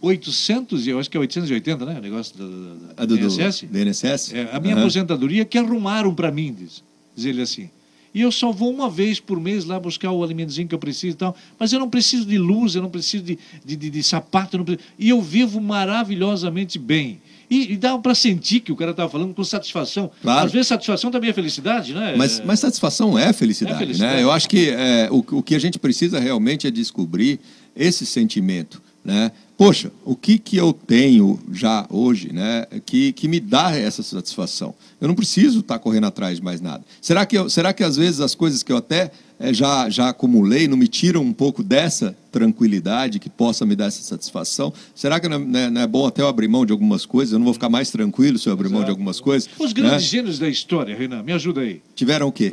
800, 0.01 0.87
eu 0.87 0.99
acho 0.99 1.09
que 1.09 1.17
é 1.17 1.19
880, 1.19 1.85
né? 1.85 1.97
O 1.97 2.01
negócio 2.01 2.37
do, 2.37 2.75
do, 2.75 3.07
do, 3.07 3.17
do 3.17 3.25
INSS. 3.25 3.63
Do 3.63 3.79
INSS? 3.79 4.33
É, 4.33 4.49
a 4.51 4.59
minha 4.59 4.75
uhum. 4.75 4.81
aposentadoria 4.81 5.45
que 5.45 5.57
arrumaram 5.57 6.13
para 6.13 6.31
mim, 6.31 6.53
diz, 6.53 6.83
diz 7.15 7.25
ele 7.25 7.41
assim. 7.41 7.69
E 8.13 8.21
eu 8.21 8.31
só 8.31 8.51
vou 8.51 8.71
uma 8.73 8.89
vez 8.89 9.19
por 9.19 9.39
mês 9.39 9.65
lá 9.65 9.79
buscar 9.79 10.11
o 10.11 10.23
alimentozinho 10.23 10.67
que 10.67 10.73
eu 10.73 10.79
preciso 10.79 11.15
e 11.15 11.17
tal. 11.17 11.35
Mas 11.59 11.71
eu 11.71 11.79
não 11.79 11.89
preciso 11.89 12.25
de 12.25 12.37
luz, 12.39 12.73
eu 12.73 12.81
não 12.81 12.89
preciso 12.89 13.23
de, 13.23 13.37
de, 13.63 13.75
de, 13.75 13.89
de 13.89 14.03
sapato. 14.03 14.63
Preciso... 14.63 14.83
E 14.97 15.09
eu 15.09 15.21
vivo 15.21 15.61
maravilhosamente 15.61 16.79
bem. 16.79 17.21
E, 17.49 17.73
e 17.73 17.77
dá 17.77 17.97
para 17.97 18.13
sentir 18.13 18.59
que 18.59 18.71
o 18.71 18.75
cara 18.75 18.91
estava 18.91 19.09
falando 19.09 19.33
com 19.33 19.43
satisfação. 19.43 20.11
Claro. 20.21 20.45
Às 20.45 20.51
vezes 20.51 20.67
satisfação 20.67 21.09
também 21.09 21.29
é 21.29 21.33
felicidade, 21.33 21.93
né? 21.93 22.13
Mas, 22.15 22.41
mas 22.45 22.59
satisfação 22.59 23.17
é 23.17 23.33
felicidade, 23.33 23.75
é 23.75 23.79
felicidade. 23.79 24.15
né? 24.17 24.23
Eu 24.23 24.31
acho 24.31 24.47
que 24.47 24.69
é, 24.69 25.09
o, 25.11 25.23
o 25.37 25.43
que 25.43 25.55
a 25.55 25.59
gente 25.59 25.79
precisa 25.79 26.19
realmente 26.19 26.67
é 26.67 26.71
descobrir 26.71 27.39
esse 27.75 28.05
sentimento, 28.05 28.81
né? 29.03 29.31
Poxa, 29.59 29.91
o 30.05 30.15
que, 30.15 30.39
que 30.39 30.55
eu 30.55 30.71
tenho 30.71 31.37
já 31.51 31.85
hoje 31.89 32.31
né, 32.31 32.65
que, 32.85 33.11
que 33.11 33.27
me 33.27 33.41
dá 33.41 33.75
essa 33.75 34.01
satisfação? 34.01 34.73
Eu 35.01 35.09
não 35.09 35.15
preciso 35.15 35.59
estar 35.59 35.77
correndo 35.79 36.07
atrás 36.07 36.37
de 36.37 36.43
mais 36.43 36.61
nada. 36.61 36.81
Será 37.01 37.25
que, 37.25 37.37
eu, 37.37 37.49
será 37.49 37.73
que 37.73 37.83
às 37.83 37.97
vezes 37.97 38.21
as 38.21 38.33
coisas 38.33 38.63
que 38.63 38.71
eu 38.71 38.77
até 38.77 39.11
é, 39.39 39.53
já, 39.53 39.89
já 39.89 40.09
acumulei 40.09 40.67
não 40.67 40.75
me 40.75 40.87
tiram 40.87 41.21
um 41.21 41.31
pouco 41.31 41.63
dessa 41.63 42.15
tranquilidade 42.31 43.19
que 43.19 43.29
possa 43.29 43.65
me 43.65 43.75
dar 43.75 43.85
essa 43.85 44.01
satisfação? 44.03 44.73
Será 44.93 45.19
que 45.19 45.27
não 45.27 45.37
é, 45.57 45.69
não 45.69 45.81
é 45.81 45.87
bom 45.87 46.05
até 46.05 46.21
eu 46.21 46.27
abrir 46.27 46.47
mão 46.47 46.65
de 46.65 46.71
algumas 46.71 47.05
coisas? 47.05 47.33
Eu 47.33 47.39
não 47.39 47.45
vou 47.45 47.53
ficar 47.53 47.69
mais 47.69 47.89
tranquilo 47.89 48.37
se 48.37 48.49
eu 48.49 48.53
abrir 48.53 48.69
mão 48.69 48.83
de 48.83 48.89
algumas 48.89 49.19
coisas? 49.19 49.49
Os 49.57 49.71
grandes 49.73 50.03
né? 50.03 50.09
gênios 50.09 50.37
da 50.37 50.49
história, 50.49 50.95
Renan, 50.95 51.23
me 51.23 51.31
ajuda 51.31 51.61
aí. 51.61 51.81
Tiveram 51.95 52.27
o 52.27 52.31
quê? 52.31 52.51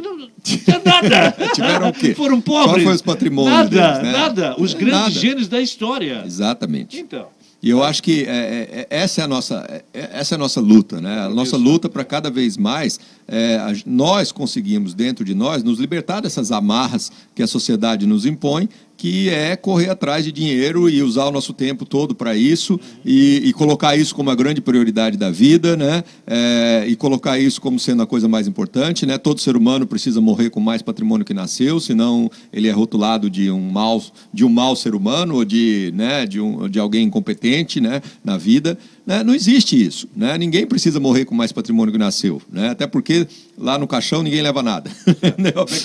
nada! 0.84 1.36
Tiveram 1.54 1.88
o 1.88 1.92
quê? 1.92 2.14
Foram 2.14 2.40
pobres. 2.40 2.72
Qual 2.72 2.80
foi 2.80 2.94
os 2.94 3.02
patrimônios 3.02 3.56
Nada, 3.56 3.68
deles, 3.68 4.02
né? 4.02 4.12
nada. 4.12 4.56
Os 4.58 4.72
grandes 4.74 5.00
nada. 5.00 5.10
gênios 5.10 5.48
da 5.48 5.60
história. 5.60 6.22
Exatamente. 6.24 6.98
Então. 6.98 7.26
E 7.66 7.70
eu 7.70 7.82
acho 7.82 8.00
que 8.00 8.22
é, 8.22 8.28
é, 8.28 8.86
é 8.88 9.02
essa, 9.02 9.22
é 9.22 9.24
a 9.24 9.26
nossa, 9.26 9.66
é, 9.68 9.84
é, 9.92 10.10
essa 10.20 10.34
é 10.34 10.36
a 10.36 10.38
nossa 10.38 10.60
luta, 10.60 11.00
né? 11.00 11.22
A 11.22 11.28
nossa 11.28 11.56
luta 11.56 11.88
para 11.88 12.04
cada 12.04 12.30
vez 12.30 12.56
mais 12.56 13.00
é, 13.26 13.58
nós 13.84 14.30
conseguimos, 14.30 14.94
dentro 14.94 15.24
de 15.24 15.34
nós, 15.34 15.64
nos 15.64 15.80
libertar 15.80 16.20
dessas 16.20 16.52
amarras 16.52 17.10
que 17.34 17.42
a 17.42 17.46
sociedade 17.48 18.06
nos 18.06 18.24
impõe 18.24 18.68
que 19.06 19.30
é 19.30 19.54
correr 19.54 19.88
atrás 19.88 20.24
de 20.24 20.32
dinheiro 20.32 20.90
e 20.90 21.00
usar 21.00 21.26
o 21.26 21.30
nosso 21.30 21.52
tempo 21.52 21.86
todo 21.86 22.12
para 22.12 22.34
isso 22.34 22.80
e, 23.04 23.40
e, 23.44 23.52
colocar 23.52 23.96
isso 23.96 24.12
como 24.12 24.30
a 24.30 24.34
grande 24.34 24.60
prioridade 24.60 25.16
da 25.16 25.30
vida, 25.30 25.76
né? 25.76 26.02
É, 26.26 26.84
e 26.88 26.96
colocar 26.96 27.38
isso 27.38 27.60
como 27.60 27.78
sendo 27.78 28.02
a 28.02 28.06
coisa 28.06 28.26
mais 28.26 28.48
importante, 28.48 29.06
né? 29.06 29.16
Todo 29.16 29.40
ser 29.40 29.56
humano 29.56 29.86
precisa 29.86 30.20
morrer 30.20 30.50
com 30.50 30.58
mais 30.58 30.82
patrimônio 30.82 31.24
que 31.24 31.32
nasceu, 31.32 31.78
senão 31.78 32.28
ele 32.52 32.66
é 32.66 32.72
rotulado 32.72 33.30
de 33.30 33.48
um 33.48 33.70
mau, 33.70 34.02
de 34.34 34.44
um 34.44 34.48
mau 34.48 34.74
ser 34.74 34.92
humano 34.92 35.36
ou 35.36 35.44
de, 35.44 35.92
né? 35.94 36.26
de, 36.26 36.40
um, 36.40 36.68
de 36.68 36.80
alguém 36.80 37.04
incompetente, 37.04 37.80
né? 37.80 38.02
Na 38.24 38.36
vida. 38.36 38.76
Né? 39.06 39.22
Não 39.22 39.32
existe 39.32 39.80
isso. 39.80 40.08
Né? 40.16 40.36
Ninguém 40.36 40.66
precisa 40.66 40.98
morrer 40.98 41.24
com 41.24 41.34
mais 41.34 41.52
patrimônio 41.52 41.92
que 41.92 41.98
nasceu. 41.98 42.42
Né? 42.50 42.70
Até 42.70 42.88
porque 42.88 43.28
lá 43.56 43.78
no 43.78 43.86
caixão 43.86 44.20
ninguém 44.20 44.42
leva 44.42 44.62
nada. 44.62 44.90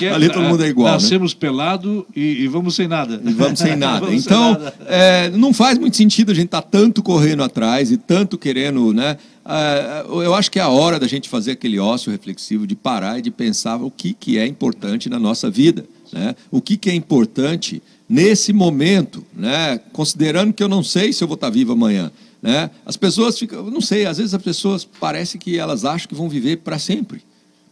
É, 0.01 0.05
é 0.05 0.09
Ali 0.09 0.29
todo 0.29 0.43
mundo 0.43 0.63
é 0.63 0.67
igual. 0.67 0.87
Né? 0.87 0.93
Nascemos 0.93 1.33
né? 1.33 1.39
pelado 1.39 2.05
e, 2.15 2.43
e, 2.43 2.47
vamos 2.47 2.75
sem 2.75 2.87
nada. 2.87 3.21
E 3.23 3.33
vamos 3.33 3.59
sem 3.59 3.75
nada. 3.77 4.05
vamos 4.05 4.25
então, 4.25 4.53
sem 4.55 4.63
nada. 4.63 4.75
É, 4.87 5.29
não 5.31 5.53
faz 5.53 5.77
muito 5.77 5.95
sentido 5.97 6.31
a 6.31 6.35
gente 6.35 6.45
estar 6.45 6.61
tá 6.61 6.67
tanto 6.67 7.03
correndo 7.03 7.43
atrás 7.43 7.91
e 7.91 7.97
tanto 7.97 8.37
querendo. 8.37 8.93
Né? 8.93 9.17
É, 9.45 10.05
eu 10.07 10.33
acho 10.33 10.49
que 10.49 10.57
é 10.57 10.61
a 10.61 10.69
hora 10.69 10.99
da 10.99 11.07
gente 11.07 11.29
fazer 11.29 11.51
aquele 11.51 11.79
ócio 11.79 12.11
reflexivo, 12.11 12.65
de 12.65 12.75
parar 12.75 13.19
e 13.19 13.21
de 13.21 13.29
pensar 13.29 13.77
o 13.77 13.91
que, 13.91 14.13
que 14.13 14.37
é 14.37 14.47
importante 14.47 15.09
na 15.09 15.19
nossa 15.19 15.49
vida. 15.49 15.85
Né? 16.11 16.35
O 16.49 16.61
que, 16.61 16.77
que 16.77 16.89
é 16.89 16.95
importante 16.95 17.83
nesse 18.09 18.51
momento, 18.51 19.23
né? 19.35 19.79
considerando 19.93 20.53
que 20.53 20.63
eu 20.63 20.69
não 20.69 20.83
sei 20.83 21.13
se 21.13 21.23
eu 21.23 21.27
vou 21.27 21.35
estar 21.35 21.49
vivo 21.49 21.73
amanhã. 21.73 22.11
Né? 22.41 22.71
As 22.85 22.97
pessoas 22.97 23.37
ficam, 23.37 23.69
não 23.69 23.81
sei, 23.81 24.05
às 24.05 24.17
vezes 24.17 24.33
as 24.33 24.41
pessoas 24.41 24.83
parece 24.83 25.37
que 25.37 25.57
elas 25.57 25.85
acham 25.85 26.07
que 26.07 26.15
vão 26.15 26.27
viver 26.27 26.57
para 26.57 26.79
sempre. 26.79 27.21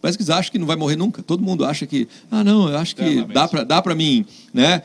Parece 0.01 0.17
que 0.17 0.21
eles 0.21 0.29
acham 0.29 0.51
que 0.51 0.59
não 0.59 0.67
vai 0.67 0.75
morrer 0.75 0.95
nunca. 0.95 1.23
Todo 1.23 1.43
mundo 1.43 1.65
acha 1.65 1.85
que, 1.87 2.07
ah, 2.29 2.43
não, 2.43 2.69
eu 2.69 2.77
acho 2.77 2.95
que 2.95 3.23
dá 3.23 3.47
para 3.47 3.63
dá 3.63 3.81
para 3.81 3.95
mim, 3.95 4.25
né, 4.53 4.83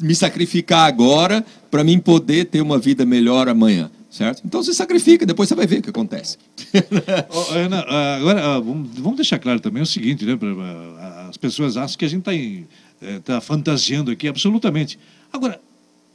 me 0.00 0.14
sacrificar 0.14 0.86
agora 0.86 1.44
para 1.70 1.84
mim 1.84 1.98
poder 1.98 2.46
ter 2.46 2.60
uma 2.60 2.78
vida 2.78 3.06
melhor 3.06 3.48
amanhã, 3.48 3.90
certo? 4.10 4.42
Então 4.44 4.62
você 4.62 4.74
sacrifica, 4.74 5.24
depois 5.24 5.48
você 5.48 5.54
vai 5.54 5.66
ver 5.66 5.78
o 5.78 5.82
que 5.82 5.90
acontece. 5.90 6.36
oh, 7.30 7.52
Ana, 7.54 7.84
agora 8.16 8.60
vamos 8.60 9.16
deixar 9.16 9.38
claro 9.38 9.60
também 9.60 9.82
o 9.82 9.86
seguinte, 9.86 10.26
né? 10.26 10.36
As 11.28 11.36
pessoas 11.36 11.76
acham 11.76 11.96
que 11.96 12.04
a 12.04 12.08
gente 12.08 12.28
está 12.28 12.34
eh, 12.34 13.20
tá 13.20 13.40
fantasiando 13.40 14.10
aqui 14.10 14.26
absolutamente. 14.28 14.98
Agora, 15.32 15.60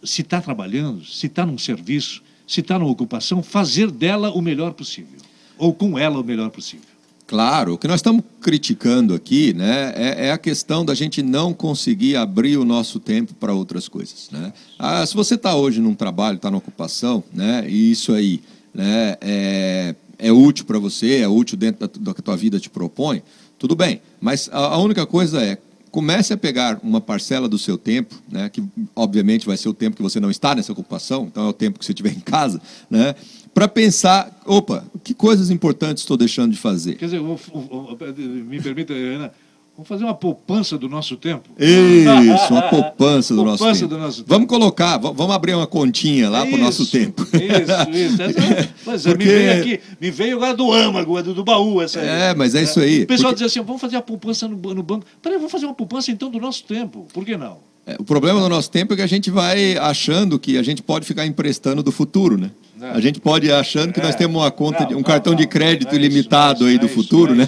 se 0.03 0.21
está 0.21 0.41
trabalhando, 0.41 1.03
se 1.05 1.27
está 1.27 1.45
num 1.45 1.57
serviço, 1.57 2.21
se 2.47 2.61
está 2.61 2.77
numa 2.77 2.91
ocupação, 2.91 3.41
fazer 3.41 3.89
dela 3.91 4.31
o 4.31 4.41
melhor 4.41 4.73
possível. 4.73 5.19
Ou 5.57 5.73
com 5.73 5.97
ela 5.97 6.19
o 6.19 6.23
melhor 6.23 6.49
possível. 6.49 6.95
Claro, 7.27 7.73
o 7.73 7.77
que 7.77 7.87
nós 7.87 7.97
estamos 7.97 8.23
criticando 8.39 9.15
aqui 9.15 9.51
né, 9.51 9.93
é, 9.95 10.27
é, 10.27 10.31
a 10.31 10.37
questão 10.37 10.85
da 10.85 10.93
gente 10.93 11.23
não 11.23 11.53
conseguir 11.53 12.15
abrir 12.15 12.55
o 12.57 12.63
nosso 12.63 12.99
tempo 12.99 13.33
para 13.33 13.51
outras 13.51 13.87
coisas. 13.87 14.29
Né? 14.31 14.53
Ah, 14.77 15.03
se 15.03 15.15
você 15.15 15.33
está 15.33 15.55
hoje 15.55 15.81
num 15.81 15.95
trabalho, 15.95 16.35
está 16.35 16.51
numa 16.51 16.59
ocupação, 16.59 17.23
né, 17.33 17.65
e 17.67 17.89
isso 17.89 18.13
aí 18.13 18.41
né, 18.71 19.15
é, 19.21 19.95
é 20.19 20.31
útil 20.31 20.65
para 20.65 20.77
você, 20.77 21.17
é 21.17 21.27
útil 21.27 21.57
dentro 21.57 21.87
da, 21.87 21.99
da 21.99 22.13
que 22.13 22.21
a 22.21 22.23
tua 22.23 22.37
vida 22.37 22.59
te 22.59 22.69
propõe, 22.69 23.23
tudo 23.57 23.75
bem. 23.75 24.01
Mas 24.21 24.47
a, 24.51 24.59
a 24.59 24.77
única 24.77 25.03
coisa 25.07 25.41
é 25.41 25.57
comece 25.95 26.33
a 26.33 26.37
pegar 26.37 26.77
uma 26.83 26.99
parcela 26.99 27.47
do 27.47 27.57
seu 27.57 27.77
tempo, 27.77 28.21
né, 28.29 28.49
que 28.49 28.61
obviamente 28.93 29.45
vai 29.45 29.55
ser 29.55 29.69
o 29.69 29.73
tempo 29.73 29.95
que 29.95 30.03
você 30.03 30.19
não 30.19 30.29
está 30.29 30.53
nessa 30.53 30.73
ocupação, 30.73 31.27
então 31.31 31.45
é 31.45 31.47
o 31.47 31.53
tempo 31.53 31.79
que 31.79 31.85
você 31.85 31.93
estiver 31.93 32.11
em 32.11 32.19
casa, 32.19 32.61
né, 32.89 33.15
para 33.53 33.65
pensar, 33.65 34.41
opa, 34.45 34.85
que 35.05 35.13
coisas 35.13 35.49
importantes 35.49 36.03
estou 36.03 36.17
deixando 36.17 36.51
de 36.51 36.57
fazer. 36.57 36.95
Quer 36.95 37.05
dizer, 37.05 37.21
me 37.21 38.61
permita, 38.61 38.91
Ana, 38.91 39.31
Vamos 39.77 39.89
fazer 39.89 40.05
uma 40.05 40.13
poupança 40.13 40.77
do 40.77 40.87
nosso 40.87 41.17
tempo? 41.17 41.49
Isso, 41.59 42.53
uma 42.53 42.61
poupança 42.69 43.35
do, 43.35 43.43
poupança 43.43 43.65
nosso, 43.65 43.81
do 43.81 43.89
tempo. 43.89 44.01
nosso 44.01 44.17
tempo. 44.19 44.29
Vamos 44.29 44.47
colocar, 44.47 44.97
vamos 44.97 45.35
abrir 45.35 45.53
uma 45.53 45.67
continha 45.67 46.29
lá 46.29 46.45
para 46.45 46.55
o 46.55 46.57
nosso 46.57 46.89
tempo. 46.89 47.23
Isso, 47.23 47.91
isso. 47.91 48.21
Essa, 48.21 48.69
mas 48.85 49.05
é, 49.05 49.09
porque... 49.11 49.25
me 49.25 49.31
veio 49.31 49.59
aqui, 49.59 49.79
me 49.99 50.11
veio 50.11 50.37
agora 50.37 50.53
do 50.53 50.71
âmago, 50.71 51.21
do, 51.21 51.33
do 51.33 51.43
baú 51.43 51.81
essa 51.81 51.99
aí. 51.99 52.07
É, 52.07 52.33
mas 52.33 52.55
é 52.55 52.63
isso 52.63 52.79
aí. 52.79 53.03
O 53.03 53.07
pessoal 53.07 53.33
porque... 53.33 53.43
diz 53.43 53.51
assim, 53.51 53.65
vamos 53.65 53.81
fazer 53.81 53.97
a 53.97 54.01
poupança 54.01 54.47
no, 54.47 54.55
no 54.55 54.81
banco. 54.81 55.05
Peraí, 55.21 55.37
vamos 55.37 55.51
fazer 55.51 55.65
uma 55.65 55.75
poupança 55.75 56.09
então 56.09 56.31
do 56.31 56.39
nosso 56.39 56.63
tempo. 56.63 57.05
Por 57.13 57.25
que 57.25 57.35
não? 57.35 57.57
É, 57.85 57.97
o 57.99 58.03
problema 58.05 58.39
do 58.39 58.47
nosso 58.47 58.71
tempo 58.71 58.93
é 58.93 58.95
que 58.95 59.01
a 59.01 59.07
gente 59.07 59.29
vai 59.29 59.77
achando 59.77 60.39
que 60.39 60.57
a 60.57 60.63
gente 60.63 60.81
pode 60.81 61.05
ficar 61.05 61.25
emprestando 61.25 61.83
do 61.83 61.91
futuro, 61.91 62.37
né? 62.37 62.49
É. 62.85 62.91
A 62.91 62.99
gente 62.99 63.19
pode 63.19 63.47
ir 63.47 63.51
achando 63.51 63.91
que 63.91 63.99
nós 63.99 64.13
é. 64.13 64.17
temos 64.17 64.41
uma 64.41 64.51
conta, 64.51 64.87
um 64.95 65.01
cartão 65.01 65.33
de 65.33 65.47
crédito 65.47 65.95
ilimitado 65.95 66.65
aí 66.65 66.77
do 66.77 66.87
futuro, 66.87 67.33
né? 67.33 67.47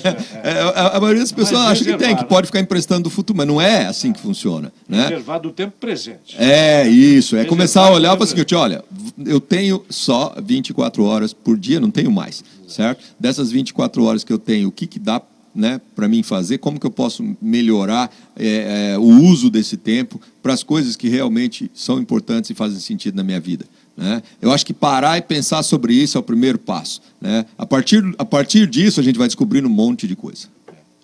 a, 0.75 0.99
maioria 0.99 1.21
das 1.21 1.31
pessoas 1.31 1.61
acha 1.61 1.83
que 1.83 1.97
tem, 1.97 2.15
que 2.15 2.25
pode 2.25 2.47
ficar 2.47 2.59
emprestando 2.59 3.03
do 3.03 3.09
futuro, 3.09 3.37
mas 3.37 3.47
não 3.47 3.61
é 3.61 3.85
assim 3.85 4.11
que 4.11 4.19
funciona, 4.19 4.71
né? 4.87 5.03
Reservar 5.03 5.39
do 5.39 5.51
tempo 5.51 5.73
presente. 5.79 6.35
É 6.37 6.87
isso, 6.87 7.35
é 7.35 7.45
começar 7.45 7.81
a 7.81 7.91
olhar 7.91 8.15
para 8.15 8.23
o 8.23 8.27
seguinte, 8.27 8.55
olha, 8.55 8.83
eu 9.25 9.39
tenho 9.39 9.83
só 9.89 10.35
24 10.41 11.03
horas 11.03 11.33
por 11.33 11.57
dia, 11.57 11.79
não 11.79 11.91
tenho 11.91 12.11
mais, 12.11 12.43
certo? 12.67 13.03
Dessas 13.19 13.51
24 13.51 14.03
horas 14.03 14.23
que 14.23 14.33
eu 14.33 14.39
tenho, 14.39 14.69
o 14.69 14.71
que 14.71 14.87
que 14.87 14.99
dá 14.99 15.21
né, 15.57 15.81
para 15.95 16.07
mim 16.07 16.21
fazer, 16.21 16.59
como 16.59 16.79
que 16.79 16.85
eu 16.85 16.91
posso 16.91 17.35
melhorar 17.41 18.11
é, 18.35 18.91
é, 18.93 18.97
o 18.97 19.01
uso 19.01 19.49
desse 19.49 19.75
tempo 19.75 20.21
para 20.43 20.53
as 20.53 20.61
coisas 20.61 20.95
que 20.95 21.09
realmente 21.09 21.71
são 21.73 21.99
importantes 21.99 22.51
e 22.51 22.53
fazem 22.53 22.79
sentido 22.79 23.15
na 23.15 23.23
minha 23.23 23.39
vida. 23.39 23.65
Né? 23.97 24.21
Eu 24.39 24.51
acho 24.51 24.63
que 24.63 24.73
parar 24.73 25.17
e 25.17 25.21
pensar 25.21 25.63
sobre 25.63 25.93
isso 25.93 26.17
é 26.17 26.19
o 26.19 26.23
primeiro 26.23 26.59
passo. 26.59 27.01
Né? 27.19 27.45
A, 27.57 27.65
partir, 27.65 28.03
a 28.19 28.23
partir 28.23 28.67
disso, 28.67 28.99
a 28.99 29.03
gente 29.03 29.17
vai 29.17 29.27
descobrindo 29.27 29.67
um 29.67 29.71
monte 29.71 30.07
de 30.07 30.15
coisa. 30.15 30.47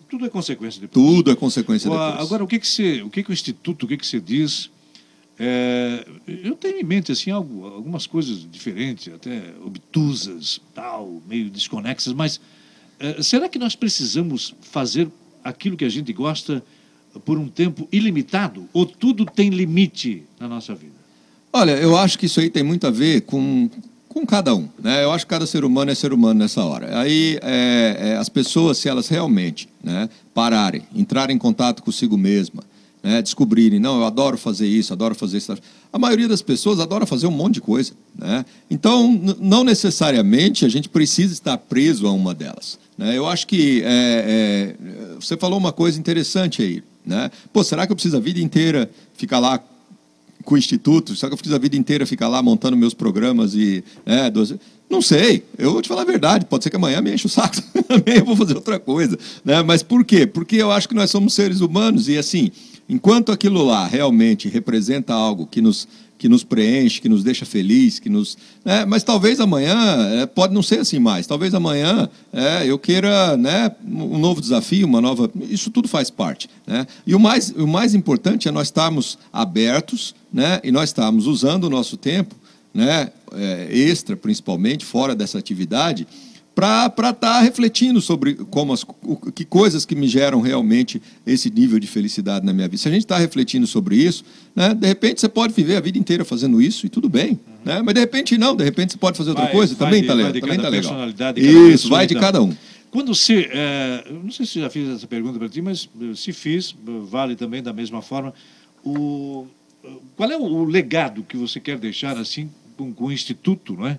Tudo 0.08 0.28
é 0.28 0.30
consequência 0.30 0.80
depois. 0.80 1.06
Tudo 1.06 1.32
é 1.32 1.36
consequência 1.36 1.90
depois. 1.90 2.20
Agora, 2.20 2.44
o 2.44 2.48
que, 2.48 2.60
que, 2.60 2.68
você, 2.68 3.02
o, 3.02 3.10
que, 3.10 3.24
que 3.24 3.32
o 3.32 3.34
Instituto, 3.34 3.86
o 3.86 3.88
que, 3.88 3.98
que 3.98 4.06
você 4.06 4.20
diz? 4.20 4.70
É, 5.40 6.06
eu 6.28 6.56
tenho 6.56 6.80
em 6.80 6.84
mente 6.84 7.12
assim, 7.12 7.32
algo, 7.32 7.66
algumas 7.66 8.06
coisas 8.06 8.48
diferentes, 8.50 9.12
até 9.12 9.56
obtusas, 9.66 10.62
tal, 10.76 11.20
meio 11.28 11.50
desconexas, 11.50 12.14
mas 12.14 12.40
é, 13.00 13.24
será 13.24 13.50
que 13.50 13.58
nós 13.58 13.76
precisamos 13.76 14.54
fazer 14.62 15.10
aquilo 15.44 15.76
que 15.76 15.84
a 15.84 15.90
gente 15.90 16.14
gosta 16.14 16.64
por 17.26 17.40
um 17.40 17.50
tempo 17.50 17.88
ilimitado? 17.92 18.70
Ou 18.72 18.86
tudo 18.86 19.26
tem 19.26 19.50
limite 19.50 20.24
na 20.40 20.48
nossa 20.48 20.76
vida? 20.76 21.03
Olha, 21.56 21.74
eu 21.74 21.96
acho 21.96 22.18
que 22.18 22.26
isso 22.26 22.40
aí 22.40 22.50
tem 22.50 22.64
muito 22.64 22.88
a 22.88 22.90
ver 22.90 23.22
com, 23.22 23.70
com 24.10 24.26
cada 24.26 24.56
um. 24.56 24.68
Né? 24.82 25.04
Eu 25.04 25.12
acho 25.12 25.24
que 25.24 25.30
cada 25.30 25.46
ser 25.46 25.64
humano 25.64 25.92
é 25.92 25.96
ser 25.96 26.12
humano 26.12 26.40
nessa 26.40 26.66
hora. 26.66 26.98
Aí 26.98 27.38
é, 27.44 27.98
é, 28.00 28.18
as 28.18 28.28
pessoas, 28.28 28.80
se 28.80 28.90
elas 28.90 29.08
realmente 29.08 29.70
né, 29.84 30.10
pararem, 30.34 30.82
entrarem 30.96 31.36
em 31.36 31.40
contato 31.40 31.84
consigo 31.84 32.18
mesma, 32.18 32.64
né, 33.04 33.22
descobrirem, 33.22 33.80
não, 33.80 34.00
eu 34.00 34.06
adoro 34.06 34.36
fazer 34.36 34.66
isso, 34.66 34.94
adoro 34.94 35.14
fazer 35.14 35.38
isso. 35.38 35.56
A 35.92 36.00
maioria 36.00 36.28
das 36.28 36.42
pessoas 36.42 36.80
adora 36.80 37.06
fazer 37.06 37.28
um 37.28 37.32
monte 37.32 37.56
de 37.56 37.62
coisa. 37.62 37.94
Né? 38.18 38.44
Então, 38.68 39.08
não 39.40 39.64
necessariamente 39.64 40.66
a 40.66 40.70
gente 40.70 40.90
precisa 40.90 41.34
estar 41.34 41.60
preso 41.60 42.08
a 42.08 42.12
uma 42.12 42.34
delas. 42.34 42.80
Né? 42.98 43.16
Eu 43.16 43.28
acho 43.28 43.46
que 43.46 43.84
é, 43.86 44.76
é, 44.80 45.16
você 45.20 45.38
falou 45.38 45.60
uma 45.60 45.72
coisa 45.72 46.00
interessante 46.00 46.64
aí. 46.64 46.84
Né? 47.06 47.30
Pô, 47.52 47.64
será 47.64 47.86
que 47.86 47.92
eu 47.92 47.96
preciso 47.96 48.18
a 48.18 48.20
vida 48.20 48.40
inteira 48.40 48.90
ficar 49.14 49.38
lá 49.38 49.62
com 50.44 50.56
o 50.56 50.58
Instituto? 50.58 51.16
Será 51.16 51.30
que 51.30 51.34
eu 51.34 51.38
fiz 51.38 51.52
a 51.52 51.58
vida 51.58 51.76
inteira 51.76 52.06
ficar 52.06 52.28
lá 52.28 52.42
montando 52.42 52.78
meus 52.78 52.94
programas 52.94 53.56
e. 53.56 53.84
Né, 54.06 54.32
Não 54.94 55.02
sei, 55.02 55.44
eu 55.58 55.72
vou 55.72 55.82
te 55.82 55.88
falar 55.88 56.04
a 56.04 56.06
verdade. 56.06 56.46
Pode 56.46 56.64
ser 56.64 56.70
que 56.70 56.76
amanhã 56.76 57.02
me 57.02 57.12
enche 57.12 57.26
o 57.26 57.30
saco, 57.30 57.56
amanhã 57.90 58.20
eu 58.20 58.26
vou 58.26 58.36
fazer 58.36 58.54
outra 58.54 58.78
coisa. 58.78 59.18
Né? 59.44 59.64
Mas 59.64 59.82
por 59.82 60.06
quê? 60.06 60.28
Porque 60.28 60.58
eu 60.58 60.72
acho 60.72 60.88
que 60.88 60.94
nós 60.94 61.10
somos 61.10 61.34
seres 61.34 61.62
humanos 61.62 62.08
e, 62.08 62.16
assim, 62.16 62.52
enquanto 62.88 63.32
aquilo 63.32 63.66
lá 63.66 63.88
realmente 63.88 64.48
representa 64.48 65.12
algo 65.12 65.48
que 65.48 65.62
nos 65.62 65.88
que 66.16 66.30
nos 66.30 66.42
preenche, 66.42 67.02
que 67.02 67.10
nos 67.10 67.22
deixa 67.22 67.46
feliz, 67.46 68.00
que 68.00 68.08
nos. 68.08 68.38
Né? 68.64 68.86
Mas 68.86 69.04
talvez 69.04 69.42
amanhã 69.42 69.76
é, 70.22 70.26
pode 70.26 70.54
não 70.54 70.64
ser 70.64 70.80
assim 70.80 70.98
mais. 70.98 71.28
Talvez 71.28 71.54
amanhã 71.54 72.08
é, 72.32 72.66
eu 72.66 72.80
queira 72.80 73.36
né, 73.36 73.70
um 73.86 74.18
novo 74.20 74.40
desafio, 74.40 74.88
uma 74.88 75.02
nova. 75.02 75.30
Isso 75.50 75.70
tudo 75.70 75.88
faz 75.88 76.10
parte. 76.10 76.50
Né? 76.66 76.88
E 77.06 77.14
o 77.14 77.20
mais, 77.20 77.50
o 77.50 77.68
mais 77.68 77.94
importante 77.94 78.48
é 78.48 78.52
nós 78.52 78.68
estarmos 78.68 79.18
abertos 79.34 80.16
né, 80.32 80.62
e 80.64 80.72
nós 80.72 80.90
estarmos 80.92 81.28
usando 81.28 81.66
o 81.66 81.70
nosso 81.70 81.98
tempo, 81.98 82.36
né, 82.74 83.12
é, 83.34 83.68
extra 83.72 84.16
principalmente, 84.16 84.86
fora 84.86 85.16
dessa 85.16 85.38
atividade 85.38 86.08
para 86.56 86.86
estar 86.86 87.14
tá 87.14 87.42
refletindo 87.42 88.00
sobre 88.00 88.36
como 88.36 88.74
as, 88.74 88.84
o, 88.84 89.16
que 89.32 89.44
coisas 89.44 89.86
que 89.86 89.96
me 89.96 90.08
geram 90.08 90.40
realmente 90.40 91.02
esse 91.26 91.50
nível 91.50 91.80
de 91.80 91.88
felicidade 91.88 92.46
na 92.46 92.54
minha 92.54 92.68
vida. 92.68 92.82
Se 92.82 92.88
a 92.88 92.92
gente 92.92 93.02
está 93.02 93.18
refletindo 93.18 93.66
sobre 93.66 93.96
isso, 93.96 94.24
né, 94.56 94.74
de 94.74 94.88
repente 94.88 95.20
você 95.20 95.28
pode 95.28 95.54
viver 95.54 95.76
a 95.76 95.80
vida 95.80 95.98
inteira 95.98 96.24
fazendo 96.24 96.62
isso 96.62 96.86
e 96.86 96.90
tudo 96.90 97.10
bem. 97.10 97.32
Uhum. 97.32 97.38
Né? 97.66 97.82
Mas 97.82 97.94
de 97.96 98.00
repente 98.00 98.38
não, 98.38 98.56
de 98.56 98.64
repente 98.64 98.94
você 98.94 99.00
pode 99.00 99.18
fazer 99.18 99.32
outra 99.32 99.46
vai, 99.46 99.54
coisa, 99.54 99.76
vai 99.76 99.88
também 99.88 100.02
está 100.02 100.14
legal. 100.14 100.34
Também 100.34 100.60
tá 100.60 100.70
legal. 100.70 101.10
Isso, 101.36 101.90
vai 101.90 102.06
de 102.06 102.16
cada 102.16 102.42
um. 102.42 102.56
Quando 102.92 103.16
você, 103.16 103.50
é, 103.52 104.06
não 104.24 104.30
sei 104.30 104.46
se 104.46 104.60
já 104.60 104.70
fiz 104.70 104.88
essa 104.88 105.08
pergunta 105.08 105.40
para 105.40 105.50
ti, 105.50 105.64
mas 105.64 105.90
eh, 106.00 106.14
se 106.14 106.32
fiz, 106.32 106.76
vale 107.10 107.36
também 107.36 107.64
da 107.64 107.74
mesma 107.74 108.04
forma. 108.04 108.32
O, 108.86 109.48
qual 110.16 110.32
é 110.32 110.38
o 110.38 110.64
legado 110.64 111.24
que 111.24 111.36
você 111.36 111.60
quer 111.60 111.80
deixar 111.80 112.16
assim 112.20 112.52
com, 112.76 112.94
com 112.94 113.06
o 113.06 113.12
Instituto, 113.12 113.74
não 113.74 113.88
é? 113.88 113.98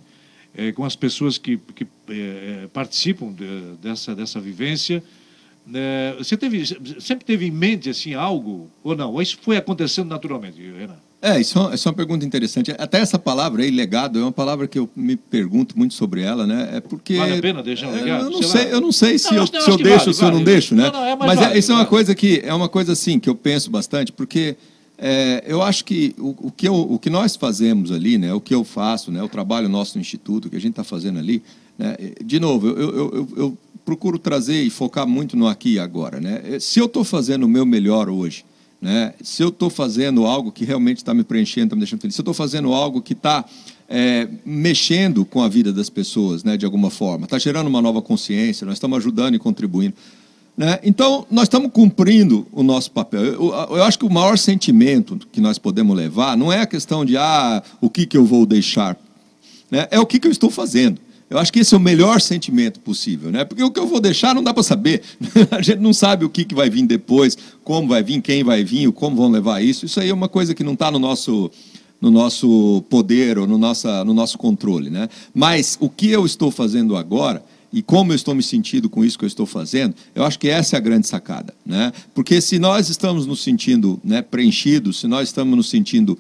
é, 0.57 0.73
com 0.73 0.85
as 0.85 0.95
pessoas 0.95 1.37
que, 1.37 1.59
que 1.75 1.87
é, 2.09 2.69
participam 2.73 3.33
de, 3.33 3.77
dessa, 3.83 4.15
dessa 4.15 4.41
vivência. 4.41 5.03
É, 5.73 6.15
você 6.19 6.37
teve, 6.37 6.65
sempre 7.01 7.25
teve 7.25 7.47
em 7.47 7.51
mente 7.51 7.91
assim 7.91 8.15
algo 8.15 8.71
ou 8.83 8.95
não? 8.95 9.13
Ou 9.13 9.23
isso 9.23 9.39
foi 9.41 9.57
acontecendo 9.57 10.09
naturalmente, 10.09 10.61
Renan? 10.61 10.97
É, 11.23 11.41
isso 11.41 11.59
é, 11.59 11.75
isso 11.75 11.89
é 11.89 11.91
uma 11.91 11.97
pergunta 11.97 12.25
interessante. 12.25 12.71
Até 12.79 12.99
essa 12.99 13.19
palavra 13.19 13.63
aí, 13.63 13.71
legado, 13.71 14.19
é 14.19 14.23
uma 14.23 14.31
palavra 14.31 14.69
que 14.69 14.79
eu 14.79 14.89
me 14.95 15.17
pergunto 15.17 15.77
muito 15.77 15.95
sobre 15.95 16.21
ela, 16.21 16.47
né? 16.47 16.69
É 16.75 16.81
porque 16.81 17.17
vale 17.17 17.39
a 17.39 17.41
pena 17.41 17.63
deixar 17.63 17.89
um 17.89 17.93
legado. 17.93 18.25
Eu 18.25 18.31
não 18.31 18.43
sei, 18.43 18.73
eu 18.73 18.81
não 18.81 18.93
sei 18.93 19.19
se 19.19 19.31
não, 19.31 19.39
eu, 19.39 19.47
se 19.47 19.71
eu 19.71 19.77
deixo 19.79 19.99
vale, 19.99 20.09
ou 20.09 20.13
se 20.13 20.21
vale. 20.21 20.33
eu 20.33 20.39
não 20.39 20.45
deixo, 20.45 20.75
né? 20.75 20.83
Não, 20.85 20.93
não, 20.93 21.05
é 21.07 21.17
Mas 21.17 21.41
vale, 21.41 21.59
isso 21.59 21.73
é 21.73 21.75
uma 21.75 21.87
coisa 21.87 22.15
que 22.15 22.43
é 22.45 22.53
uma 22.53 22.69
coisa 22.69 22.93
assim 22.93 23.19
que 23.19 23.31
eu 23.31 23.35
penso 23.35 23.71
bastante, 23.71 24.13
porque 24.13 24.55
é, 25.07 25.45
eu 25.47 25.61
acho 25.61 25.85
que 25.85 26.15
o, 26.19 26.47
o, 26.47 26.51
que 26.51 26.67
eu, 26.67 26.75
o 26.75 26.99
que 26.99 27.11
nós 27.11 27.37
fazemos 27.37 27.93
ali, 27.93 28.17
né, 28.17 28.33
o 28.33 28.41
que 28.41 28.55
eu 28.55 28.65
faço, 28.65 29.13
né, 29.13 29.23
o 29.23 29.29
trabalho 29.29 29.69
nosso 29.69 29.99
no 29.99 30.01
Instituto, 30.01 30.47
o 30.47 30.51
que 30.51 30.57
a 30.57 30.61
gente 30.61 30.71
está 30.71 30.83
fazendo 30.83 31.19
ali, 31.19 31.43
né, 31.79 31.95
de 32.25 32.41
novo, 32.41 32.69
eu, 32.69 32.79
eu, 32.79 32.95
eu, 32.97 33.29
eu, 33.37 33.59
procuro 33.85 34.19
trazer 34.19 34.63
e 34.63 34.71
focar 34.71 35.07
muito 35.07 35.37
no 35.37 35.47
aqui 35.47 35.75
e 35.75 35.79
agora. 35.79 36.19
Né? 36.19 36.59
Se 36.59 36.81
eu 36.81 36.87
estou 36.87 37.05
fazendo 37.05 37.45
o 37.45 37.49
meu 37.49 37.67
melhor 37.67 38.09
hoje, 38.09 38.47
né, 38.81 39.13
se 39.23 39.43
eu 39.43 39.51
estou 39.51 39.69
fazendo 39.69 40.25
algo 40.25 40.51
que 40.51 40.65
realmente 40.65 40.97
está 40.97 41.13
me 41.13 41.23
preenchendo, 41.23 41.67
está 41.67 41.77
me 41.77 41.81
deixando 41.81 42.01
feliz, 42.01 42.15
se 42.15 42.21
eu 42.23 42.23
estou 42.23 42.33
fazendo 42.33 42.73
algo 42.73 43.03
que 43.03 43.13
está 43.13 43.45
é, 43.87 44.27
mexendo 44.43 45.27
com 45.27 45.43
a 45.43 45.49
vida 45.49 45.71
das 45.71 45.91
pessoas, 45.91 46.43
né, 46.43 46.57
de 46.57 46.65
alguma 46.65 46.89
forma, 46.89 47.27
está 47.27 47.39
gerando 47.39 47.67
uma 47.67 47.83
nova 47.83 48.01
consciência, 48.01 48.65
nós 48.65 48.77
estamos 48.77 48.97
ajudando 48.97 49.35
e 49.35 49.39
contribuindo. 49.39 49.95
Né? 50.57 50.79
Então, 50.85 51.27
nós 51.31 51.45
estamos 51.45 51.71
cumprindo 51.73 52.47
o 52.53 52.63
nosso 52.63 52.91
papel. 52.91 53.25
Eu, 53.25 53.53
eu, 53.71 53.83
acho 53.83 53.99
que 53.99 54.05
o 54.05 54.11
maior 54.11 54.39
sentimento 54.39 55.19
que 55.33 55.41
nós 55.41 55.59
podemos 55.59 55.97
levar 55.97 56.37
não 56.37 56.53
é 56.53 56.61
a 56.61 56.67
questão 56.67 57.05
de 57.05 57.17
ah, 57.17 57.63
o 57.81 57.91
que, 57.91 58.07
que 58.07 58.17
eu 58.17 58.25
vou 58.25 58.47
deixar, 58.47 58.97
né? 59.71 59.89
é 59.91 59.99
o 59.99 60.07
que, 60.07 60.19
que 60.21 60.29
eu 60.29 60.33
estou 60.33 60.51
fazendo. 60.51 61.01
Eu 61.29 61.39
acho 61.39 61.53
que 61.53 61.59
esse 61.59 61.75
é 61.75 61.77
o 61.77 61.81
melhor 61.81 62.21
sentimento 62.21 62.79
possível, 62.79 63.33
né? 63.33 63.45
porque 63.45 63.63
o 63.65 63.71
que 63.71 63.81
eu 63.81 63.87
vou 63.89 64.01
deixar 64.01 64.35
não 64.35 64.43
dá 64.43 64.55
para 64.55 64.63
saber. 64.63 65.03
a 65.51 65.61
gente 65.61 65.81
não 65.81 65.93
sabe 65.93 66.25
o 66.25 66.29
que, 66.29 66.45
que 66.45 66.55
vai 66.55 66.71
vir 66.71 66.87
depois, 66.87 67.37
como 67.65 67.89
vai 67.89 68.03
vir, 68.03 68.21
quem 68.21 68.45
vai 68.45 68.63
vir, 68.63 68.93
como 68.93 69.17
vão 69.17 69.31
levar 69.31 69.61
isso. 69.61 69.87
Isso 69.87 69.99
aí 69.99 70.11
é 70.11 70.15
uma 70.15 70.29
coisa 70.29 70.55
que 70.55 70.63
não 70.63 70.75
está 70.75 70.89
no 70.93 71.01
nosso, 71.01 71.51
no 72.01 72.13
nosso 72.13 72.85
poder 72.89 73.39
ou 73.39 73.47
no, 73.49 73.59
nossa, 73.59 74.05
no 74.05 74.15
nosso 74.15 74.39
controle. 74.39 74.89
Né? 74.89 75.09
Mas 75.35 75.77
o 75.81 75.89
que 75.89 76.11
eu 76.11 76.25
estou 76.25 76.53
fazendo 76.53 76.95
agora 76.95 77.43
e 77.75 77.83
como 77.83 78.13
eu 78.13 78.17
estou 78.17 78.37
me 78.37 78.43
sentindo 78.43 78.89
com 78.89 79.05
isso 79.05 79.19
que 79.19 79.25
eu 79.25 79.27
estou 79.27 79.45
fazendo, 79.45 79.97
eu 80.15 80.23
acho 80.23 80.39
que 80.39 80.49
essa 80.49 80.77
é 80.77 80.79
a 80.79 80.81
grande 80.81 81.09
sacada. 81.09 81.53
Né? 81.67 81.93
Porque 82.15 82.41
se 82.41 82.57
nós 82.57 82.89
estamos 82.89 83.27
nos 83.27 83.43
sentindo 83.43 84.01
né, 84.05 84.23
preenchidos, 84.23 85.01
se 85.01 85.09
nós 85.09 85.29
estamos 85.29 85.57
nos 85.57 85.69
sentindo 85.69 86.17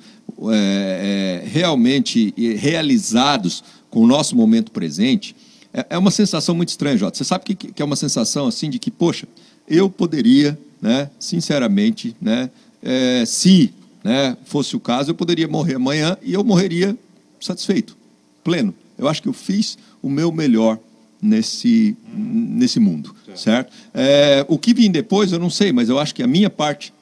é, 0.50 1.44
é, 1.44 1.48
realmente 1.48 2.34
realizados 2.58 3.62
com 3.88 4.00
o 4.00 4.06
nosso 4.06 4.34
momento 4.34 4.72
presente, 4.72 5.36
é, 5.72 5.86
é 5.90 5.96
uma 5.96 6.10
sensação 6.10 6.56
muito 6.56 6.70
estranha, 6.70 6.96
Jota. 6.96 7.16
Você 7.16 7.22
sabe 7.22 7.44
que, 7.44 7.54
que, 7.54 7.80
é 7.80 7.84
uma 7.84 7.94
sensação 7.94 8.48
assim 8.48 8.68
de 8.68 8.80
que, 8.80 8.90
poxa, 8.90 9.28
eu 9.68 9.88
poderia, 9.88 10.58
né, 10.82 11.08
sinceramente, 11.20 12.16
né, 12.20 12.50
é, 12.82 13.24
se 13.24 13.72
né, 14.02 14.36
fosse 14.44 14.74
o 14.74 14.80
caso, 14.80 15.12
eu 15.12 15.14
poderia 15.14 15.46
morrer 15.46 15.76
amanhã 15.76 16.18
e 16.20 16.34
eu 16.34 16.42
morreria 16.42 16.98
satisfeito, 17.40 17.96
pleno. 18.42 18.74
Eu 18.98 19.06
acho 19.06 19.22
que 19.22 19.28
eu 19.28 19.32
fiz 19.32 19.78
o 20.02 20.10
meu 20.10 20.32
melhor 20.32 20.80
nesse, 21.20 21.96
nesse 22.14 22.78
mundo, 22.78 23.14
certo? 23.34 23.72
É, 23.92 24.44
o 24.48 24.58
que 24.58 24.74
vem 24.74 24.90
depois 24.90 25.32
eu 25.32 25.38
não 25.38 25.50
sei, 25.50 25.72
mas 25.72 25.88
eu 25.88 25.98
acho 25.98 26.14
que 26.14 26.22
a 26.22 26.26
minha 26.26 26.50
parte 26.50 26.92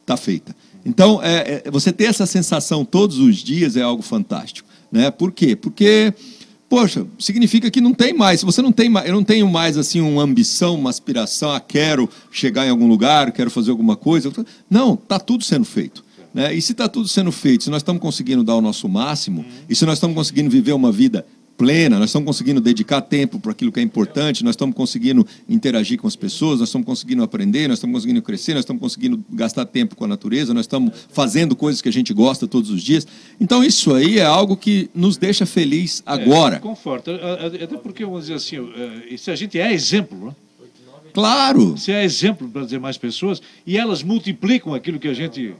está 0.00 0.16
feita. 0.16 0.54
Então, 0.84 1.22
é, 1.22 1.62
é, 1.64 1.70
você 1.70 1.92
ter 1.92 2.04
essa 2.04 2.24
sensação 2.24 2.84
todos 2.84 3.18
os 3.18 3.36
dias 3.36 3.76
é 3.76 3.82
algo 3.82 4.02
fantástico. 4.02 4.68
Né? 4.90 5.10
Por 5.10 5.32
quê? 5.32 5.54
Porque, 5.54 6.14
poxa, 6.68 7.06
significa 7.18 7.70
que 7.70 7.80
não 7.80 7.92
tem 7.92 8.14
mais. 8.14 8.40
Se 8.40 8.46
você 8.46 8.62
não 8.62 8.72
tem 8.72 8.88
mais, 8.88 9.06
eu 9.06 9.14
não 9.14 9.22
tenho 9.22 9.46
mais 9.48 9.76
assim 9.76 10.00
uma 10.00 10.22
ambição, 10.22 10.76
uma 10.76 10.88
aspiração, 10.88 11.52
ah, 11.52 11.60
quero 11.60 12.08
chegar 12.30 12.66
em 12.66 12.70
algum 12.70 12.88
lugar, 12.88 13.32
quero 13.32 13.50
fazer 13.50 13.70
alguma 13.70 13.96
coisa. 13.96 14.32
Não, 14.70 14.94
está 14.94 15.18
tudo 15.18 15.44
sendo 15.44 15.64
feito. 15.66 16.02
Né? 16.32 16.54
E 16.54 16.62
se 16.62 16.72
está 16.72 16.88
tudo 16.88 17.08
sendo 17.08 17.32
feito, 17.32 17.64
se 17.64 17.70
nós 17.70 17.80
estamos 17.80 18.00
conseguindo 18.00 18.42
dar 18.42 18.54
o 18.54 18.60
nosso 18.60 18.88
máximo, 18.88 19.44
e 19.68 19.74
se 19.74 19.84
nós 19.84 19.94
estamos 19.94 20.14
conseguindo 20.14 20.48
viver 20.48 20.72
uma 20.72 20.92
vida 20.92 21.26
plena, 21.58 21.98
nós 21.98 22.10
estamos 22.10 22.24
conseguindo 22.24 22.60
dedicar 22.60 23.00
tempo 23.00 23.40
para 23.40 23.50
aquilo 23.50 23.72
que 23.72 23.80
é 23.80 23.82
importante, 23.82 24.44
nós 24.44 24.52
estamos 24.52 24.76
conseguindo 24.76 25.26
interagir 25.48 25.98
com 25.98 26.06
as 26.06 26.14
pessoas, 26.14 26.60
nós 26.60 26.68
estamos 26.68 26.86
conseguindo 26.86 27.20
aprender, 27.24 27.66
nós 27.66 27.78
estamos 27.78 27.96
conseguindo 27.96 28.22
crescer, 28.22 28.54
nós 28.54 28.60
estamos 28.60 28.80
conseguindo 28.80 29.22
gastar 29.30 29.66
tempo 29.66 29.96
com 29.96 30.04
a 30.04 30.08
natureza, 30.08 30.54
nós 30.54 30.64
estamos 30.64 30.92
fazendo 31.08 31.56
coisas 31.56 31.82
que 31.82 31.88
a 31.88 31.92
gente 31.92 32.14
gosta 32.14 32.46
todos 32.46 32.70
os 32.70 32.80
dias. 32.80 33.04
Então, 33.40 33.64
isso 33.64 33.92
aí 33.92 34.20
é 34.20 34.24
algo 34.24 34.56
que 34.56 34.88
nos 34.94 35.16
deixa 35.16 35.44
feliz 35.44 36.00
agora. 36.06 36.56
É, 36.56 36.58
conforta. 36.60 37.12
Até 37.44 37.76
porque, 37.76 38.04
vamos 38.04 38.22
dizer 38.22 38.34
assim, 38.34 38.56
é, 39.12 39.16
se 39.16 39.28
a 39.30 39.34
gente 39.34 39.58
é 39.58 39.72
exemplo, 39.72 40.26
né? 40.26 40.36
Claro. 41.12 41.76
Se 41.76 41.90
é 41.90 42.04
exemplo 42.04 42.48
para 42.48 42.62
dizer 42.62 42.78
mais 42.78 42.96
pessoas, 42.96 43.42
e 43.66 43.76
elas 43.76 44.04
multiplicam 44.04 44.72
aquilo 44.74 45.00
que 45.00 45.08
a 45.08 45.14
gente 45.14 45.54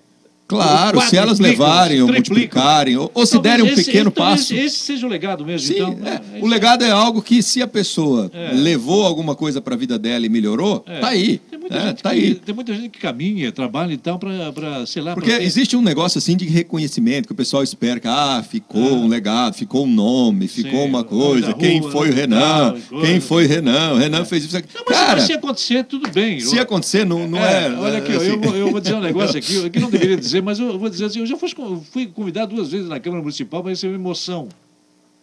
Claro, 0.48 0.98
se 1.02 1.14
elas 1.14 1.38
levarem 1.38 2.00
ou 2.00 2.08
multiplicarem, 2.08 2.96
ou, 2.96 3.10
ou 3.12 3.26
se 3.26 3.38
derem 3.38 3.66
um 3.66 3.68
esse, 3.68 3.84
pequeno 3.84 4.08
esse, 4.08 4.16
passo. 4.16 4.54
Esse, 4.54 4.64
esse, 4.64 4.78
seja 4.78 5.06
o 5.06 5.10
legado 5.10 5.44
mesmo. 5.44 5.68
Sim, 5.68 5.74
então, 5.74 5.98
é. 6.06 6.38
É, 6.38 6.42
o 6.42 6.46
legado 6.46 6.82
é 6.82 6.90
algo 6.90 7.20
que, 7.20 7.42
se 7.42 7.60
a 7.60 7.66
pessoa 7.66 8.30
é. 8.32 8.52
levou 8.54 9.04
alguma 9.04 9.34
coisa 9.34 9.60
para 9.60 9.74
a 9.74 9.78
vida 9.78 9.98
dela 9.98 10.24
e 10.24 10.28
melhorou, 10.30 10.82
é. 10.86 11.00
tá 11.00 11.08
aí. 11.08 11.36
Tem 11.50 11.58
muita, 11.58 11.76
é, 11.76 11.92
tá 11.92 12.10
que, 12.10 12.16
aí. 12.16 12.34
tem 12.34 12.54
muita 12.54 12.72
gente 12.72 12.88
que 12.88 12.98
caminha, 12.98 13.52
trabalha 13.52 13.92
e 13.92 13.98
tal, 13.98 14.18
para, 14.18 14.86
sei 14.86 15.02
lá. 15.02 15.12
Porque 15.12 15.30
ter... 15.30 15.42
existe 15.42 15.76
um 15.76 15.82
negócio 15.82 16.16
assim 16.16 16.34
de 16.34 16.46
reconhecimento, 16.46 17.26
que 17.26 17.32
o 17.32 17.36
pessoal 17.36 17.62
espera 17.62 18.00
que 18.00 18.08
ah, 18.08 18.42
ficou 18.48 18.80
um 18.80 19.06
legado, 19.06 19.52
ficou 19.52 19.84
um 19.84 19.90
nome, 19.90 20.48
ficou 20.48 20.82
Sim, 20.82 20.88
uma 20.88 21.04
coisa. 21.04 21.52
Quem 21.52 21.80
rua, 21.80 21.90
foi 21.90 22.08
o 22.08 22.14
Renan? 22.14 22.74
Quem 23.02 23.20
foi 23.20 23.44
o 23.44 23.48
Renan? 23.48 23.92
O 23.92 23.96
Renan 23.98 24.24
fez 24.24 24.44
isso 24.44 24.56
aqui. 24.56 24.68
Não, 24.74 24.82
mas, 24.88 24.96
Cara, 24.96 25.20
se 25.20 25.32
acontecer, 25.34 25.84
tudo 25.84 26.10
bem. 26.10 26.40
Se 26.40 26.58
acontecer, 26.58 27.04
não, 27.04 27.28
não 27.28 27.38
é. 27.38 27.70
Olha 27.76 27.98
aqui, 27.98 28.12
assim. 28.12 28.28
eu, 28.28 28.40
vou, 28.40 28.56
eu 28.56 28.70
vou 28.70 28.80
dizer 28.80 28.94
um 28.94 29.00
negócio 29.00 29.36
aqui, 29.36 29.68
que 29.68 29.78
não 29.78 29.90
deveria 29.90 30.16
dizer, 30.16 30.37
mas 30.40 30.58
eu 30.58 30.78
vou 30.78 30.88
dizer 30.88 31.06
assim, 31.06 31.20
eu 31.20 31.26
já 31.26 31.36
fui, 31.36 31.50
fui 31.90 32.06
convidado 32.06 32.54
duas 32.54 32.70
vezes 32.70 32.88
na 32.88 33.00
Câmara 33.00 33.22
Municipal 33.22 33.62
para 33.62 33.70
receber 33.70 33.98
moção. 33.98 34.48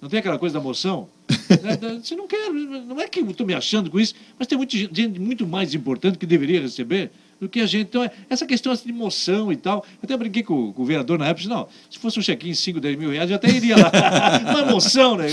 Não 0.01 0.09
tem 0.09 0.19
aquela 0.19 0.37
coisa 0.37 0.53
da 0.53 0.61
moção? 0.61 1.07
Você 2.01 2.15
não 2.15 2.27
quer, 2.27 2.51
não 2.51 2.99
é 2.99 3.07
que 3.07 3.19
eu 3.19 3.29
estou 3.29 3.45
me 3.45 3.53
achando 3.53 3.89
com 3.89 3.99
isso, 3.99 4.13
mas 4.37 4.47
tem 4.47 4.57
muita 4.57 4.77
gente 4.77 5.19
muito 5.19 5.47
mais 5.47 5.73
importante 5.73 6.17
que 6.17 6.25
deveria 6.25 6.61
receber 6.61 7.11
do 7.39 7.49
que 7.49 7.59
a 7.59 7.65
gente. 7.65 7.87
Então, 7.87 8.03
é, 8.03 8.11
essa 8.29 8.45
questão 8.45 8.71
assim, 8.71 8.85
de 8.85 8.91
emoção 8.91 9.51
e 9.51 9.55
tal. 9.55 9.85
Eu 10.01 10.05
até 10.05 10.17
brinquei 10.17 10.43
com, 10.43 10.71
com 10.71 10.81
o 10.81 10.85
vereador 10.85 11.19
na 11.19 11.25
época, 11.25 11.41
disse, 11.41 11.49
não, 11.49 11.67
se 11.89 11.99
fosse 11.99 12.19
um 12.19 12.21
check-in 12.21 12.53
5, 12.53 12.79
10 12.79 12.97
mil 12.97 13.11
reais, 13.11 13.29
eu 13.29 13.35
até 13.35 13.49
iria 13.49 13.75
lá. 13.75 13.91
Uma 14.49 14.61
emoção, 14.61 15.17
né? 15.17 15.27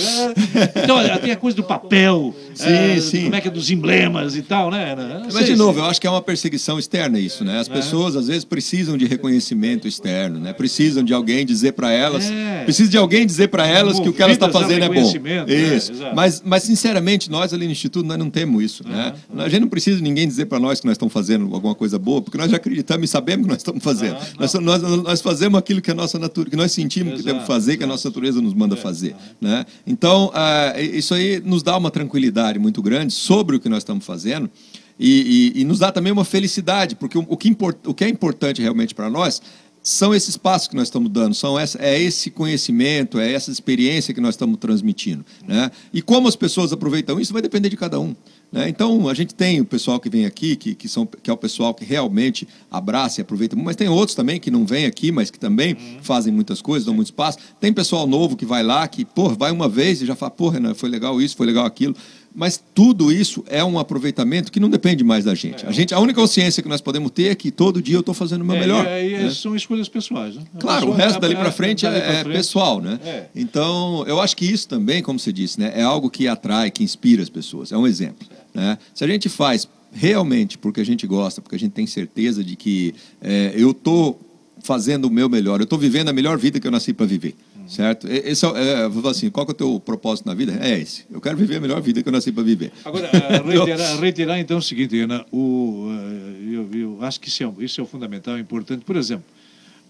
Então, 0.82 0.98
tem 1.20 1.30
a 1.30 1.36
coisa 1.36 1.56
do 1.56 1.62
papel, 1.62 2.34
sim, 2.54 2.68
é, 2.68 3.00
sim. 3.00 3.22
como 3.24 3.36
é 3.36 3.40
que 3.40 3.48
é 3.48 3.50
dos 3.50 3.70
emblemas 3.70 4.36
e 4.36 4.42
tal, 4.42 4.70
né? 4.70 4.94
Mas, 5.32 5.46
de 5.46 5.56
novo, 5.56 5.78
eu 5.78 5.84
acho 5.84 6.00
que 6.00 6.06
é 6.06 6.10
uma 6.10 6.22
perseguição 6.22 6.78
externa 6.78 7.18
isso, 7.18 7.44
né? 7.44 7.60
As 7.60 7.68
é. 7.68 7.72
pessoas, 7.72 8.16
às 8.16 8.26
vezes, 8.26 8.44
precisam 8.44 8.96
de 8.96 9.06
reconhecimento 9.06 9.86
externo, 9.86 10.38
né? 10.38 10.52
Precisam 10.52 11.02
de 11.02 11.14
alguém 11.14 11.46
dizer 11.46 11.72
para 11.72 11.92
elas, 11.92 12.30
é. 12.30 12.64
precisam 12.64 12.90
de 12.90 12.98
alguém 12.98 13.26
dizer 13.26 13.48
para 13.48 13.66
elas 13.66 14.00
que 14.00 14.08
o 14.08 14.12
que 14.12 14.22
elas 14.22 14.34
estão 14.34 14.50
fazendo 14.50 14.84
é 14.84 14.88
bom. 14.88 15.12
Né? 15.20 15.44
Isso. 15.48 15.92
Mas, 16.14 16.42
mas, 16.44 16.62
sinceramente, 16.64 17.30
nós 17.30 17.52
ali 17.52 17.66
no 17.66 17.72
Instituto, 17.72 18.06
nós 18.06 18.18
não 18.18 18.30
temos 18.30 18.62
isso, 18.62 18.86
né? 18.86 19.14
A 19.36 19.48
gente 19.48 19.60
não 19.60 19.68
precisa 19.68 19.96
de 19.96 20.02
ninguém 20.02 20.26
dizer 20.26 20.46
para 20.46 20.58
nós 20.58 20.80
que 20.80 20.86
nós 20.86 20.94
estamos 20.94 21.12
fazendo 21.12 21.52
alguma 21.54 21.74
coisa 21.74 21.91
boa, 21.98 22.22
porque 22.22 22.38
nós 22.38 22.50
já 22.50 22.56
acreditamos 22.56 23.08
e 23.08 23.10
sabemos 23.10 23.44
o 23.44 23.44
que 23.44 23.50
nós 23.50 23.58
estamos 23.58 23.82
fazendo. 23.82 24.16
Ah, 24.16 24.26
nós, 24.38 24.54
nós, 24.54 24.82
nós, 24.82 25.20
fazemos 25.20 25.58
aquilo 25.58 25.80
que 25.80 25.90
a 25.90 25.94
nossa 25.94 26.18
natureza, 26.18 26.50
que 26.50 26.56
nós 26.56 26.72
sentimos 26.72 27.14
Exato. 27.14 27.22
que 27.22 27.28
temos 27.28 27.42
que 27.42 27.46
fazer, 27.46 27.76
que 27.76 27.84
a 27.84 27.86
nossa 27.86 28.08
natureza 28.08 28.40
nos 28.40 28.54
manda 28.54 28.74
é. 28.74 28.78
fazer. 28.78 29.14
Né? 29.40 29.64
Então, 29.86 30.30
ah, 30.34 30.74
isso 30.80 31.14
aí 31.14 31.40
nos 31.44 31.62
dá 31.62 31.76
uma 31.76 31.90
tranquilidade 31.90 32.58
muito 32.58 32.82
grande 32.82 33.12
sobre 33.12 33.56
o 33.56 33.60
que 33.60 33.68
nós 33.68 33.78
estamos 33.78 34.04
fazendo. 34.04 34.50
E, 34.98 35.52
e, 35.56 35.60
e 35.62 35.64
nos 35.64 35.78
dá 35.78 35.90
também 35.90 36.12
uma 36.12 36.24
felicidade, 36.24 36.94
porque 36.94 37.18
o, 37.18 37.24
o, 37.28 37.36
que, 37.36 37.48
import, 37.48 37.76
o 37.86 37.94
que 37.94 38.04
é 38.04 38.08
importante 38.08 38.60
realmente 38.60 38.94
para 38.94 39.10
nós 39.10 39.40
são 39.82 40.14
esses 40.14 40.36
passos 40.36 40.68
que 40.68 40.76
nós 40.76 40.86
estamos 40.86 41.10
dando, 41.10 41.34
são 41.34 41.58
essa, 41.58 41.78
é 41.82 42.00
esse 42.00 42.30
conhecimento, 42.30 43.18
é 43.18 43.32
essa 43.32 43.50
experiência 43.50 44.14
que 44.14 44.20
nós 44.20 44.34
estamos 44.34 44.56
transmitindo. 44.58 45.24
Né? 45.46 45.70
E 45.92 46.00
como 46.00 46.28
as 46.28 46.36
pessoas 46.36 46.72
aproveitam 46.72 47.18
isso 47.18 47.32
vai 47.32 47.42
depender 47.42 47.68
de 47.68 47.76
cada 47.76 47.98
um. 47.98 48.14
Né? 48.52 48.68
Então, 48.68 49.08
a 49.08 49.14
gente 49.14 49.34
tem 49.34 49.60
o 49.60 49.64
pessoal 49.64 49.98
que 49.98 50.10
vem 50.10 50.26
aqui, 50.26 50.54
que, 50.54 50.74
que, 50.74 50.86
são, 50.86 51.06
que 51.06 51.30
é 51.30 51.32
o 51.32 51.36
pessoal 51.36 51.72
que 51.72 51.86
realmente 51.86 52.46
abraça 52.70 53.20
e 53.20 53.22
aproveita, 53.22 53.56
mas 53.56 53.74
tem 53.74 53.88
outros 53.88 54.14
também 54.14 54.38
que 54.38 54.50
não 54.50 54.66
vêm 54.66 54.84
aqui, 54.84 55.10
mas 55.10 55.30
que 55.30 55.38
também 55.38 55.72
uhum. 55.72 56.02
fazem 56.02 56.32
muitas 56.32 56.60
coisas, 56.60 56.84
dão 56.84 56.94
muito 56.94 57.06
espaço. 57.06 57.38
Tem 57.58 57.72
pessoal 57.72 58.06
novo 58.06 58.36
que 58.36 58.44
vai 58.44 58.62
lá, 58.62 58.86
que 58.86 59.06
pô, 59.06 59.30
vai 59.30 59.50
uma 59.50 59.68
vez 59.68 60.02
e 60.02 60.06
já 60.06 60.14
fala, 60.14 60.30
pô, 60.30 60.50
Renan, 60.50 60.74
foi 60.74 60.90
legal 60.90 61.20
isso, 61.20 61.34
foi 61.34 61.46
legal 61.46 61.64
aquilo. 61.64 61.96
Mas 62.34 62.62
tudo 62.74 63.12
isso 63.12 63.44
é 63.46 63.62
um 63.62 63.78
aproveitamento 63.78 64.50
que 64.50 64.58
não 64.58 64.70
depende 64.70 65.04
mais 65.04 65.24
da 65.24 65.34
gente. 65.34 65.64
É. 65.64 65.68
A, 65.68 65.72
gente 65.72 65.92
a 65.92 65.98
única 65.98 66.20
consciência 66.20 66.62
que 66.62 66.68
nós 66.68 66.80
podemos 66.80 67.10
ter 67.10 67.30
é 67.30 67.34
que 67.34 67.50
todo 67.50 67.82
dia 67.82 67.96
eu 67.96 68.00
estou 68.00 68.14
fazendo 68.14 68.40
o 68.40 68.44
meu 68.44 68.56
é, 68.56 68.60
melhor. 68.60 68.86
É, 68.86 69.06
e, 69.06 69.18
né? 69.18 69.30
são 69.30 69.54
escolhas 69.54 69.88
pessoais. 69.88 70.36
Né? 70.36 70.42
Claro, 70.58 70.88
o 70.88 70.92
resto 70.92 71.20
dali 71.20 71.34
para 71.34 71.52
frente 71.52 71.86
é, 71.86 72.20
é 72.20 72.24
pessoal. 72.24 72.80
Né? 72.80 72.98
É. 73.04 73.26
Então, 73.34 74.04
eu 74.06 74.20
acho 74.20 74.34
que 74.36 74.46
isso 74.46 74.66
também, 74.66 75.02
como 75.02 75.18
você 75.18 75.32
disse, 75.32 75.60
né, 75.60 75.72
é 75.74 75.82
algo 75.82 76.08
que 76.08 76.26
atrai, 76.26 76.70
que 76.70 76.82
inspira 76.82 77.22
as 77.22 77.28
pessoas. 77.28 77.70
É 77.70 77.76
um 77.76 77.86
exemplo. 77.86 78.26
Né? 78.54 78.78
Se 78.94 79.04
a 79.04 79.06
gente 79.06 79.28
faz 79.28 79.68
realmente 79.92 80.56
porque 80.56 80.80
a 80.80 80.84
gente 80.84 81.06
gosta, 81.06 81.40
porque 81.40 81.56
a 81.56 81.58
gente 81.58 81.72
tem 81.72 81.86
certeza 81.86 82.42
de 82.42 82.56
que 82.56 82.94
é, 83.20 83.52
eu 83.54 83.72
estou 83.72 84.20
fazendo 84.62 85.06
o 85.06 85.10
meu 85.10 85.28
melhor, 85.28 85.60
eu 85.60 85.64
estou 85.64 85.78
vivendo 85.78 86.08
a 86.08 86.12
melhor 86.12 86.38
vida 86.38 86.58
que 86.60 86.66
eu 86.66 86.70
nasci 86.70 86.92
para 86.92 87.06
viver. 87.06 87.34
Certo? 87.66 88.08
Esse 88.08 88.44
é, 88.44 88.48
é, 88.50 89.08
assim, 89.08 89.30
qual 89.30 89.46
é 89.46 89.50
o 89.50 89.54
teu 89.54 89.80
propósito 89.80 90.26
na 90.26 90.34
vida? 90.34 90.58
É 90.60 90.78
esse. 90.78 91.04
Eu 91.10 91.20
quero 91.20 91.36
viver 91.36 91.56
a 91.56 91.60
melhor 91.60 91.80
vida 91.80 92.02
que 92.02 92.08
eu 92.08 92.12
nasci 92.12 92.32
para 92.32 92.42
viver. 92.42 92.72
Agora, 92.84 93.08
reiterar, 93.46 94.00
reiterar, 94.00 94.38
então 94.38 94.58
o 94.58 94.62
seguinte, 94.62 94.98
Ana, 95.00 95.24
o, 95.32 95.88
eh, 95.90 96.54
eu, 96.54 96.68
eu, 96.74 96.98
acho 97.02 97.20
que 97.20 97.28
isso 97.28 97.44
é, 97.44 97.64
isso 97.64 97.80
é 97.80 97.84
o 97.84 97.86
fundamental, 97.86 98.38
importante. 98.38 98.84
Por 98.84 98.96
exemplo, 98.96 99.24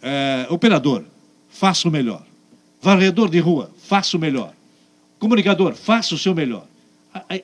é, 0.03 0.47
operador, 0.51 1.03
faça 1.49 1.89
o 1.89 1.91
melhor. 1.91 2.25
Varredor 2.81 3.31
de 3.31 3.39
rua, 3.39 3.71
faça 3.79 4.17
o 4.17 4.21
melhor. 4.21 4.53
Comunicador, 5.19 5.75
faça 5.75 6.15
o 6.15 6.19
seu 6.19 6.35
melhor. 6.35 6.67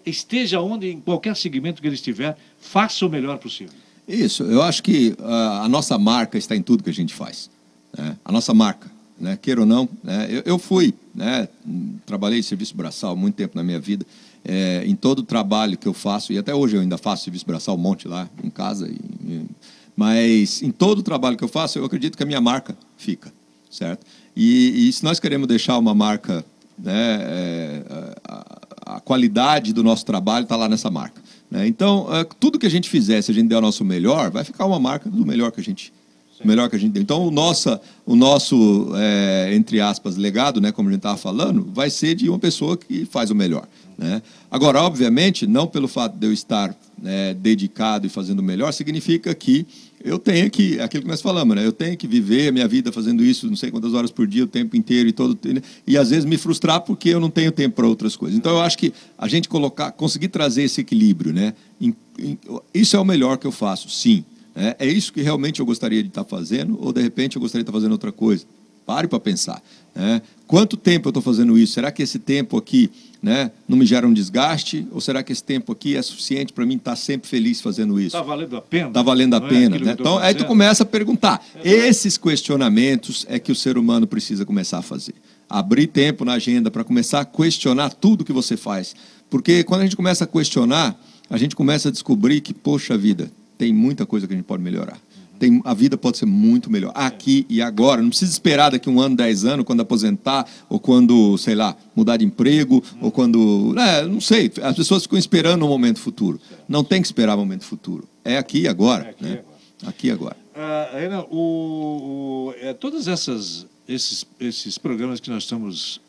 Esteja 0.05 0.61
onde, 0.61 0.91
em 0.91 1.01
qualquer 1.01 1.37
segmento 1.37 1.81
que 1.83 1.89
ele 1.89 1.95
estiver, 1.95 2.37
faça 2.61 3.05
o 3.05 3.09
melhor 3.09 3.39
possível. 3.39 3.75
Isso, 4.07 4.43
eu 4.45 4.63
acho 4.63 4.83
que 4.83 5.15
a, 5.21 5.65
a 5.65 5.69
nossa 5.69 5.99
marca 5.99 6.39
está 6.39 6.57
em 6.57 6.63
tudo 6.63 6.83
que 6.83 6.91
a 6.91 6.95
gente 6.95 7.13
faz. 7.13 7.51
Né? 7.97 8.17
A 8.25 8.33
nossa 8.33 8.55
marca 8.55 8.91
né, 9.21 9.39
queira 9.41 9.61
ou 9.61 9.67
não. 9.67 9.89
Né, 10.03 10.29
eu, 10.31 10.43
eu, 10.45 10.59
fui, 10.59 10.95
né, 11.15 11.49
trabalhei 12.07 12.39
em 12.39 12.43
serviço 12.43 12.75
braçal 12.75 13.17
muito 13.17 13.35
tempo 13.35 13.57
na 13.57 13.63
minha 13.63 13.79
vida. 13.79 14.07
É, 14.45 14.83
em 14.87 14.95
todo 14.95 15.19
o 15.19 15.23
trabalho 15.23 15.77
que 15.77 15.87
eu 15.87 15.93
faço, 15.93 16.33
e 16.33 16.39
até 16.39 16.55
hoje 16.55 16.77
eu 16.77 16.81
ainda 16.81 16.97
faço 16.97 17.25
serviço 17.25 17.45
braçal 17.45 17.75
um 17.75 17.79
monte 17.79 18.07
lá 18.07 18.29
em 18.43 18.49
casa, 18.49 18.89
e, 18.89 18.95
e, 19.27 19.45
mas 19.97 20.63
em 20.63 20.71
todo 20.71 21.01
o 21.01 21.03
trabalho 21.03 21.37
que 21.37 21.43
eu 21.43 21.49
faço, 21.49 21.79
eu 21.79 21.85
acredito 21.85 22.17
que 22.17 22.23
a 22.23 22.27
minha 22.27 22.41
marca 22.41 22.77
fica, 22.97 23.33
certo? 23.69 24.07
E, 24.37 24.89
e 24.89 24.93
se 24.93 25.03
nós 25.03 25.19
queremos 25.19 25.49
deixar 25.49 25.77
uma 25.77 25.95
marca, 25.95 26.45
né, 26.79 27.19
é, 27.21 27.83
a, 28.25 28.58
a, 28.97 29.01
qualidade 29.01 29.73
do 29.73 29.83
nosso 29.83 30.05
trabalho 30.05 30.45
está 30.45 30.57
lá 30.57 30.69
nessa 30.69 30.91
marca. 30.91 31.21
Né? 31.51 31.67
Então, 31.67 32.07
é, 32.15 32.25
tudo 32.39 32.59
que 32.59 32.67
a 32.67 32.71
gente 32.71 32.89
fizer, 32.89 33.21
se 33.23 33.31
a 33.31 33.35
gente 33.35 33.49
der 33.49 33.57
o 33.57 33.61
nosso 33.61 33.85
melhor, 33.85 34.31
vai 34.31 34.45
ficar 34.45 34.65
uma 34.67 34.81
marca 34.81 35.09
do 35.09 35.25
melhor 35.27 35.53
que 35.53 35.61
a 35.61 35.65
gente 35.65 35.93
melhor 36.45 36.71
que 36.71 36.77
a 36.77 36.79
gente 36.79 36.93
tem. 36.93 37.03
Então, 37.03 37.27
o 37.27 37.33
nosso, 37.33 37.81
o 38.07 38.15
nosso 38.15 38.93
é, 38.95 39.53
entre 39.55 39.81
aspas, 39.81 40.17
legado, 40.17 40.61
né, 40.61 40.71
como 40.71 40.89
a 40.89 40.93
gente 40.93 41.01
estava 41.01 41.17
falando, 41.17 41.69
vai 41.75 41.91
ser 41.91 42.15
de 42.15 42.29
uma 42.29 42.39
pessoa 42.39 42.77
que 42.77 43.05
faz 43.05 43.31
o 43.31 43.35
melhor. 43.35 43.67
Né? 43.99 44.23
Agora, 44.49 44.81
obviamente, 44.81 45.45
não 45.45 45.67
pelo 45.67 45.89
fato 45.89 46.17
de 46.17 46.25
eu 46.25 46.33
estar 46.33 46.73
é, 47.05 47.35
dedicado 47.35 48.07
e 48.07 48.09
fazendo 48.09 48.39
o 48.39 48.43
melhor, 48.43 48.73
significa 48.73 49.35
que 49.35 49.67
eu 50.05 50.21
tenho 50.21 50.49
que, 50.49 50.81
aquilo 50.81 51.03
que 51.03 51.09
nós 51.09 51.21
falamos, 51.21 51.57
né? 51.57 51.67
eu 51.67 51.73
tenho 51.73 51.97
que 51.97 52.07
viver 52.07 52.49
a 52.49 52.53
minha 52.53 52.69
vida 52.69 52.93
fazendo 52.93 53.25
isso, 53.25 53.49
não 53.49 53.57
sei 53.57 53.73
quantas 53.73 53.95
horas 53.95 54.13
por 54.13 54.29
dia, 54.29 54.45
o 54.45 54.47
tempo 54.47 54.77
inteiro 54.77 55.09
e 55.09 55.13
todo 55.13 55.37
e 55.85 55.99
às 55.99 56.11
vezes 56.11 56.25
me 56.25 56.39
frustrar 56.39 56.83
porque 56.83 57.09
eu 57.09 57.19
não 57.19 57.29
tenho 57.29 57.51
tempo 57.51 57.75
para 57.75 57.89
outras 57.89 58.15
coisas. 58.15 58.39
Então 58.39 58.53
eu 58.53 58.61
acho 58.61 58.79
que 58.79 58.95
a 59.19 59.27
gente 59.27 59.49
colocar, 59.49 59.91
conseguir 59.91 60.29
trazer 60.29 60.63
esse 60.63 60.81
equilíbrio, 60.81 61.33
né? 61.33 61.53
Isso 62.73 62.97
é 62.97 63.01
o 63.01 63.05
melhor 63.05 63.37
que 63.37 63.47
eu 63.47 63.53
faço, 63.53 63.91
sim. 63.91 64.25
É, 64.55 64.77
é 64.79 64.87
isso 64.87 65.13
que 65.13 65.23
realmente 65.23 65.59
eu 65.59 65.67
gostaria 65.67 66.03
de 66.03 66.09
estar 66.09 66.25
fazendo, 66.25 66.79
ou 66.81 66.93
de 66.93 67.03
repente 67.03 67.35
eu 67.35 67.43
gostaria 67.43 67.65
de 67.65 67.69
estar 67.69 67.77
fazendo 67.77 67.93
outra 67.93 68.13
coisa? 68.13 68.45
Pare 68.87 69.09
para 69.09 69.21
pensar. 69.21 69.63
Né? 69.95 70.23
Quanto 70.49 70.79
tempo 70.79 71.09
eu 71.09 71.11
estou 71.11 71.23
fazendo 71.23 71.59
isso? 71.59 71.75
Será 71.75 71.93
que 71.93 72.03
esse 72.03 72.19
tempo 72.19 72.57
aqui 72.57 72.91
né, 73.23 73.51
não 73.69 73.77
me 73.77 73.85
gera 73.85 74.09
um 74.09 74.13
desgaste? 74.15 74.89
Ou 74.91 74.99
será 74.99 75.23
que 75.23 75.31
esse 75.31 75.45
tempo 75.45 75.73
aqui 75.73 75.95
é 75.95 76.01
suficiente 76.01 76.55
para 76.55 76.65
mim 76.65 76.77
estar 76.77 76.97
sempre 76.97 77.29
feliz 77.29 77.61
fazendo 77.61 78.01
isso? 78.01 78.17
Está 78.17 78.23
valendo 78.23 78.57
a 78.57 78.63
pena? 78.63 78.89
Está 78.89 79.03
valendo 79.03 79.35
a 79.35 79.41
não 79.41 79.47
é 79.47 79.51
pena. 79.51 79.77
É 79.77 79.79
né? 79.79 79.93
Então, 79.93 80.17
aí 80.17 80.35
tu 80.35 80.47
começa 80.47 80.85
a 80.85 80.87
perguntar. 80.87 81.45
É 81.63 81.71
Esses 81.71 82.17
questionamentos 82.17 83.27
é 83.29 83.39
que 83.39 83.53
o 83.53 83.55
ser 83.55 83.77
humano 83.77 84.07
precisa 84.07 84.47
começar 84.47 84.79
a 84.79 84.83
fazer. 84.83 85.15
Abrir 85.51 85.87
tempo 85.87 86.25
na 86.25 86.33
agenda 86.33 86.71
para 86.71 86.83
começar 86.83 87.21
a 87.21 87.25
questionar 87.27 87.91
tudo 87.91 88.25
que 88.25 88.33
você 88.33 88.57
faz. 88.57 88.97
Porque 89.29 89.63
quando 89.65 89.83
a 89.83 89.85
gente 89.85 89.97
começa 89.97 90.25
a 90.25 90.27
questionar, 90.27 90.99
a 91.29 91.37
gente 91.37 91.55
começa 91.55 91.91
a 91.91 91.93
descobrir 91.93 92.41
que, 92.41 92.55
poxa 92.55 92.97
vida, 92.97 93.31
tem 93.59 93.71
muita 93.71 94.07
coisa 94.07 94.27
que 94.27 94.33
a 94.33 94.37
gente 94.37 94.47
pode 94.47 94.63
melhorar. 94.63 94.99
Tem, 95.39 95.61
a 95.65 95.73
vida 95.73 95.97
pode 95.97 96.19
ser 96.19 96.27
muito 96.27 96.71
melhor 96.71 96.93
aqui 96.95 97.47
e 97.49 97.63
agora. 97.63 98.03
Não 98.03 98.09
precisa 98.09 98.33
esperar 98.33 98.71
daqui 98.71 98.91
um 98.91 99.01
ano, 99.01 99.17
dez 99.17 99.45
anos, 99.45 99.65
quando 99.65 99.81
aposentar, 99.81 100.47
ou 100.69 100.81
quando, 100.81 101.39
sei 101.39 101.55
lá, 101.55 101.77
mudar 101.95 102.17
de 102.17 102.25
emprego, 102.25 102.83
ou 103.01 103.11
quando. 103.11 103.75
É, 103.79 104.05
não 104.05 104.21
sei. 104.21 104.51
As 104.63 104.77
pessoas 104.77 105.03
ficam 105.03 105.19
esperando 105.19 105.65
o 105.65 105.69
momento 105.69 106.01
futuro. 106.01 106.41
Não 106.69 106.83
tem 106.83 107.01
que 107.01 107.07
esperar 107.07 107.37
o 107.37 107.39
momento 107.39 107.65
futuro. 107.65 108.09
É 108.25 108.37
aqui 108.37 108.63
e 108.63 108.69
agora. 108.69 109.05
É 109.05 109.11
aqui, 109.11 109.25
né? 109.25 109.31
agora. 109.31 109.47
aqui 109.87 110.07
e 110.09 110.11
agora. 110.11 110.37
Ah, 110.55 110.91
Renan, 110.93 111.25
o, 111.31 112.51
o, 112.51 112.55
é, 112.61 112.75
todos 112.75 113.07
essas, 113.07 113.65
esses, 113.87 114.25
esses 114.41 114.77
programas 114.77 115.21
que 115.21 115.31
nós 115.31 115.45
estamos 115.45 116.01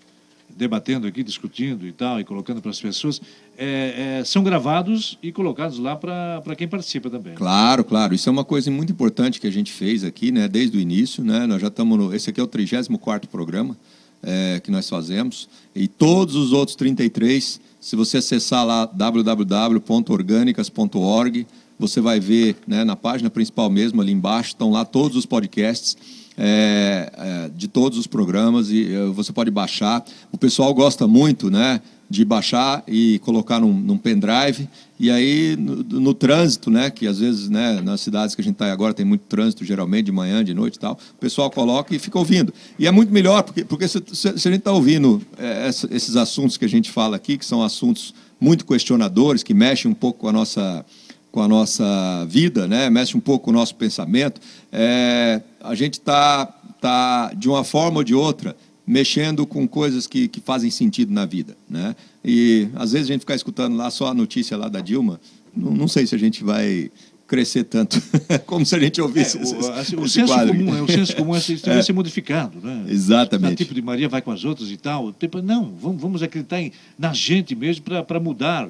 debatendo 0.60 1.08
aqui, 1.08 1.24
discutindo 1.24 1.88
e 1.88 1.94
tal, 1.94 2.20
e 2.20 2.26
colocando 2.26 2.62
para 2.62 2.70
as 2.70 2.82
pessoas, 2.82 3.22
é, 3.58 4.20
é, 4.20 4.26
são 4.26 4.44
gravados 4.44 5.18
e 5.24 5.32
colocados 5.32 5.80
lá 5.80 5.96
para 5.96 6.54
quem 6.58 6.68
participa 6.68 7.10
também. 7.10 7.34
Claro, 7.34 7.86
claro. 7.86 8.14
Isso 8.14 8.28
é 8.28 8.32
uma 8.32 8.44
coisa 8.44 8.70
muito 8.70 8.92
importante 8.92 9.40
que 9.40 9.48
a 9.48 9.52
gente 9.52 9.72
fez 9.72 10.04
aqui, 10.04 10.34
né, 10.34 10.50
desde 10.50 10.78
o 10.78 10.82
início. 10.82 11.24
Né, 11.24 11.48
nós 11.48 11.62
já 11.62 11.70
estamos 11.70 11.98
no. 11.98 12.14
Esse 12.14 12.30
aqui 12.30 12.42
é 12.42 12.44
o 12.44 12.48
34 12.48 13.30
programa 13.30 13.78
é, 14.22 14.60
que 14.62 14.70
nós 14.70 14.90
fazemos. 14.90 15.48
E 15.74 15.88
todos 15.88 16.36
os 16.36 16.52
outros 16.52 16.76
33, 16.76 17.62
se 17.80 17.96
você 17.96 18.18
acessar 18.18 18.66
lá 18.66 18.86
www.orgânicas.org, 18.86 21.48
você 21.80 22.02
vai 22.02 22.20
ver 22.20 22.58
né, 22.68 22.84
na 22.84 22.96
página 22.96 23.30
principal 23.30 23.70
mesmo, 23.70 24.02
ali 24.02 24.12
embaixo, 24.12 24.50
estão 24.50 24.70
lá 24.70 24.84
todos 24.84 25.18
os 25.18 25.26
podcasts. 25.26 25.98
É, 26.42 27.12
é, 27.18 27.50
de 27.54 27.68
todos 27.68 27.98
os 27.98 28.08
programas 28.08 28.72
e 28.72 28.94
é, 28.94 29.06
você 29.08 29.34
pode 29.34 29.52
baixar. 29.52 30.06
O 30.32 30.38
pessoal 30.38 30.74
gosta 30.74 31.06
muito, 31.06 31.52
né? 31.52 31.82
de 32.10 32.26
baixar 32.26 32.84
e 32.88 33.20
colocar 33.20 33.60
num, 33.60 33.72
num 33.72 33.98
pendrive. 33.98 34.68
E 35.00 35.12
aí, 35.12 35.56
no, 35.56 35.84
no, 35.84 36.14
trânsito, 36.14 36.72
né, 36.72 36.90
que 36.90 37.06
às 37.06 37.20
vezes 37.20 37.50
né, 37.50 37.80
nas 37.82 38.02
cidades 38.02 38.34
que 38.34 38.42
a 38.42 38.44
gente 38.44 38.56
está 38.56 38.72
agora 38.72 38.94
tem 38.94 39.06
muito 39.06 39.22
trânsito, 39.30 39.64
geralmente, 39.64 40.06
de 40.06 40.12
manhã, 40.12 40.44
de 40.44 40.54
noite 40.54 40.76
e 40.76 40.80
tal, 40.80 40.94
o 40.94 41.20
pessoal 41.20 41.52
coloca 41.52 41.96
e 41.96 42.00
fica 42.00 42.18
ouvindo. 42.18 42.54
E 42.80 42.88
é 42.88 42.92
muito 42.92 43.14
melhor, 43.14 43.44
porque, 43.44 43.64
porque 43.64 43.88
se, 43.88 44.02
se 44.12 44.28
a 44.28 44.34
gente 44.34 44.58
está 44.58 44.72
ouvindo 44.72 45.22
é, 45.38 45.70
esses 45.70 46.16
assuntos 46.16 46.58
que 46.58 46.66
a 46.66 46.70
gente 46.70 46.90
fala 46.90 47.16
aqui, 47.16 47.38
que 47.38 47.46
são 47.46 47.62
assuntos 47.62 48.14
muito 48.42 48.66
questionadores, 48.66 49.44
que 49.44 49.54
mexem 49.54 49.92
um 49.92 49.94
pouco 49.94 50.20
com 50.20 50.28
a 50.28 50.34
nossa 50.34 50.84
com 51.32 51.42
a 51.42 51.48
nossa 51.48 52.26
vida, 52.28 52.68
né? 52.68 52.90
mexe 52.90 53.16
um 53.16 53.20
pouco 53.20 53.46
com 53.46 53.52
o 53.52 53.54
nosso 53.54 53.76
pensamento, 53.76 54.42
é, 54.72 55.42
a 55.62 55.76
gente 55.76 55.94
está, 55.94 56.46
tá, 56.82 57.32
de 57.36 57.48
uma 57.48 57.64
forma 57.64 57.98
ou 57.98 58.04
de 58.04 58.16
outra, 58.16 58.56
mexendo 58.86 59.46
com 59.46 59.68
coisas 59.68 60.08
que, 60.08 60.28
que 60.28 60.42
fazem 60.42 60.72
sentido 60.72 61.14
na 61.14 61.26
vida. 61.26 61.56
Né? 61.70 61.96
E 62.26 62.68
às 62.76 62.92
vezes 62.92 63.10
a 63.10 63.14
gente 63.14 63.22
ficar 63.22 63.36
escutando 63.36 63.78
lá 63.78 63.92
só 63.92 64.08
a 64.08 64.14
notícia 64.14 64.58
lá 64.58 64.68
da 64.68 64.82
Dilma, 64.82 65.20
não, 65.56 65.72
não 65.72 65.88
sei 65.88 66.08
se 66.08 66.16
a 66.16 66.18
gente 66.18 66.44
vai 66.44 66.92
crescer 67.28 67.64
tanto 67.64 68.02
como 68.48 68.66
se 68.66 68.76
a 68.76 68.80
gente 68.80 69.00
ouvisse 69.00 69.38
é, 69.38 69.42
o, 69.42 69.44
esse, 69.44 69.70
assim, 69.70 69.96
o 69.96 70.10
senso 70.10 70.34
quadro. 70.34 70.58
comum, 70.58 70.76
é, 70.76 70.82
o 70.82 70.88
senso 70.88 71.16
comum 71.16 71.36
é, 71.36 71.40
deve 71.40 71.80
é. 71.80 71.82
ser 71.84 71.94
modificado, 71.94 72.60
né? 72.60 72.86
Exatamente. 72.90 73.54
O 73.54 73.56
tipo 73.56 73.74
de 73.76 73.82
Maria 73.84 74.10
vai 74.10 74.22
com 74.22 74.32
as 74.32 74.44
outras 74.44 74.72
e 74.72 74.78
tal. 74.78 75.14
Tipo, 75.14 75.40
não, 75.40 75.72
vamos, 75.80 76.02
vamos 76.02 76.24
acreditar 76.24 76.60
em, 76.60 76.72
na 76.98 77.14
gente 77.14 77.56
mesmo 77.56 77.86
para 77.86 78.20
mudar 78.20 78.68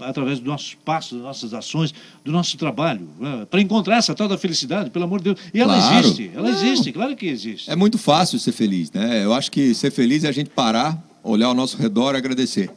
através 0.00 0.38
dos 0.38 0.46
nossos 0.46 0.74
passos, 0.74 1.12
das 1.12 1.22
nossas 1.22 1.54
ações, 1.54 1.94
do 2.24 2.30
nosso 2.30 2.56
trabalho, 2.56 3.08
né? 3.18 3.46
para 3.50 3.60
encontrar 3.60 3.96
essa 3.96 4.14
tal 4.14 4.28
da 4.28 4.36
felicidade, 4.36 4.90
pelo 4.90 5.04
amor 5.04 5.18
de 5.18 5.24
Deus. 5.24 5.40
E 5.52 5.60
ela 5.60 5.76
claro. 5.76 6.06
existe, 6.06 6.30
ela 6.34 6.50
Não. 6.50 6.56
existe, 6.56 6.92
claro 6.92 7.16
que 7.16 7.26
existe. 7.26 7.70
É 7.70 7.76
muito 7.76 7.98
fácil 7.98 8.38
ser 8.38 8.52
feliz, 8.52 8.92
né? 8.92 9.24
Eu 9.24 9.32
acho 9.32 9.50
que 9.50 9.74
ser 9.74 9.90
feliz 9.90 10.24
é 10.24 10.28
a 10.28 10.32
gente 10.32 10.50
parar, 10.50 11.02
olhar 11.22 11.46
ao 11.46 11.54
nosso 11.54 11.76
redor 11.76 12.14
e 12.14 12.18
agradecer. 12.18 12.70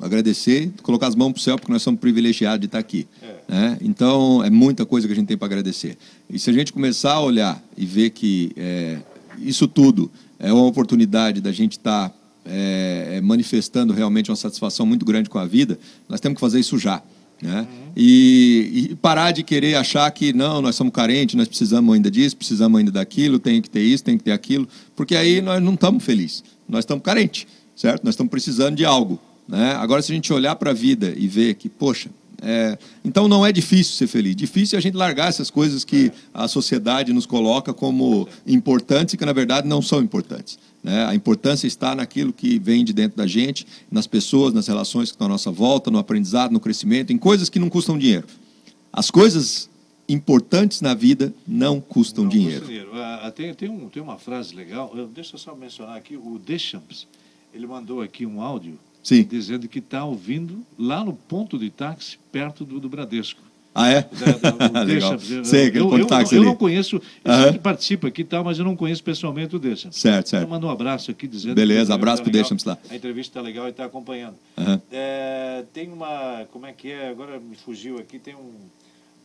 Agradecer, 0.00 0.72
colocar 0.82 1.06
as 1.06 1.14
mãos 1.14 1.32
para 1.32 1.38
o 1.38 1.42
céu, 1.42 1.56
porque 1.56 1.72
nós 1.72 1.82
somos 1.82 2.00
privilegiados 2.00 2.60
de 2.60 2.66
estar 2.66 2.78
aqui. 2.78 3.06
É. 3.22 3.36
Né? 3.48 3.78
Então, 3.82 4.42
é 4.42 4.50
muita 4.50 4.84
coisa 4.86 5.06
que 5.06 5.12
a 5.12 5.16
gente 5.16 5.28
tem 5.28 5.36
para 5.36 5.46
agradecer. 5.46 5.96
E 6.28 6.38
se 6.38 6.50
a 6.50 6.52
gente 6.52 6.72
começar 6.72 7.14
a 7.14 7.20
olhar 7.20 7.62
e 7.76 7.86
ver 7.86 8.10
que 8.10 8.52
é, 8.56 8.98
isso 9.38 9.68
tudo 9.68 10.10
é 10.38 10.52
uma 10.52 10.64
oportunidade 10.66 11.40
da 11.40 11.52
gente 11.52 11.72
estar 11.72 12.08
tá 12.08 12.14
é, 12.44 13.16
é, 13.16 13.20
manifestando 13.20 13.92
realmente 13.92 14.30
uma 14.30 14.36
satisfação 14.36 14.84
muito 14.84 15.04
grande 15.04 15.30
com 15.30 15.38
a 15.38 15.46
vida, 15.46 15.78
nós 16.08 16.20
temos 16.20 16.36
que 16.36 16.40
fazer 16.40 16.60
isso 16.60 16.78
já. 16.78 17.02
Né? 17.40 17.66
E, 17.96 18.88
e, 18.90 18.94
parar 18.96 19.32
de 19.32 19.42
querer 19.42 19.74
achar 19.74 20.08
que 20.12 20.32
não, 20.32 20.62
nós 20.62 20.76
somos 20.76 20.92
carentes, 20.92 21.34
nós 21.34 21.48
precisamos 21.48 21.92
ainda 21.92 22.10
disso, 22.10 22.36
precisamos 22.36 22.78
ainda 22.78 22.92
daquilo, 22.92 23.38
tem 23.38 23.60
que 23.60 23.68
ter 23.68 23.82
isso, 23.82 24.04
tem 24.04 24.16
que 24.16 24.22
ter 24.22 24.32
aquilo, 24.32 24.68
porque 24.94 25.16
aí 25.16 25.40
nós 25.40 25.60
não 25.60 25.74
estamos 25.74 26.04
felizes, 26.04 26.44
nós 26.68 26.80
estamos 26.80 27.02
carentes, 27.02 27.46
certo? 27.74 28.04
Nós 28.04 28.14
estamos 28.14 28.30
precisando 28.30 28.76
de 28.76 28.84
algo. 28.84 29.20
Né? 29.48 29.72
Agora, 29.72 30.00
se 30.00 30.12
a 30.12 30.14
gente 30.14 30.32
olhar 30.32 30.54
para 30.54 30.70
a 30.70 30.74
vida 30.74 31.12
e 31.16 31.26
ver 31.26 31.54
que, 31.54 31.68
poxa, 31.68 32.10
é, 32.42 32.76
então 33.04 33.28
não 33.28 33.46
é 33.46 33.52
difícil 33.52 33.94
ser 33.94 34.08
feliz. 34.08 34.34
Difícil 34.34 34.76
é 34.76 34.78
a 34.78 34.82
gente 34.82 34.96
largar 34.96 35.28
essas 35.28 35.48
coisas 35.48 35.84
que 35.84 36.10
a 36.34 36.48
sociedade 36.48 37.12
nos 37.12 37.24
coloca 37.24 37.72
como 37.72 38.28
importantes 38.44 39.14
e 39.14 39.16
que 39.16 39.24
na 39.24 39.32
verdade 39.32 39.68
não 39.68 39.80
são 39.80 40.02
importantes. 40.02 40.58
Né? 40.82 41.06
A 41.06 41.14
importância 41.14 41.68
está 41.68 41.94
naquilo 41.94 42.32
que 42.32 42.58
vem 42.58 42.84
de 42.84 42.92
dentro 42.92 43.16
da 43.16 43.26
gente, 43.26 43.64
nas 43.90 44.08
pessoas, 44.08 44.52
nas 44.52 44.66
relações 44.66 45.10
que 45.10 45.14
estão 45.14 45.28
à 45.28 45.30
nossa 45.30 45.52
volta, 45.52 45.90
no 45.90 45.98
aprendizado, 45.98 46.50
no 46.50 46.58
crescimento, 46.58 47.12
em 47.12 47.18
coisas 47.18 47.48
que 47.48 47.60
não 47.60 47.70
custam 47.70 47.96
dinheiro. 47.96 48.26
As 48.92 49.08
coisas 49.10 49.70
importantes 50.08 50.80
na 50.80 50.94
vida 50.94 51.32
não 51.46 51.80
custam 51.80 52.24
não 52.24 52.30
dinheiro. 52.30 52.60
Custa 52.60 52.72
dinheiro. 52.72 52.90
Ah, 52.94 53.32
tem, 53.34 53.54
tem, 53.54 53.68
um, 53.68 53.88
tem 53.88 54.02
uma 54.02 54.18
frase 54.18 54.52
legal, 54.52 54.92
deixa 55.14 55.36
eu 55.36 55.38
só 55.38 55.54
mencionar 55.54 55.96
aqui, 55.96 56.16
o 56.16 56.40
Deschamps, 56.44 57.06
ele 57.54 57.68
mandou 57.68 58.02
aqui 58.02 58.26
um 58.26 58.40
áudio 58.40 58.78
Sim. 59.02 59.24
dizendo 59.24 59.68
que 59.68 59.78
está 59.78 60.04
ouvindo 60.04 60.64
lá 60.78 61.04
no 61.04 61.12
ponto 61.12 61.58
de 61.58 61.70
táxi, 61.70 62.18
perto 62.30 62.64
do, 62.64 62.78
do 62.78 62.88
Bradesco. 62.88 63.40
Ah, 63.74 63.88
é? 63.88 64.02
Da, 64.02 64.68
da, 64.68 64.82
Legal. 64.84 65.16
Deixa, 65.16 65.44
Sei, 65.44 65.68
aquele 65.68 65.84
eu, 65.84 65.88
ponto 65.88 66.06
táxi 66.06 66.34
eu, 66.34 66.42
eu, 66.42 66.46
não 66.46 66.54
conheço, 66.54 67.00
ele 67.48 67.58
participa 67.58 68.08
aqui, 68.08 68.22
tá, 68.22 68.42
mas 68.42 68.58
eu 68.58 68.64
não 68.64 68.76
conheço 68.76 69.02
pessoalmente 69.02 69.56
o 69.56 69.58
Deixa. 69.58 69.90
Certo, 69.90 70.28
certo. 70.28 70.42
Então, 70.42 70.50
manda 70.50 70.66
um 70.66 70.70
abraço 70.70 71.10
aqui 71.10 71.26
dizendo. 71.26 71.54
Beleza, 71.54 71.94
abraço 71.94 72.18
tá 72.18 72.24
para 72.24 72.30
o 72.30 72.32
Deixa 72.32 72.54
lá. 72.66 72.78
A 72.90 72.94
entrevista 72.94 73.30
está 73.30 73.40
legal 73.40 73.66
e 73.66 73.70
está 73.70 73.86
acompanhando. 73.86 74.36
É, 74.90 75.64
tem 75.72 75.90
uma, 75.90 76.44
como 76.52 76.66
é 76.66 76.72
que 76.72 76.90
é? 76.90 77.08
Agora 77.08 77.40
me 77.40 77.56
fugiu 77.56 77.98
aqui, 77.98 78.18
tem 78.18 78.34
um 78.34 78.52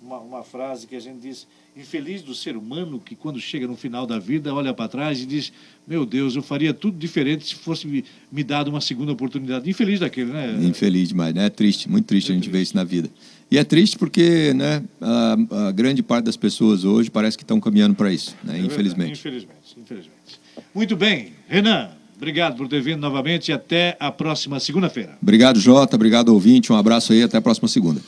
uma, 0.02 0.20
uma, 0.20 0.44
frase 0.44 0.88
que 0.88 0.96
a 0.96 1.00
gente 1.00 1.20
diz: 1.20 1.48
infeliz 1.76 2.22
do 2.22 2.34
ser 2.34 2.56
humano 2.56 3.00
que, 3.00 3.16
quando 3.16 3.40
chega 3.40 3.68
no 3.68 3.76
final 3.76 4.06
da 4.06 4.20
vida, 4.20 4.54
olha 4.54 4.74
para 4.74 4.88
trás 4.88 5.22
e 5.22 5.26
diz: 5.26 5.52
Meu 5.88 6.06
Deus, 6.06 6.36
eu 6.36 6.42
faria 6.42 6.74
tudo 6.74 6.98
diferente 6.98 7.46
se 7.46 7.56
fosse 7.56 7.88
me, 7.88 8.04
me 8.32 8.44
dado 8.44 8.70
uma 8.70 8.82
segunda 8.82 9.12
oportunidade. 9.12 9.70
Infeliz 9.70 10.00
daquele, 10.00 10.32
né? 10.32 10.58
Infeliz 10.62 11.10
demais, 11.10 11.34
né? 11.34 11.46
É 11.46 11.50
triste, 11.50 11.90
muito 11.90 12.06
triste 12.06 12.30
é 12.30 12.32
a 12.32 12.36
gente 12.36 12.44
triste. 12.44 12.58
ver 12.58 12.62
isso 12.62 12.76
na 12.76 12.84
vida. 12.84 13.10
E 13.50 13.58
é 13.58 13.64
triste 13.64 13.98
porque 13.98 14.54
né, 14.54 14.84
a, 15.00 15.68
a 15.68 15.72
grande 15.72 16.04
parte 16.04 16.26
das 16.26 16.36
pessoas 16.36 16.84
hoje 16.84 17.10
parece 17.10 17.38
que 17.38 17.44
estão 17.44 17.60
caminhando 17.60 17.96
para 17.96 18.12
isso, 18.12 18.36
né? 18.44 18.60
É 18.60 18.62
infelizmente. 18.62 19.14
infelizmente, 19.14 19.76
infelizmente. 19.78 20.40
Muito 20.74 20.96
bem, 20.96 21.34
Renan. 21.48 21.90
Obrigado 22.18 22.58
por 22.58 22.68
ter 22.68 22.82
vindo 22.82 23.00
novamente 23.00 23.50
e 23.50 23.54
até 23.54 23.96
a 24.00 24.12
próxima 24.12 24.60
segunda-feira. 24.60 25.16
Obrigado, 25.22 25.60
Jota. 25.60 25.96
Obrigado, 25.96 26.30
ouvinte. 26.30 26.74
Um 26.74 26.76
abraço 26.76 27.14
aí. 27.14 27.22
Até 27.22 27.38
a 27.38 27.42
próxima 27.42 27.68
segunda. 27.68 28.02